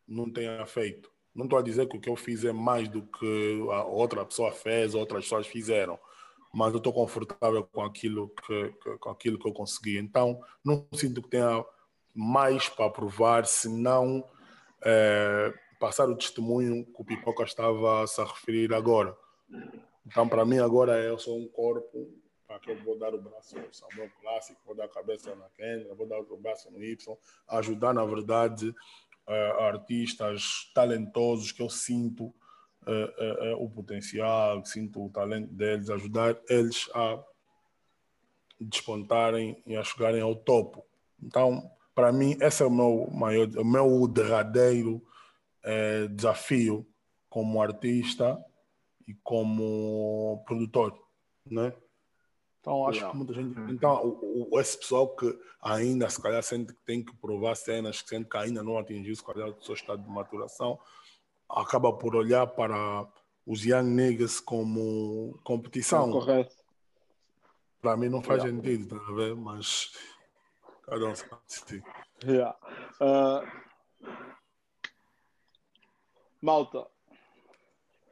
não 0.08 0.32
tenha 0.32 0.66
feito. 0.66 1.12
Não 1.36 1.46
estou 1.46 1.60
a 1.60 1.64
dizer 1.64 1.88
que 1.88 1.98
o 1.98 2.00
que 2.00 2.10
eu 2.10 2.16
fiz 2.16 2.44
é 2.46 2.52
mais 2.54 2.88
do 2.88 3.02
que 3.04 3.60
a 3.72 3.84
outra 3.84 4.26
pessoa 4.26 4.52
fez, 4.52 4.94
outras 4.96 5.26
pessoas 5.26 5.48
fizeram, 5.48 6.00
mas 6.54 6.72
eu 6.72 6.78
estou 6.78 6.94
confortável 6.94 7.64
com 7.64 7.82
aquilo 7.82 8.30
que, 8.30 8.70
que- 8.82 8.98
com 9.00 9.10
aquilo 9.10 9.40
que 9.40 9.48
eu 9.48 9.54
consegui. 9.54 9.98
Então, 9.98 10.40
não 10.64 10.88
sinto 10.94 11.22
que 11.22 11.30
tenha 11.30 11.66
mais 12.14 12.70
para 12.70 12.90
provar, 12.92 13.46
senão 13.48 14.24
eh, 14.86 15.54
passar 15.80 16.10
o 16.10 16.16
testemunho 16.16 16.86
que 16.86 17.02
o 17.02 17.06
Pipoca 17.06 17.44
estava 17.44 18.04
a 18.04 18.08
se 18.08 18.22
referir 18.24 18.74
agora. 18.74 19.16
Então, 20.06 20.28
para 20.28 20.46
mim, 20.46 20.60
agora 20.60 21.00
eu 21.02 21.18
sou 21.18 21.38
um 21.38 21.48
corpo 21.48 22.10
para 22.48 22.60
que 22.60 22.72
eu 22.72 22.78
vou 22.84 22.98
dar 22.98 23.14
o 23.14 23.22
braço 23.22 23.58
no 23.58 23.74
Samuel 23.74 24.10
Clássico, 24.22 24.62
vou 24.66 24.76
dar 24.76 24.86
a 24.86 24.90
cabeça 24.90 25.34
na 25.36 25.50
Kendra, 25.50 25.96
vou 25.96 26.08
dar 26.08 26.20
o 26.20 26.38
braço 26.38 26.70
no 26.72 26.84
Y, 26.84 27.18
ajudar, 27.48 27.94
na 27.94 28.06
verdade, 28.06 28.74
artistas 29.60 30.72
talentosos 30.74 31.52
que 31.52 31.62
eu 31.62 31.70
sinto 31.70 32.34
eh, 32.86 33.14
eh, 33.18 33.38
eh, 33.40 33.56
o 33.58 33.70
potencial, 33.70 34.64
sinto 34.66 35.06
o 35.06 35.10
talento 35.10 35.54
deles, 35.54 35.90
ajudar 35.90 36.38
eles 36.50 36.90
a 36.94 37.24
despontarem 38.60 39.62
e 39.66 39.78
a 39.78 39.84
chegarem 39.84 40.22
ao 40.22 40.36
topo. 40.36 40.86
Então, 41.22 41.72
para 41.96 42.12
mim, 42.12 42.36
esse 42.42 42.62
é 42.62 42.66
o 42.66 42.72
meu 42.72 43.08
maior, 43.10 43.48
o 43.58 43.64
meu 43.64 44.08
derradeiro 44.08 45.02
eh, 45.64 46.08
desafio 46.10 46.86
como 47.30 47.62
artista 47.62 48.44
e 49.08 49.14
como 49.16 50.44
produtor, 50.46 50.98
né? 51.46 51.74
Então, 52.60 52.88
acho 52.88 53.00
Yeah. 53.00 53.12
que 53.12 53.18
muita 53.18 53.34
gente. 53.34 53.60
Então, 53.72 54.06
o, 54.06 54.50
o- 54.56 54.60
esse 54.60 54.78
pessoal 54.78 55.14
que 55.16 55.38
ainda, 55.62 56.10
se 56.10 56.22
calhar, 56.22 56.42
sente 56.42 56.74
que 56.74 56.80
tem 56.86 57.04
que 57.04 57.14
provar 57.18 57.56
cenas, 57.56 58.02
que 58.02 58.08
sente 58.10 58.30
que 58.30 58.38
ainda 58.38 58.64
não 58.64 58.78
atingiu, 58.78 59.14
se 59.16 59.24
calhar, 59.24 59.50
o 59.50 59.62
seu 59.62 59.74
estado 59.76 60.02
de 60.02 60.10
maturação, 60.10 60.80
acaba 61.50 61.92
por 61.92 62.16
olhar 62.16 62.48
para 62.48 63.06
os 63.46 63.66
Young 63.66 63.84
Niggas 63.90 64.40
como 64.40 65.38
competição. 65.44 66.10
Correto. 66.10 66.56
Para 67.82 67.98
mim, 67.98 68.08
não 68.08 68.22
faz 68.22 68.42
Yeah. 68.44 68.64
sentido, 68.64 68.96
tá 68.98 69.12
a 69.12 69.14
ver? 69.14 69.36
Mas 69.36 69.92
cada 70.84 71.06
um 71.06 71.14
sabe. 71.16 71.84
Yeah. 72.26 72.58
Ah, 73.02 73.44
malta, 76.44 76.86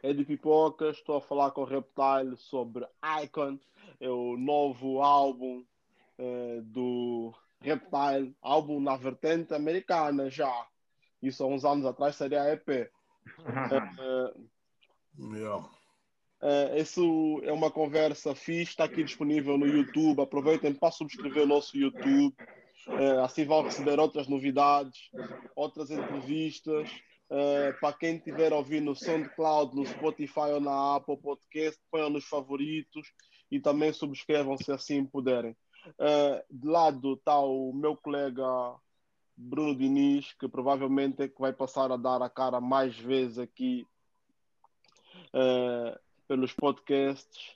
é 0.02 0.14
de 0.14 0.24
pipoca. 0.24 0.90
Estou 0.90 1.18
a 1.18 1.22
falar 1.22 1.52
com 1.52 1.62
o 1.62 1.66
Reptile 1.66 2.38
sobre 2.38 2.88
Icon, 3.24 3.60
é 4.00 4.10
o 4.10 4.38
novo 4.38 5.02
álbum 5.02 5.66
eh, 6.18 6.62
do 6.64 7.34
Reptile, 7.60 8.36
álbum 8.42 8.80
na 8.80 8.96
vertente 8.96 9.54
americana 9.54 10.30
já. 10.30 10.68
Isso 11.22 11.44
há 11.44 11.48
uns 11.48 11.66
anos 11.66 11.86
atrás 11.86 12.16
seria 12.16 12.52
EP. 12.54 12.90
Eh, 14.00 14.34
Yeah. 15.20 15.70
Eh, 16.42 16.82
isso 16.82 17.40
é 17.44 17.52
uma 17.52 17.70
conversa 17.70 18.34
fixe, 18.34 18.72
está 18.72 18.86
aqui 18.86 19.04
disponível 19.04 19.58
no 19.58 19.68
YouTube. 19.68 20.22
Aproveitem 20.22 20.74
para 20.74 20.92
subscrever 20.92 21.44
o 21.44 21.48
nosso 21.48 21.78
YouTube. 21.78 22.34
Eh, 22.88 23.22
assim 23.22 23.46
vão 23.46 23.62
receber 23.62 24.00
outras 24.00 24.28
novidades, 24.28 25.12
outras 25.56 25.92
entrevistas. 25.92 26.90
Eh, 27.34 27.72
para 27.80 27.94
quem 27.94 28.18
estiver 28.18 28.52
ouvindo 28.52 28.88
no 28.88 28.96
SoundCloud, 28.96 29.74
no 29.74 29.86
Spotify 29.86 30.52
ou 30.52 30.60
na 30.60 30.98
Apple 30.98 31.16
Podcast, 31.16 31.80
ponham 31.90 32.10
nos 32.10 32.26
favoritos 32.26 33.08
e 33.50 33.58
também 33.58 33.94
subscrevam 33.94 34.58
se 34.58 34.70
assim 34.70 35.06
puderem. 35.06 35.56
Eh, 35.98 36.46
de 36.52 36.68
lado 36.68 37.14
está 37.14 37.40
o 37.40 37.72
meu 37.72 37.96
colega 37.96 38.44
Bruno 39.38 39.74
Diniz, 39.74 40.34
que 40.34 40.50
provavelmente 40.50 41.24
é 41.24 41.30
que 41.30 41.40
vai 41.40 41.54
passar 41.54 41.90
a 41.90 41.96
dar 41.96 42.22
a 42.22 42.30
cara 42.30 42.60
mais 42.60 43.00
vezes 43.00 43.40
aqui 43.40 43.88
eh, 45.34 46.00
pelos 46.28 46.52
podcasts. 46.52 47.56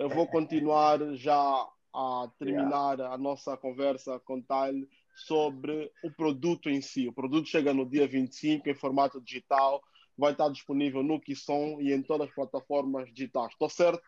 Eu 0.00 0.08
vou 0.08 0.26
continuar 0.26 0.98
já 1.14 1.68
a 1.92 2.30
terminar 2.38 2.98
a 3.02 3.18
nossa 3.18 3.54
conversa 3.54 4.18
com 4.20 4.40
Tile 4.40 4.88
sobre 5.26 5.90
o 6.02 6.10
produto 6.10 6.68
em 6.70 6.80
si. 6.80 7.08
O 7.08 7.12
produto 7.12 7.48
chega 7.48 7.74
no 7.74 7.84
dia 7.88 8.06
25 8.06 8.68
em 8.68 8.74
formato 8.74 9.20
digital, 9.20 9.82
vai 10.16 10.32
estar 10.32 10.48
disponível 10.48 11.02
no 11.02 11.20
Kisson 11.20 11.78
e 11.80 11.92
em 11.92 12.02
todas 12.02 12.28
as 12.28 12.34
plataformas 12.34 13.12
digitais. 13.12 13.52
Estou 13.52 13.68
certo? 13.68 14.02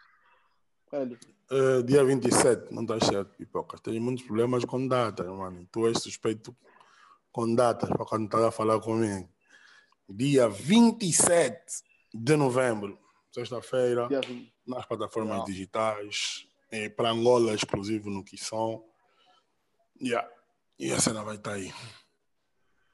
Hélio? 0.92 1.18
Eh, 1.50 1.82
dia 1.82 2.04
27, 2.04 2.72
não 2.72 2.82
está 2.82 2.98
certo, 3.00 3.36
pipoca. 3.36 3.78
Tenho 3.78 4.00
muitos 4.00 4.24
problemas 4.24 4.64
com 4.64 4.86
datas, 4.86 5.26
mano. 5.26 5.66
Tu 5.70 5.86
és 5.88 5.98
suspeito 6.02 6.56
com 7.32 7.54
datas 7.54 7.88
para 7.90 8.04
quando 8.04 8.24
estás 8.24 8.42
a 8.44 8.50
falar 8.50 8.80
comigo. 8.80 9.28
Dia 10.08 10.48
27 10.48 11.60
de 12.12 12.36
novembro, 12.36 12.98
sexta-feira, 13.32 14.08
Dia 14.08 14.20
20. 14.20 14.52
nas 14.66 14.84
plataformas 14.86 15.36
Yeah. 15.36 15.52
digitais, 15.52 16.46
eh, 16.72 16.88
para 16.88 17.10
Angola, 17.10 17.54
exclusivo 17.54 18.10
no 18.10 18.24
Kisson. 18.24 18.82
Yeah. 20.02 20.28
E 20.80 20.92
a 20.92 20.98
cena 20.98 21.22
vai 21.22 21.36
estar 21.36 21.52
aí. 21.52 21.72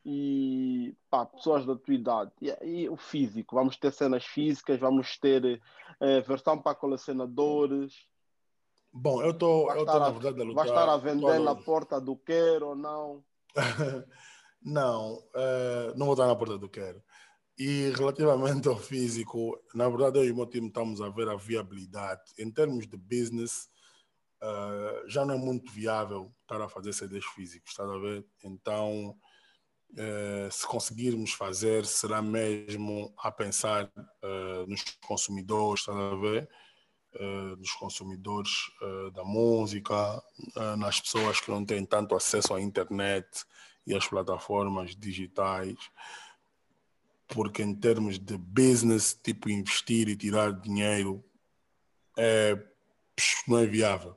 e 0.05 0.95
pá, 1.09 1.25
pessoas 1.27 1.65
da 1.65 1.75
tua 1.77 1.95
idade 1.95 2.33
e, 2.41 2.83
e 2.83 2.89
o 2.89 2.97
físico, 2.97 3.57
vamos 3.57 3.77
ter 3.77 3.93
cenas 3.93 4.25
físicas, 4.25 4.79
vamos 4.79 5.19
ter 5.19 5.61
eh, 6.01 6.21
versão 6.21 6.61
para 6.61 6.77
colecionadores, 6.77 7.95
Bom, 8.99 9.23
eu 9.23 9.33
estou, 9.33 9.67
vai 9.67 9.77
eu 9.77 9.81
estar, 9.81 9.93
tô, 9.93 9.99
na 10.01 10.07
a, 10.07 10.11
verdade, 10.11 10.37
a 10.37 10.39
vai 10.39 10.47
lutar. 10.47 10.67
estar 10.67 10.89
a 10.89 10.97
vender 10.97 11.39
na 11.41 11.55
porta 11.55 12.01
do 12.01 12.17
quero 12.17 12.69
ou 12.69 12.75
não. 12.75 13.23
não, 14.63 15.23
eh, 15.35 15.93
não 15.97 16.07
vou 16.07 16.15
estar 16.15 16.27
na 16.27 16.35
porta 16.35 16.57
do 16.57 16.69
quero. 16.69 17.03
E 17.59 17.91
relativamente 17.95 18.69
ao 18.69 18.77
físico, 18.77 19.59
na 19.75 19.87
verdade, 19.89 20.19
eu 20.19 20.25
e 20.25 20.33
o 20.33 20.37
meu 20.37 20.47
time 20.47 20.69
estamos 20.69 21.03
a 21.03 21.11
ver 21.11 21.29
a 21.29 21.37
viabilidade. 21.37 22.23
Em 22.39 22.51
termos 22.51 22.87
de 22.87 22.97
business, 22.97 23.69
eh, 24.43 25.05
já 25.09 25.25
não 25.25 25.35
é 25.35 25.39
muito 25.39 25.73
viável 25.73 26.33
estar 26.43 26.61
a 26.61 26.69
fazer 26.69 26.93
CDs 26.93 27.25
físicos, 27.27 27.71
está 27.71 27.85
a 27.85 27.99
ver? 27.99 28.25
Então, 28.45 29.17
eh, 29.97 30.49
se 30.51 30.67
conseguirmos 30.67 31.33
fazer, 31.33 31.87
será 31.87 32.21
mesmo 32.21 33.15
a 33.19 33.31
pensar 33.31 33.91
eh, 34.23 34.65
nos 34.67 34.83
consumidores, 35.07 35.81
está 35.81 35.93
a 35.93 36.17
ver? 36.17 36.49
Eh, 37.15 37.57
nos 37.57 37.73
consumidores 37.73 38.51
da 39.15 39.25
música, 39.25 40.23
nas 40.79 41.01
pessoas 41.01 41.41
que 41.41 41.51
não 41.51 41.65
têm 41.65 41.85
tanto 41.85 42.15
acesso 42.15 42.55
à 42.55 42.61
internet 42.61 43.27
e 43.87 43.95
às 43.95 44.07
plataformas 44.07 44.95
digitais, 44.95 45.79
porque 47.29 47.63
em 47.63 47.75
termos 47.75 48.19
de 48.19 48.37
business, 48.37 49.15
tipo 49.15 49.49
investir 49.49 50.09
e 50.09 50.17
tirar 50.17 50.53
dinheiro, 50.53 51.25
é, 52.19 52.57
não 53.49 53.59
é 53.59 53.67
viável. 53.67 54.17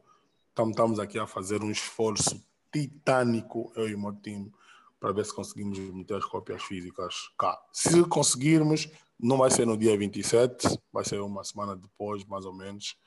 Então, 0.59 0.71
estamos 0.71 0.99
aqui 0.99 1.17
a 1.17 1.25
fazer 1.25 1.63
um 1.63 1.71
esforço 1.71 2.45
titânico, 2.69 3.71
eu 3.77 3.87
e 3.87 3.95
o 3.95 3.99
meu 3.99 4.13
time, 4.13 4.51
para 4.99 5.13
ver 5.13 5.25
se 5.25 5.33
conseguimos 5.33 5.79
meter 5.79 6.17
as 6.17 6.25
cópias 6.25 6.61
físicas 6.61 7.15
cá. 7.39 7.57
Se 7.71 8.03
conseguirmos, 8.09 8.89
não 9.17 9.37
vai 9.37 9.49
ser 9.49 9.65
no 9.65 9.77
dia 9.77 9.97
27, 9.97 10.67
vai 10.91 11.05
ser 11.05 11.21
uma 11.21 11.45
semana 11.45 11.77
depois, 11.77 12.25
mais 12.25 12.43
ou 12.43 12.51
menos. 12.51 12.97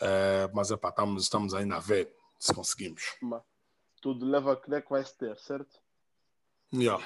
É, 0.00 0.50
mas 0.52 0.72
epá, 0.72 0.88
estamos, 0.88 1.22
estamos 1.22 1.54
ainda 1.54 1.76
a 1.76 1.78
ver 1.78 2.12
se 2.40 2.52
conseguimos. 2.52 3.04
Tudo 4.02 4.26
leva 4.26 4.54
a 4.54 4.56
crer 4.56 4.82
que 4.82 4.90
vai 4.90 5.04
se 5.04 5.16
ter, 5.16 5.38
certo? 5.38 5.78
Yeah. 6.72 7.00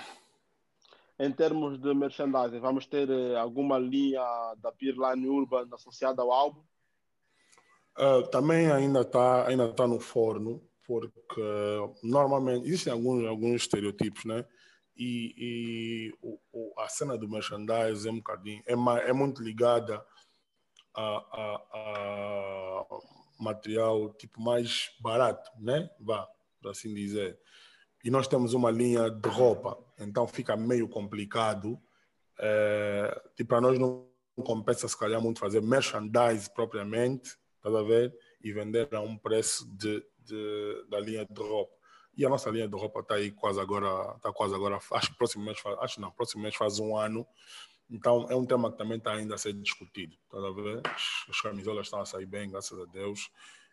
Em 1.18 1.30
termos 1.30 1.78
de 1.78 1.92
merchandising, 1.92 2.60
vamos 2.60 2.86
ter 2.86 3.10
eh, 3.10 3.36
alguma 3.36 3.78
linha 3.78 4.24
da 4.62 4.72
Peerline 4.72 5.28
Urban 5.28 5.68
associada 5.74 6.22
ao 6.22 6.32
álbum? 6.32 6.64
Uh, 7.98 8.22
também 8.30 8.70
ainda 8.70 9.00
está 9.00 9.48
ainda 9.48 9.72
tá 9.72 9.86
no 9.86 9.98
forno, 9.98 10.62
porque 10.86 11.42
normalmente 12.02 12.66
existem 12.66 12.92
alguns, 12.92 13.26
alguns 13.26 13.62
estereotipos, 13.62 14.24
né? 14.24 14.44
E, 14.96 15.34
e 15.36 16.14
o, 16.22 16.38
o, 16.52 16.80
a 16.80 16.88
cena 16.88 17.18
do 17.18 17.28
merchandising 17.28 18.08
é 18.08 18.12
um 18.12 18.16
bocadinho, 18.16 18.62
é, 18.66 18.72
é 19.08 19.12
muito 19.12 19.42
ligada 19.42 20.04
a, 20.94 21.02
a, 21.02 21.62
a, 21.72 22.86
material 23.38 24.12
tipo 24.14 24.40
mais 24.40 24.90
barato, 25.00 25.50
né? 25.58 25.88
Vá, 26.00 26.26
por 26.60 26.70
assim 26.70 26.92
dizer. 26.94 27.38
E 28.04 28.10
nós 28.10 28.26
temos 28.26 28.54
uma 28.54 28.70
linha 28.70 29.10
de 29.10 29.28
roupa, 29.28 29.78
então 29.98 30.26
fica 30.26 30.56
meio 30.56 30.88
complicado. 30.88 31.80
É, 32.40 33.22
tipo, 33.36 33.48
para 33.48 33.60
nós 33.60 33.78
não 33.78 34.08
compensa 34.44 34.88
se 34.88 34.96
calhar 34.96 35.20
muito 35.20 35.40
fazer 35.40 35.60
merchandise 35.60 36.48
propriamente, 36.52 37.36
tá 37.70 37.80
a 37.80 37.82
ver? 37.82 38.14
E 38.42 38.52
vender 38.52 38.88
a 38.94 39.00
um 39.00 39.16
preço 39.16 39.68
de 39.76 40.02
de, 40.28 40.84
da 40.88 41.00
linha 41.00 41.26
de 41.28 41.40
roupa. 41.40 41.72
E 42.16 42.26
a 42.26 42.28
nossa 42.28 42.50
linha 42.50 42.68
de 42.68 42.74
roupa 42.74 43.00
está 43.00 43.14
aí 43.14 43.30
quase 43.30 43.60
agora, 43.60 44.14
está 44.16 44.32
quase 44.32 44.54
agora, 44.54 44.78
acho 44.92 45.10
que 45.10 45.16
próximo 45.16 45.44
mês, 45.44 45.58
faz, 45.58 45.78
acho 45.78 46.00
não, 46.00 46.10
próximo 46.10 46.42
mês 46.42 46.54
faz 46.54 46.78
um 46.78 46.96
ano. 46.96 47.26
Então 47.90 48.26
é 48.28 48.36
um 48.36 48.44
tema 48.44 48.70
que 48.70 48.76
também 48.76 48.98
está 48.98 49.14
ainda 49.14 49.34
a 49.34 49.38
ser 49.38 49.54
discutido. 49.54 50.16
Tá 50.30 50.36
a 50.38 50.52
ver? 50.52 50.82
As 51.28 51.40
camisolas 51.40 51.86
estão 51.86 52.00
a 52.00 52.04
sair 52.04 52.26
bem, 52.26 52.50
graças 52.50 52.78
a 52.78 52.84
Deus. 52.86 53.30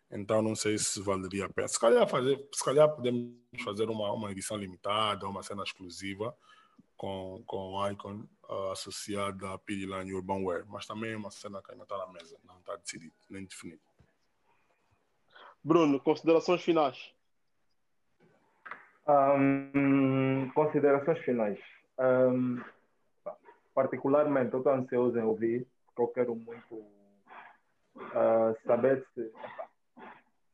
Então 0.10 0.42
não 0.42 0.56
sei 0.56 0.78
se 0.78 1.02
valeria 1.02 1.46
a 1.46 1.50
pena. 1.50 1.68
Se 1.68 1.80
calhar, 1.80 2.08
fazer, 2.08 2.48
se 2.54 2.64
calhar 2.64 2.90
podemos 2.90 3.34
fazer 3.64 3.90
uma, 3.90 4.14
uma 4.14 4.32
edição 4.32 4.56
limitada, 4.56 5.28
uma 5.28 5.44
cena 5.44 5.64
exclusiva 5.64 6.34
com, 6.98 7.44
com 7.46 7.74
o 7.74 7.90
Icon 7.90 8.26
uh, 8.50 8.72
associada 8.72 9.54
à 9.54 9.58
Piriline 9.58 10.14
Urban 10.14 10.44
Wear. 10.44 10.66
Mas 10.68 10.86
também 10.86 11.14
é 11.14 11.18
uma 11.18 11.32
cena 11.32 11.62
que 11.62 11.72
ainda 11.72 11.84
está 11.84 11.98
na 11.98 12.08
mesa, 12.08 12.38
não 12.44 12.58
está 12.58 12.76
decidido, 12.76 13.16
nem 13.30 13.46
definido. 13.46 13.82
Bruno, 15.64 16.00
considerações 16.00 16.62
finais. 16.62 17.14
Um, 19.08 20.50
considerações 20.54 21.20
finais. 21.20 21.60
Um, 22.00 22.62
particularmente, 23.74 24.54
eu 24.54 24.60
estou 24.60 24.74
ansioso 24.74 25.18
em 25.18 25.24
ouvir, 25.24 25.68
porque 25.88 26.02
eu 26.02 26.08
quero 26.08 26.36
muito 26.36 26.76
uh, 27.96 28.56
saber 28.66 29.06
se, 29.14 29.32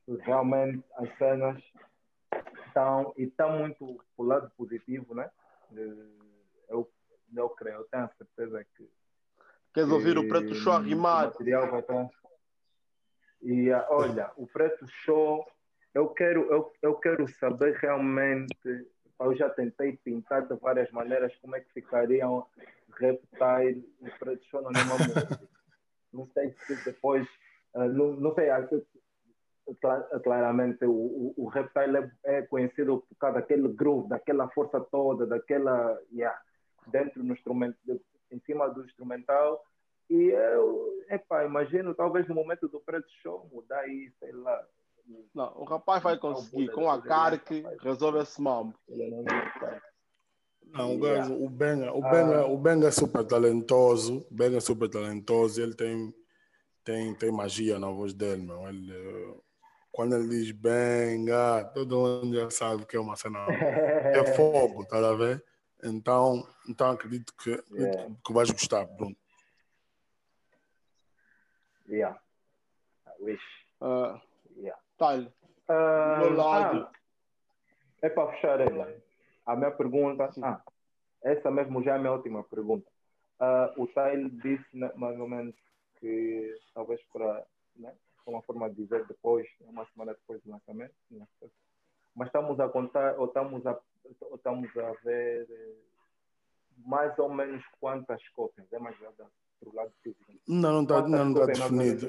se, 0.04 0.16
realmente 0.22 0.84
as 0.96 1.16
cenas 1.18 1.62
estão 2.66 3.12
e 3.16 3.24
estão 3.24 3.58
muito 3.58 4.02
o 4.16 4.22
lado 4.22 4.50
positivo, 4.56 5.14
né? 5.14 5.30
Eu, 5.72 6.21
eu 7.36 7.48
creio, 7.50 7.76
eu 7.76 7.84
tenho 7.84 8.04
a 8.04 8.08
certeza 8.08 8.64
que. 8.76 8.88
Queres 9.74 9.90
ouvir 9.90 10.18
o 10.18 10.28
Preto 10.28 10.54
Show 10.54 10.78
rimar? 10.78 11.24
O 11.24 11.26
material 11.28 11.70
vai 11.70 11.80
estar 11.80 12.10
e 13.42 13.72
ah, 13.72 13.84
olha, 13.90 14.30
o 14.36 14.46
preto 14.46 14.86
show, 14.86 15.44
eu 15.92 16.08
quero, 16.10 16.42
eu, 16.52 16.72
eu 16.80 16.94
quero 16.94 17.26
saber 17.28 17.76
realmente. 17.76 18.86
Eu 19.20 19.34
já 19.34 19.50
tentei 19.50 19.96
pintar 19.96 20.46
de 20.46 20.54
várias 20.56 20.90
maneiras 20.92 21.34
como 21.36 21.56
é 21.56 21.60
que 21.60 21.72
ficariam 21.72 22.46
Reptile 22.98 23.84
e 24.00 24.10
Preto 24.18 24.44
Show 24.46 24.62
na 24.62 24.70
mesma 24.70 24.96
música. 24.96 25.40
Não 26.12 26.26
sei 26.28 26.54
se 26.66 26.84
depois. 26.84 27.26
Uh, 27.74 27.88
não, 27.88 28.12
não 28.12 28.34
sei, 28.34 28.48
claramente 30.22 30.84
o, 30.84 30.92
o, 30.92 31.34
o 31.36 31.48
Reptile 31.48 31.96
é, 31.96 32.10
é, 32.38 32.42
conhecido 32.42 33.04
por 33.08 33.16
causa 33.16 33.40
daquele 33.40 33.68
groove, 33.68 34.08
daquela 34.08 34.48
força 34.50 34.80
toda, 34.80 35.26
daquela. 35.26 35.98
Yeah, 36.12 36.38
dentro 36.86 37.22
do 37.22 37.32
instrumento, 37.32 37.76
em 38.30 38.40
cima 38.40 38.68
do 38.68 38.84
instrumental 38.84 39.62
e 40.12 40.28
eu, 40.30 41.04
epá, 41.08 41.42
imagino, 41.44 41.94
talvez 41.94 42.28
no 42.28 42.34
momento 42.34 42.68
do 42.68 42.78
preço 42.80 43.08
show 43.22 43.48
mudar 43.50 43.80
aí, 43.80 44.12
sei 44.18 44.30
lá. 44.32 44.62
Não, 45.34 45.52
o 45.56 45.64
rapaz 45.64 46.02
vai 46.02 46.18
conseguir, 46.18 46.70
com 46.70 46.90
a 46.90 47.00
Carque, 47.00 47.64
resolve 47.80 48.18
esse 48.18 48.40
mambo. 48.40 48.74
Não, 50.66 50.94
o 50.94 50.98
gajo, 50.98 51.34
o 51.34 51.48
Benga, 51.48 51.92
o 51.92 52.02
Benga, 52.02 52.40
ah. 52.40 52.46
o 52.46 52.58
Benga 52.58 52.88
é 52.88 52.90
super 52.90 53.24
talentoso, 53.24 54.26
o 54.30 54.34
Benga 54.34 54.58
é 54.58 54.60
super 54.60 54.88
talentoso, 54.88 55.62
ele 55.62 55.74
tem, 55.74 56.14
tem, 56.84 57.14
tem 57.14 57.32
magia 57.32 57.78
na 57.78 57.88
voz 57.88 58.12
dele, 58.12 58.42
meu. 58.42 58.68
Ele, 58.68 59.34
quando 59.90 60.14
ele 60.14 60.28
diz 60.28 60.50
Benga, 60.52 61.64
todo 61.74 61.98
mundo 61.98 62.34
já 62.34 62.50
sabe 62.50 62.84
que 62.84 62.96
é 62.96 63.00
uma 63.00 63.16
cena, 63.16 63.38
é 63.48 64.24
fogo, 64.34 64.84
tá 64.84 64.98
a 64.98 65.14
ver? 65.14 65.42
Então, 65.82 66.46
então 66.68 66.90
acredito 66.90 67.34
que, 67.36 67.50
yeah. 67.72 68.14
que 68.24 68.32
vais 68.32 68.50
gostar, 68.50 68.86
Bruno. 68.86 69.16
Yeah. 71.88 72.20
I 73.06 73.24
wish. 73.24 73.42
Uh, 73.80 74.18
yeah. 74.56 74.80
Tal. 74.96 75.22
Uh, 75.68 76.34
lado. 76.36 76.86
Ah, 76.86 76.92
é 78.02 78.08
para 78.08 78.32
fechar 78.32 78.60
aí. 78.60 79.02
A 79.44 79.56
minha 79.56 79.72
pergunta. 79.72 80.30
Ah, 80.40 80.62
essa 81.22 81.50
mesmo 81.50 81.82
já 81.82 81.92
é 81.92 81.96
a 81.96 81.98
minha 81.98 82.12
última 82.12 82.44
pergunta. 82.44 82.88
Uh, 83.40 83.82
o 83.82 83.86
Tyle 83.88 84.30
disse 84.30 84.76
né, 84.76 84.92
mais 84.94 85.18
ou 85.18 85.28
menos 85.28 85.54
que 85.98 86.54
talvez 86.74 87.00
para 87.12 87.44
né, 87.74 87.92
uma 88.24 88.40
forma 88.42 88.70
de 88.70 88.76
dizer 88.76 89.04
depois, 89.06 89.48
uma 89.60 89.84
semana 89.86 90.14
depois 90.14 90.40
do 90.42 90.50
lançamento, 90.50 90.94
né, 91.10 91.26
mas 92.14 92.28
estamos 92.28 92.60
a 92.60 92.68
contar 92.68 93.18
ou 93.18 93.26
estamos 93.26 93.66
a, 93.66 93.76
estamos 94.34 94.76
a 94.76 94.92
ver 95.04 95.46
eh, 95.50 95.74
mais 96.78 97.16
ou 97.18 97.32
menos 97.32 97.64
quantas 97.80 98.26
cópias, 98.30 98.72
é 98.72 98.78
mais 98.78 98.98
verdade 98.98 99.30
para 99.62 99.70
o 99.70 99.74
lado 99.74 99.92
físico. 100.02 100.32
Não, 100.48 100.72
não 100.72 100.82
está, 100.82 101.08
não 101.08 101.30
está 101.30 101.46
definido. 101.46 102.08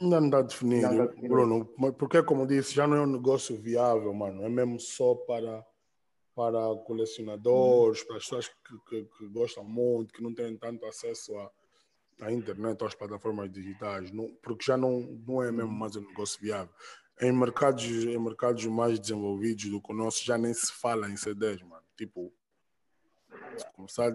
Não 0.00 0.24
está 0.26 0.42
definido, 0.42 1.14
Bruno. 1.28 1.64
Porque, 1.94 2.22
como 2.22 2.46
disse, 2.46 2.74
já 2.74 2.86
não 2.86 2.96
é 2.96 3.00
um 3.00 3.06
negócio 3.06 3.56
viável, 3.56 4.12
mano. 4.12 4.44
É 4.44 4.48
mesmo 4.48 4.78
só 4.78 5.14
para, 5.14 5.64
para 6.34 6.76
colecionadores, 6.84 8.02
para 8.04 8.16
as 8.16 8.24
pessoas 8.24 8.48
que, 8.48 8.78
que, 8.88 9.04
que 9.04 9.28
gostam 9.28 9.64
muito, 9.64 10.12
que 10.12 10.22
não 10.22 10.34
têm 10.34 10.56
tanto 10.56 10.84
acesso 10.84 11.36
à, 11.38 11.50
à 12.20 12.32
internet, 12.32 12.84
às 12.84 12.94
plataformas 12.94 13.50
digitais. 13.50 14.10
Não, 14.10 14.34
porque 14.42 14.64
já 14.64 14.76
não, 14.76 15.00
não 15.26 15.42
é 15.42 15.50
mesmo 15.50 15.72
mais 15.72 15.96
um 15.96 16.06
negócio 16.06 16.40
viável. 16.40 16.72
Em 17.20 17.32
mercados, 17.32 17.84
em 17.84 18.18
mercados 18.18 18.64
mais 18.66 18.98
desenvolvidos 18.98 19.66
do 19.66 19.80
que 19.80 19.92
o 19.92 19.94
nosso, 19.94 20.24
já 20.24 20.38
nem 20.38 20.54
se 20.54 20.72
fala 20.72 21.08
em 21.10 21.16
CDs, 21.16 21.62
mano. 21.62 21.84
Tipo, 21.96 22.32
começar 23.74 24.12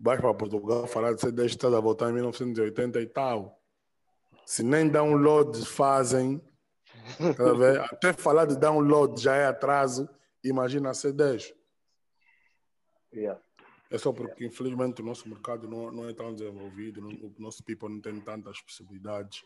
vais 0.00 0.20
para 0.20 0.34
Portugal 0.34 0.86
falar 0.86 1.14
de 1.14 1.20
CDs 1.20 1.54
que 1.54 1.66
a 1.66 1.80
voltar 1.80 2.10
em 2.10 2.14
1980 2.14 3.00
e 3.00 3.06
tal. 3.06 3.60
Se 4.46 4.62
nem 4.62 4.88
download 4.88 5.64
fazem, 5.66 6.40
tá 7.18 7.84
até 7.92 8.12
falar 8.12 8.46
de 8.46 8.56
download 8.56 9.20
já 9.20 9.36
é 9.36 9.46
atraso, 9.46 10.08
imagina 10.42 10.94
CDs. 10.94 11.52
Yeah. 13.12 13.40
É 13.90 13.98
só 13.98 14.12
porque, 14.12 14.44
infelizmente, 14.44 15.00
o 15.00 15.04
nosso 15.04 15.28
mercado 15.28 15.66
não, 15.66 15.90
não 15.90 16.08
é 16.08 16.12
tão 16.12 16.34
desenvolvido, 16.34 17.00
não, 17.00 17.10
o 17.10 17.34
nosso 17.38 17.62
people 17.64 17.88
não 17.88 18.00
tem 18.00 18.20
tantas 18.20 18.60
possibilidades 18.60 19.44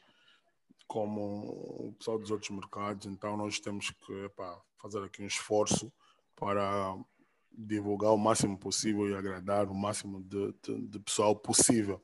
como 0.93 1.89
o 1.89 1.95
pessoal 1.99 2.19
dos 2.19 2.31
outros 2.31 2.51
mercados, 2.51 3.07
então 3.07 3.35
nós 3.35 3.59
temos 3.59 3.89
que 3.93 4.13
epá, 4.27 4.61
fazer 4.77 5.03
aqui 5.03 5.23
um 5.23 5.27
esforço 5.27 5.91
para 6.37 6.95
divulgar 7.51 8.13
o 8.13 8.19
máximo 8.19 8.59
possível 8.59 9.09
e 9.09 9.15
agradar 9.15 9.71
o 9.71 9.75
máximo 9.75 10.23
de, 10.23 10.55
de, 10.63 10.89
de 10.89 10.99
pessoal 10.99 11.35
possível. 11.35 11.99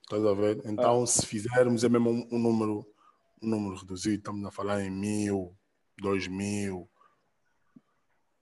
Estás 0.00 0.24
a 0.24 0.32
ver? 0.32 0.62
Então, 0.64 1.02
ah. 1.02 1.06
se 1.06 1.26
fizermos 1.26 1.84
é 1.84 1.88
mesmo 1.90 2.08
um, 2.08 2.28
um, 2.32 2.38
número, 2.38 2.86
um 3.42 3.46
número 3.46 3.76
reduzido, 3.76 4.16
estamos 4.16 4.42
a 4.46 4.50
falar 4.50 4.80
em 4.80 4.90
mil, 4.90 5.54
dois 5.98 6.26
mil, 6.26 6.88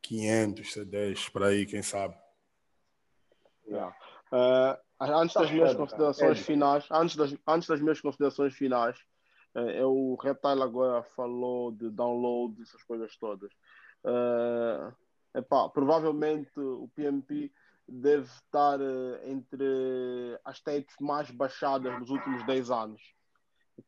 quinhentos 0.00 0.74
CDs, 0.74 1.28
por 1.28 1.42
aí, 1.42 1.66
quem 1.66 1.82
sabe. 1.82 2.16
Yeah. 3.66 3.96
Uh, 4.30 4.78
antes 5.00 5.34
das 5.34 5.50
minhas 5.50 5.74
considerações 5.74 6.38
finais, 6.38 6.86
antes 6.88 7.16
das, 7.16 7.36
antes 7.48 7.66
das 7.66 7.80
minhas 7.80 8.00
considerações 8.00 8.54
finais, 8.54 8.96
uh, 9.54 9.86
o 9.86 10.16
Reptile 10.16 10.62
agora 10.62 11.02
falou 11.16 11.72
de 11.72 11.90
download, 11.90 12.60
essas 12.62 12.82
coisas 12.82 13.16
todas. 13.16 13.52
Uh, 14.04 14.94
Epá, 15.34 15.68
provavelmente 15.70 16.50
o 16.60 16.88
PMP 16.94 17.50
deve 17.88 18.26
estar 18.26 18.78
uh, 18.80 19.18
entre 19.24 19.64
as 20.44 20.60
tapes 20.60 20.94
mais 21.00 21.30
baixadas 21.30 21.98
nos 21.98 22.10
últimos 22.10 22.44
10 22.44 22.70
anos. 22.70 23.02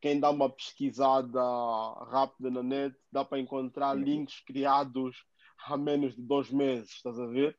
quem 0.01 0.19
dá 0.19 0.31
uma 0.31 0.49
pesquisada 0.49 1.39
rápida 2.09 2.49
na 2.49 2.63
net, 2.63 2.95
dá 3.11 3.23
para 3.23 3.39
encontrar 3.39 3.93
links 3.95 4.41
criados 4.41 5.23
há 5.65 5.77
menos 5.77 6.15
de 6.15 6.21
dois 6.21 6.49
meses, 6.51 6.91
estás 6.91 7.19
a 7.19 7.25
ver? 7.27 7.57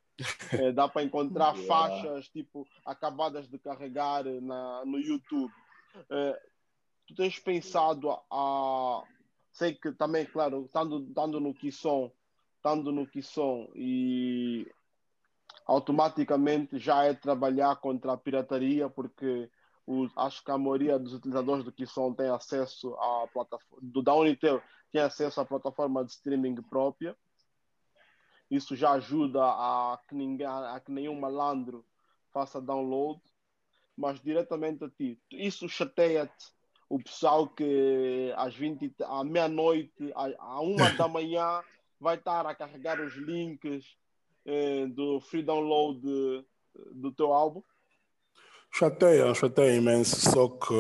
É, 0.53 0.73
dá 0.73 0.89
para 0.89 1.03
encontrar 1.05 1.57
yeah. 1.57 1.67
faixas 1.67 2.29
tipo 2.29 2.67
acabadas 2.85 3.49
de 3.49 3.59
carregar 3.59 4.25
na, 4.25 4.85
no 4.85 4.99
YouTube. 4.99 5.53
É, 6.11 6.43
tu 7.07 7.15
tens 7.15 7.39
pensado 7.39 8.11
a, 8.11 8.23
a, 8.31 9.05
sei 9.53 9.75
que 9.75 9.93
também, 9.93 10.27
claro, 10.27 10.65
estando, 10.67 11.07
estando 11.09 11.41
no 11.41 11.55
Kisson, 11.55 12.11
estando 12.57 12.93
no 12.93 13.07
Kisson 13.07 13.71
e 13.75 14.71
automaticamente 15.67 16.79
já 16.79 17.05
é 17.05 17.15
trabalhar 17.15 17.77
contra 17.77 18.13
a 18.13 18.17
pirataria, 18.17 18.89
porque 18.89 19.51
os, 19.87 20.11
acho 20.17 20.45
que 20.45 20.51
a 20.51 20.59
maioria 20.59 20.99
dos 20.99 21.15
utilizadores 21.15 21.65
do 21.65 21.73
Kisson 21.73 22.13
tem 22.13 22.29
acesso 22.29 22.95
à 22.95 23.29
plataforma, 23.33 23.89
do 23.89 24.03
da 24.03 24.13
tem 24.93 25.01
acesso 25.01 25.41
à 25.41 25.45
plataforma 25.45 26.05
de 26.05 26.13
streaming 26.13 26.57
própria. 26.63 27.17
Isso 28.51 28.77
já 28.77 28.93
ajuda 28.93 29.43
a 29.43 29.99
que, 30.09 30.15
ninguém, 30.15 30.47
a 30.47 30.81
que 30.85 30.93
nenhum 30.93 31.19
malandro 31.19 31.85
faça 32.33 32.61
download, 32.61 33.21
mas 33.97 34.21
diretamente 34.21 34.85
a 34.85 34.89
ti. 34.91 35.21
Isso 35.31 35.69
chateia-te 35.69 36.56
o 36.89 36.99
pessoal 36.99 37.49
que 37.49 38.33
às 38.37 38.55
20, 38.55 38.95
à 39.05 39.25
meia-noite, 39.25 40.13
à, 40.15 40.61
uma 40.61 40.91
da 40.95 41.09
manhã, 41.09 41.63
vai 42.01 42.17
estar 42.17 42.47
a 42.47 42.55
carregar 42.55 43.01
os 43.01 43.15
links 43.15 43.85
eh, 44.45 44.87
do 44.87 45.21
free 45.21 45.43
download 45.43 46.01
do 46.93 47.13
teu 47.13 47.33
álbum? 47.33 47.63
Chateia, 48.71 49.33
chateia 49.35 49.77
imenso, 49.77 50.21
só 50.21 50.49
que, 50.49 50.75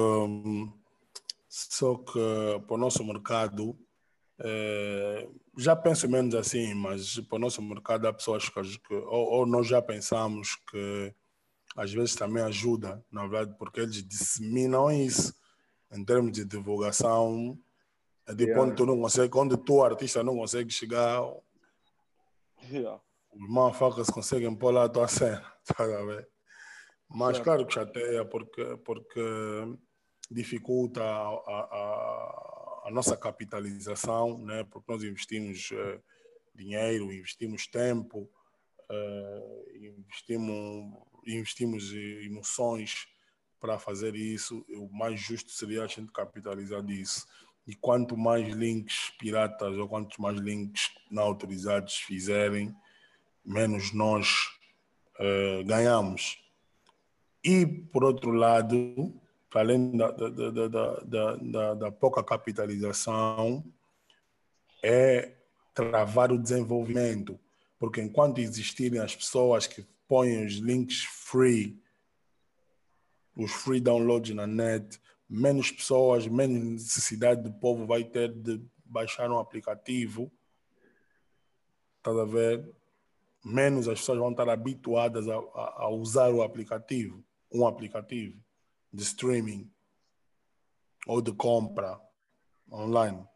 só 1.48 1.94
que 1.96 2.20
para 2.66 2.74
o 2.74 2.78
nosso 2.78 3.02
mercado, 3.02 3.76
é, 4.38 5.26
já 5.57 5.74
penso 5.74 6.09
menos 6.09 6.34
assim, 6.34 6.74
mas 6.74 7.18
para 7.20 7.36
o 7.36 7.38
nosso 7.38 7.62
mercado 7.62 8.07
há 8.07 8.12
pessoas 8.12 8.48
que, 8.48 8.61
ou, 8.94 9.30
ou, 9.30 9.46
nós 9.46 9.66
já 9.66 9.80
pensamos 9.80 10.57
que 10.70 11.14
às 11.74 11.90
vezes 11.92 12.14
também 12.14 12.42
ajuda, 12.42 13.02
na 13.11 13.26
verdade, 13.26 13.57
porque 13.59 13.80
eles 13.80 14.07
disseminam 14.07 14.90
isso 14.90 15.34
em 15.97 16.05
termos 16.05 16.32
de 16.32 16.44
divulgação, 16.44 17.59
é 18.26 18.34
de 18.34 18.44
yeah. 18.44 18.62
onde 18.62 18.76
tu 18.76 18.84
não 18.84 19.01
consegue, 19.01 19.36
onde 19.36 19.57
tu, 19.57 19.82
artista, 19.82 20.22
não 20.22 20.36
consegue 20.36 20.70
chegar, 20.70 21.22
yeah. 22.70 23.01
os 23.32 23.49
motherfuckers 23.49 24.11
conseguem 24.11 24.55
pôr 24.55 24.72
lá 24.72 24.84
a 24.84 24.88
tua 24.88 25.09
cena, 25.09 25.44
tá 25.64 25.84
a 25.84 26.05
ver? 26.05 26.28
Mas 27.09 27.38
claro 27.38 27.64
que 27.64 27.74
chateia 27.74 28.24
porque, 28.24 28.76
porque 28.84 29.20
dificulta 30.28 31.03
a, 31.03 31.28
a, 31.28 32.82
a 32.86 32.90
nossa 32.90 33.16
capitalização, 33.16 34.38
né? 34.38 34.64
porque 34.64 34.92
nós 34.92 35.05
investimos 35.05 35.70
uh, 35.70 36.03
dinheiro, 36.53 37.12
investimos 37.12 37.68
tempo, 37.68 38.28
uh, 38.90 39.76
investimos, 39.76 40.97
investimos 41.24 41.92
emoções 41.92 43.07
para 43.61 43.78
fazer 43.78 44.14
isso. 44.14 44.64
O 44.70 44.88
mais 44.92 45.20
justo 45.20 45.50
seria 45.50 45.84
a 45.84 45.86
gente 45.86 46.12
capitalizar 46.12 46.82
disso. 46.82 47.26
E 47.66 47.74
quanto 47.74 48.16
mais 48.16 48.48
links 48.54 49.11
piratas 49.18 49.76
ou 49.76 49.88
quanto 49.88 50.20
mais 50.20 50.38
links 50.38 50.90
não 51.11 51.24
autorizados 51.24 51.96
fizerem, 51.96 52.74
menos 53.44 53.92
nós 53.92 54.28
uh, 55.18 55.64
ganhamos. 55.64 56.38
E, 57.42 57.66
por 57.66 58.04
outro 58.04 58.32
lado, 58.32 59.14
além 59.54 59.96
da, 59.96 60.11
da, 60.11 60.68
da, 60.68 61.36
da, 61.36 61.74
da 61.74 61.92
pouca 61.92 62.22
capitalização, 62.22 63.64
é 64.82 65.34
travar 65.74 66.32
o 66.32 66.38
desenvolvimento. 66.38 67.38
Porque 67.78 68.00
enquanto 68.00 68.38
existirem 68.38 69.00
as 69.00 69.14
pessoas 69.14 69.66
que 69.66 69.86
põem 70.09 70.44
os 70.44 70.54
links 70.54 71.04
free, 71.04 71.80
os 73.37 73.53
free 73.53 73.80
downloads 73.80 74.34
na 74.34 74.47
net, 74.47 75.01
menos 75.28 75.70
pessoas, 75.70 76.26
menos 76.26 76.82
necessidade 76.84 77.43
do 77.43 77.53
povo 77.53 77.87
vai 77.87 78.03
ter 78.05 78.32
de 78.32 78.64
baixar 78.84 79.30
um 79.30 79.39
aplicativo. 79.39 80.32
Estás 81.99 82.16
a 82.16 82.24
ver? 82.24 82.74
Menos 83.45 83.87
as 83.87 84.01
pessoas 84.01 84.18
vão 84.18 84.30
estar 84.30 84.49
habituadas 84.49 85.28
a, 85.28 85.37
a, 85.37 85.82
a 85.84 85.89
usar 85.91 86.32
o 86.32 86.43
aplicativo 86.43 87.24
um 87.53 87.66
aplicativo 87.66 88.43
de 88.93 89.03
streaming 89.03 89.70
ou 91.07 91.20
de 91.20 91.32
compra 91.32 92.01
online. 92.70 93.26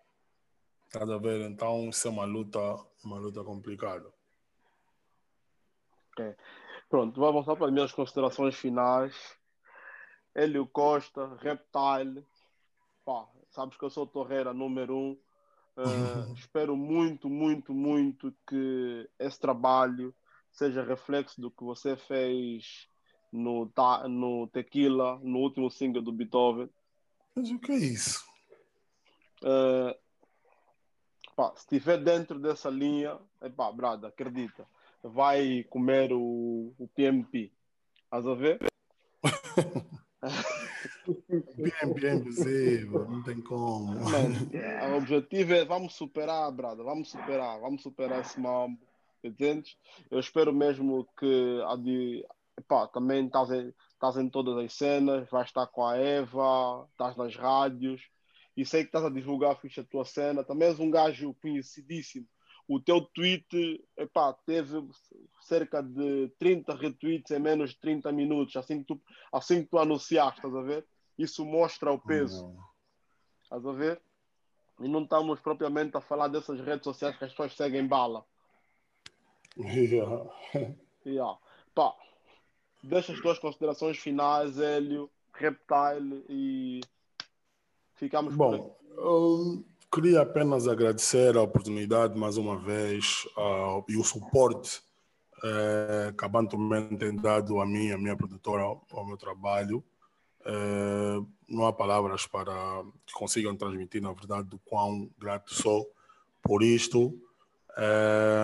Estás 0.86 1.08
a 1.08 1.18
ver? 1.18 1.40
Então 1.42 1.88
isso 1.88 2.08
é 2.08 2.10
uma 2.10 2.24
luta, 2.24 2.58
uma 3.04 3.18
luta 3.18 3.44
complicada. 3.44 4.12
Okay. 6.12 6.34
Pronto, 6.88 7.20
vamos 7.20 7.46
lá 7.46 7.54
para 7.54 7.66
as 7.66 7.72
minhas 7.72 7.92
considerações 7.92 8.56
finais. 8.56 9.14
Hélio 10.34 10.66
Costa, 10.66 11.36
Reptile. 11.40 12.24
Pá, 13.04 13.26
sabes 13.50 13.76
que 13.76 13.84
eu 13.84 13.90
sou 13.90 14.06
torreira 14.06 14.52
número 14.52 14.96
um. 14.96 15.18
Uh, 15.76 16.32
espero 16.34 16.76
muito, 16.76 17.28
muito, 17.28 17.72
muito 17.72 18.34
que 18.46 19.08
esse 19.18 19.38
trabalho 19.38 20.14
seja 20.52 20.82
reflexo 20.82 21.40
do 21.40 21.50
que 21.50 21.62
você 21.62 21.96
fez 21.96 22.88
no, 23.32 23.70
no 24.08 24.48
Tequila, 24.48 25.18
no 25.22 25.38
último 25.38 25.70
single 25.70 26.02
do 26.02 26.12
Beethoven. 26.12 26.68
Mas 27.34 27.50
o 27.50 27.58
que 27.58 27.72
é 27.72 27.76
isso? 27.76 28.24
Uh, 29.42 29.96
pá, 31.34 31.52
se 31.56 31.62
estiver 31.62 31.98
dentro 31.98 32.38
dessa 32.38 32.68
linha, 32.68 33.18
epá, 33.40 33.70
brada, 33.72 34.08
acredita, 34.08 34.66
vai 35.02 35.64
comer 35.70 36.12
o, 36.12 36.74
o 36.78 36.88
PMP. 36.94 37.50
Estás 38.04 38.26
a 38.26 38.34
ver? 38.34 38.58
PMP 41.04 42.06
é 42.06 42.14
impossível, 42.14 43.08
não 43.08 43.22
tem 43.22 43.40
como. 43.40 43.92
o 44.92 44.96
objetivo 44.96 45.54
é 45.54 45.64
vamos 45.64 45.94
superar, 45.94 46.50
brada, 46.52 46.82
vamos 46.82 47.10
superar, 47.10 47.60
vamos 47.60 47.82
superar 47.82 48.20
esse 48.20 48.38
mambo. 48.40 48.78
Entendes? 49.22 49.76
Eu 50.10 50.18
espero 50.18 50.52
mesmo 50.52 51.06
que 51.18 51.62
a, 51.66 51.76
de, 51.76 52.24
também 52.92 53.26
estás 53.26 53.50
em, 53.50 53.72
estás 53.92 54.16
em 54.16 54.28
todas 54.28 54.56
as 54.64 54.72
cenas, 54.72 55.28
vais 55.28 55.48
estar 55.48 55.66
com 55.66 55.86
a 55.86 55.96
Eva, 55.96 56.86
estás 56.92 57.16
nas 57.16 57.36
rádios 57.36 58.02
e 58.56 58.64
sei 58.64 58.82
que 58.82 58.88
estás 58.88 59.04
a 59.04 59.10
divulgar 59.10 59.52
a 59.52 59.84
tua 59.84 60.04
cena. 60.04 60.44
Também 60.44 60.68
és 60.68 60.80
um 60.80 60.90
gajo 60.90 61.34
conhecidíssimo. 61.40 62.26
O 62.70 62.78
teu 62.78 63.00
tweet 63.00 63.84
epá, 63.96 64.32
teve 64.46 64.88
cerca 65.40 65.82
de 65.82 66.28
30 66.38 66.72
retweets 66.76 67.32
em 67.32 67.40
menos 67.40 67.70
de 67.70 67.80
30 67.80 68.12
minutos, 68.12 68.54
assim 68.54 68.78
que 68.78 68.94
tu, 68.94 69.00
assim 69.32 69.64
que 69.64 69.70
tu 69.70 69.76
anunciaste, 69.76 70.38
estás 70.38 70.54
a 70.54 70.62
ver? 70.62 70.86
Isso 71.18 71.44
mostra 71.44 71.90
o 71.90 71.98
peso. 71.98 72.44
Uhum. 72.44 72.56
Estás 73.42 73.66
a 73.66 73.72
ver? 73.72 74.00
E 74.78 74.88
não 74.88 75.02
estamos 75.02 75.40
propriamente 75.40 75.96
a 75.96 76.00
falar 76.00 76.28
dessas 76.28 76.60
redes 76.60 76.84
sociais 76.84 77.16
que 77.16 77.24
as 77.24 77.32
pessoas 77.32 77.56
seguem 77.56 77.88
bala. 77.88 78.24
Yeah. 79.58 80.30
yeah. 81.04 81.36
Pá, 81.74 81.92
deixa 82.84 83.12
as 83.12 83.20
tuas 83.20 83.40
considerações 83.40 83.98
finais, 83.98 84.60
Hélio, 84.60 85.10
Reptile 85.34 86.24
e 86.28 86.80
ficamos 87.96 88.36
Bom, 88.36 88.78
eu 88.96 89.64
queria 89.92 90.22
apenas 90.22 90.68
agradecer 90.68 91.36
a 91.36 91.42
oportunidade 91.42 92.16
mais 92.16 92.36
uma 92.36 92.56
vez 92.56 93.26
uh, 93.36 93.84
e 93.88 93.96
o 93.96 94.04
suporte 94.04 94.80
uh, 95.38 96.16
que 96.16 96.24
a 96.24 96.28
Bantuman 96.28 96.96
tem 96.96 97.16
dado 97.16 97.60
a 97.60 97.66
mim, 97.66 97.90
a 97.90 97.98
minha 97.98 98.16
produtora, 98.16 98.62
ao, 98.62 99.06
meu 99.06 99.16
trabalho. 99.16 99.82
Uh, 100.42 101.26
não 101.48 101.66
há 101.66 101.72
palavras 101.72 102.24
para 102.24 102.52
que 103.04 103.12
consigam 103.12 103.56
transmitir, 103.56 104.00
na 104.00 104.12
verdade, 104.12 104.48
do 104.48 104.58
quão 104.60 105.10
grato 105.18 105.52
sou 105.52 105.90
por 106.40 106.62
isto. 106.62 107.20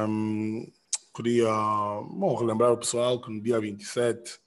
Um, 0.09 0.71
queria 1.15 1.49
bom, 2.11 2.35
relembrar 2.35 2.73
o 2.73 2.79
pessoal 2.79 3.21
que 3.21 3.31
no 3.31 3.41
dia 3.41 3.61
27 3.61 4.35
uh, 4.35 4.39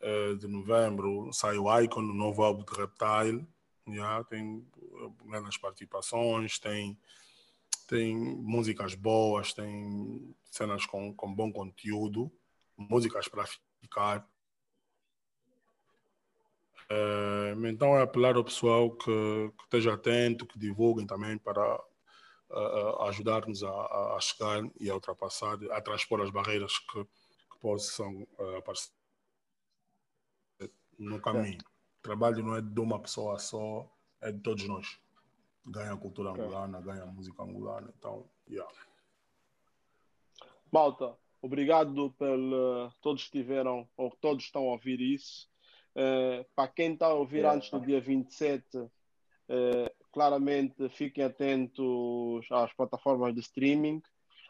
eh, 0.00 0.34
de 0.34 0.46
novembro 0.46 1.30
sai 1.32 1.56
o 1.56 1.80
Icon, 1.80 2.00
o 2.00 2.14
novo 2.14 2.42
álbum 2.42 2.64
de 2.64 2.78
Reptile. 2.78 3.46
Yeah, 3.88 4.24
tem 4.24 4.64
grandes 5.24 5.58
participações, 5.58 6.58
tem, 6.58 6.98
tem 7.86 8.16
músicas 8.16 8.94
boas, 8.94 9.52
tem 9.52 10.34
cenas 10.50 10.86
com, 10.86 11.14
com 11.14 11.34
bom 11.34 11.52
conteúdo, 11.52 12.30
músicas 12.76 13.28
para 13.28 13.44
ficar. 13.80 14.28
Uh, 16.90 17.66
então 17.66 17.96
é 17.96 18.02
apelar 18.02 18.36
ao 18.36 18.44
pessoal 18.44 18.90
que, 18.92 19.10
que 19.58 19.64
esteja 19.64 19.94
atento, 19.94 20.46
que 20.46 20.58
divulguem 20.58 21.06
também 21.06 21.36
para 21.36 21.80
ajudar-nos 23.08 23.62
a, 23.64 23.70
a, 24.16 24.18
chegar 24.20 24.62
e 24.78 24.88
a 24.88 24.94
ultrapassar, 24.94 25.58
a 25.72 25.80
transpor 25.80 26.20
as 26.20 26.30
barreiras 26.30 26.78
que, 26.78 27.04
que 27.04 27.58
possam 27.60 28.26
uh, 28.38 28.56
aparecer 28.56 28.92
no 30.98 31.20
caminho. 31.20 31.58
O 31.98 32.02
trabalho 32.02 32.44
não 32.44 32.56
é 32.56 32.60
de 32.60 32.80
uma 32.80 33.00
pessoa 33.00 33.38
só, 33.38 33.90
é 34.20 34.32
de 34.32 34.40
todos 34.40 34.66
nós. 34.66 34.98
Ganha 35.66 35.92
a 35.92 35.96
cultura 35.96 36.30
angolana, 36.30 36.80
ganha 36.80 37.02
a 37.02 37.06
música 37.06 37.42
angolana. 37.42 37.92
Então, 37.98 38.24
yeah. 38.48 38.70
Malta, 40.70 41.16
obrigado 41.42 42.12
pelo. 42.12 42.90
Todos 43.00 43.22
estiveram, 43.22 43.88
ou 43.96 44.10
todos 44.20 44.44
estão 44.44 44.62
a 44.68 44.72
ouvir 44.72 45.00
isso. 45.00 45.48
Eh, 45.94 46.44
para 46.54 46.68
quem 46.68 46.92
está 46.92 47.06
a 47.06 47.14
ouvir 47.14 47.38
Yeah. 47.38 47.56
antes 47.56 47.70
do 47.70 47.80
dia 47.80 48.00
27, 48.00 48.64
eh, 49.48 49.92
claramente 50.12 50.88
fiquem 50.90 51.24
atentos 51.24 52.46
às 52.50 52.72
plataformas 52.74 53.34
de 53.34 53.40
streaming, 53.40 54.02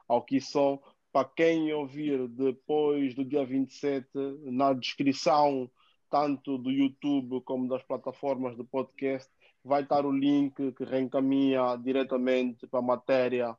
ao 0.08 0.22
que 0.22 0.40
são. 0.40 0.82
Para 1.12 1.28
quem 1.28 1.72
ouvir 1.72 2.28
depois 2.28 3.14
do 3.14 3.24
dia 3.24 3.46
27, 3.46 4.08
na 4.44 4.72
descrição, 4.74 5.70
tanto 6.10 6.58
do 6.58 6.70
YouTube 6.70 7.40
como 7.42 7.68
das 7.68 7.82
plataformas 7.84 8.56
de 8.56 8.64
podcast, 8.64 9.30
vai 9.66 9.82
estar 9.82 10.04
o 10.06 10.12
link 10.12 10.72
que 10.72 10.84
reencaminha 10.84 11.76
diretamente 11.76 12.66
para 12.66 12.78
a 12.80 12.82
matéria 12.82 13.56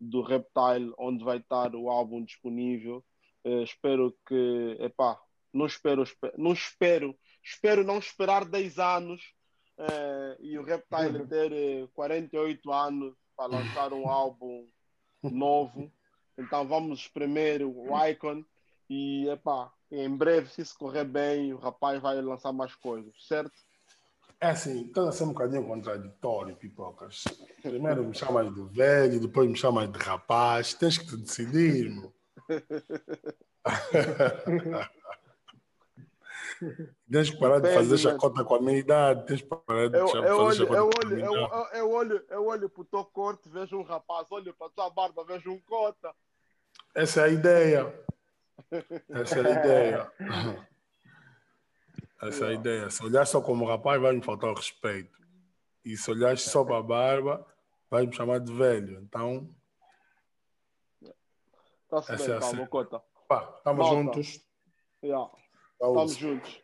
do 0.00 0.22
Reptile, 0.22 0.92
onde 0.98 1.24
vai 1.24 1.38
estar 1.38 1.74
o 1.74 1.88
álbum 1.88 2.22
disponível. 2.22 3.04
Eh, 3.44 3.62
espero 3.62 4.14
que, 4.26 4.76
epá, 4.80 5.18
não 5.52 5.66
espero, 5.66 6.02
espe- 6.02 6.32
não 6.36 6.52
espero, 6.52 7.16
espero 7.42 7.82
não 7.84 7.98
esperar 7.98 8.44
10 8.44 8.78
anos 8.78 9.22
eh, 9.78 10.36
e 10.40 10.58
o 10.58 10.62
Reptile 10.62 11.26
ter 11.28 11.52
eh, 11.52 11.88
48 11.94 12.72
anos 12.72 13.14
para 13.36 13.46
lançar 13.46 13.92
um 13.92 14.08
álbum 14.08 14.68
novo. 15.22 15.90
Então 16.38 16.66
vamos 16.66 17.00
espremer 17.00 17.62
o 17.62 17.88
Icon 18.06 18.44
e, 18.90 19.28
epá, 19.28 19.72
em 19.90 20.14
breve, 20.14 20.48
se 20.50 20.60
isso 20.62 20.76
correr 20.78 21.04
bem, 21.04 21.52
o 21.52 21.58
rapaz 21.58 22.00
vai 22.00 22.20
lançar 22.20 22.52
mais 22.52 22.74
coisas, 22.74 23.14
certo? 23.26 23.54
É 24.38 24.50
assim, 24.50 24.84
estás 24.86 25.08
a 25.08 25.12
ser 25.12 25.24
um 25.24 25.28
bocadinho 25.28 25.66
contraditório, 25.66 26.54
pipocas. 26.56 27.24
Primeiro 27.62 28.04
me 28.04 28.14
chamas 28.14 28.54
de 28.54 28.62
velho, 28.64 29.18
depois 29.20 29.48
me 29.48 29.56
chamas 29.56 29.90
de 29.90 29.98
rapaz. 29.98 30.74
Tens 30.74 30.98
que 30.98 31.06
te 31.06 31.16
decidir, 31.16 31.88
meu. 31.90 32.12
Tens 37.10 37.30
que 37.30 37.38
parar 37.38 37.60
de 37.60 37.72
fazer 37.72 37.92
né? 37.92 37.96
chacota 37.98 38.44
com 38.44 38.56
a 38.56 38.60
minha 38.60 38.76
idade. 38.78 39.24
Tens 39.26 39.40
que 39.40 39.48
parar 39.48 39.88
de 39.88 39.96
Eu, 39.98 40.06
cha- 40.08 40.18
eu, 40.18 40.36
fazer 40.36 40.40
olho, 40.40 40.48
eu, 40.48 40.54
chacota 40.54 40.76
com 40.76 40.76
a 40.76 40.84
olho, 41.06 41.16
minha 41.16 41.26
eu, 41.26 41.32
idade. 41.32 41.52
eu, 41.52 41.66
eu 41.78 41.90
olho, 41.92 42.24
eu 42.28 42.46
olho 42.46 42.68
para 42.68 42.82
o 42.82 42.84
teu 42.84 43.04
corte, 43.06 43.48
vejo 43.48 43.78
um 43.78 43.82
rapaz, 43.82 44.26
olho 44.30 44.52
para 44.54 44.66
a 44.66 44.70
tua 44.70 44.90
barba, 44.90 45.24
vejo 45.24 45.50
um 45.50 45.58
cota. 45.60 46.12
Essa 46.94 47.22
é 47.22 47.24
a 47.24 47.28
ideia. 47.28 48.04
Essa 49.10 49.40
é 49.40 49.46
a 49.46 49.50
ideia. 49.50 50.12
Essa 52.22 52.46
é 52.46 52.48
a 52.48 52.52
ideia. 52.52 52.90
Se 52.90 53.04
olhar 53.04 53.26
só 53.26 53.40
como 53.40 53.66
rapaz, 53.66 54.00
vai 54.00 54.12
me 54.14 54.22
faltar 54.22 54.50
o 54.50 54.54
respeito. 54.54 55.16
E 55.84 55.96
se 55.96 56.10
olhar 56.10 56.36
só 56.38 56.64
para 56.64 56.78
a 56.78 56.82
barba, 56.82 57.46
vai 57.90 58.06
me 58.06 58.14
chamar 58.14 58.40
de 58.40 58.52
velho. 58.52 59.00
Então, 59.02 59.48
Está-se 61.84 62.12
Essa 62.14 62.24
bem, 62.24 62.34
é 62.34 62.36
a 62.36 62.40
calma, 62.40 62.66
cota. 62.66 63.02
pá, 63.28 63.54
estamos 63.58 63.86
Malta. 63.86 63.96
juntos. 64.02 64.40
Yeah. 65.04 65.30
Estamos 65.74 66.16
juntos. 66.16 66.62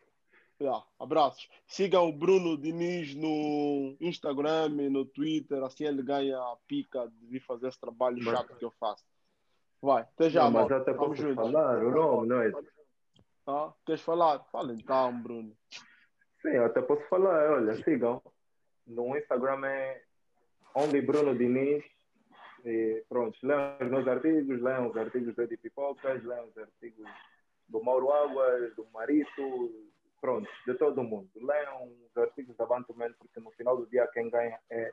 Yeah. 0.61 0.85
Abraços. 0.99 1.49
Sigam 1.67 2.09
o 2.09 2.13
Bruno 2.13 2.59
Diniz 2.59 3.15
no 3.15 3.97
Instagram 4.01 4.83
e 4.83 4.89
no 4.89 5.05
Twitter, 5.05 5.63
assim 5.63 5.85
ele 5.85 6.03
ganha 6.03 6.37
a 6.39 6.57
pica 6.67 7.07
de 7.09 7.27
vir 7.27 7.41
fazer 7.41 7.69
esse 7.69 7.79
trabalho 7.79 8.21
chato 8.23 8.57
que 8.57 8.65
eu 8.65 8.73
faço. 8.81 9.05
Vai, 9.81 10.03
até 10.03 10.29
já, 10.31 10.45
não, 10.45 10.51
mas 10.51 10.73
até 10.73 10.93
posso 10.93 11.17
juntos. 11.17 11.37
falar 11.37 11.85
o 11.85 11.91
nome, 11.91 12.29
não 12.29 12.43
é? 12.43 12.53
Ah, 13.47 13.73
queres 13.85 14.03
falar? 14.03 14.41
Fala 14.51 14.73
então, 14.73 15.23
Bruno. 15.23 15.57
Sim, 16.41 16.49
eu 16.49 16.67
até 16.67 16.81
posso 16.83 17.03
falar. 17.09 17.51
Olha, 17.53 17.75
sigam. 17.83 18.23
No 18.87 19.17
Instagram 19.17 19.65
é 19.67 20.03
Only 20.75 21.01
Bruno 21.01 21.37
Diniz. 21.37 21.85
E 22.65 23.05
pronto, 23.09 23.37
leiam 23.43 23.77
os 23.81 23.91
meus 23.91 24.07
artigos, 24.07 24.63
leiam 24.63 24.89
os 24.89 24.97
artigos 24.97 25.35
do 25.35 25.43
Edi 25.43 25.57
Pipocas, 25.57 26.23
leiam 26.23 26.47
os 26.47 26.57
artigos 26.57 27.09
do 27.69 27.83
Mauro 27.83 28.13
Águas, 28.13 28.73
do 28.77 28.87
Marito, 28.93 29.91
pronto, 30.21 30.49
de 30.65 30.75
todo 30.75 31.03
mundo. 31.03 31.29
Leiam 31.35 31.89
os 31.89 32.17
artigos 32.17 32.57
da 32.57 32.65
Bantu 32.65 32.95
Man, 32.95 33.13
porque 33.15 33.41
no 33.41 33.51
final 33.53 33.77
do 33.77 33.87
dia 33.87 34.07
quem 34.09 34.31
ganha 34.31 34.61
é 34.71 34.93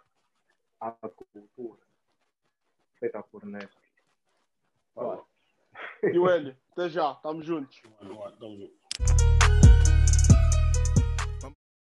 a 0.79 0.91
cultura 0.91 1.77
feita 2.99 3.21
por 3.23 3.45
nós. 3.45 3.69
Vai. 4.95 5.19
E 6.03 6.17
o 6.17 6.29
Hélio, 6.29 6.55
até 6.71 6.89
já, 6.89 7.13
tamo 7.15 7.41
juntos. 7.41 7.81
Vamos 8.01 8.17
lá, 8.17 8.31
tamo 8.31 8.57
junto. 8.57 9.28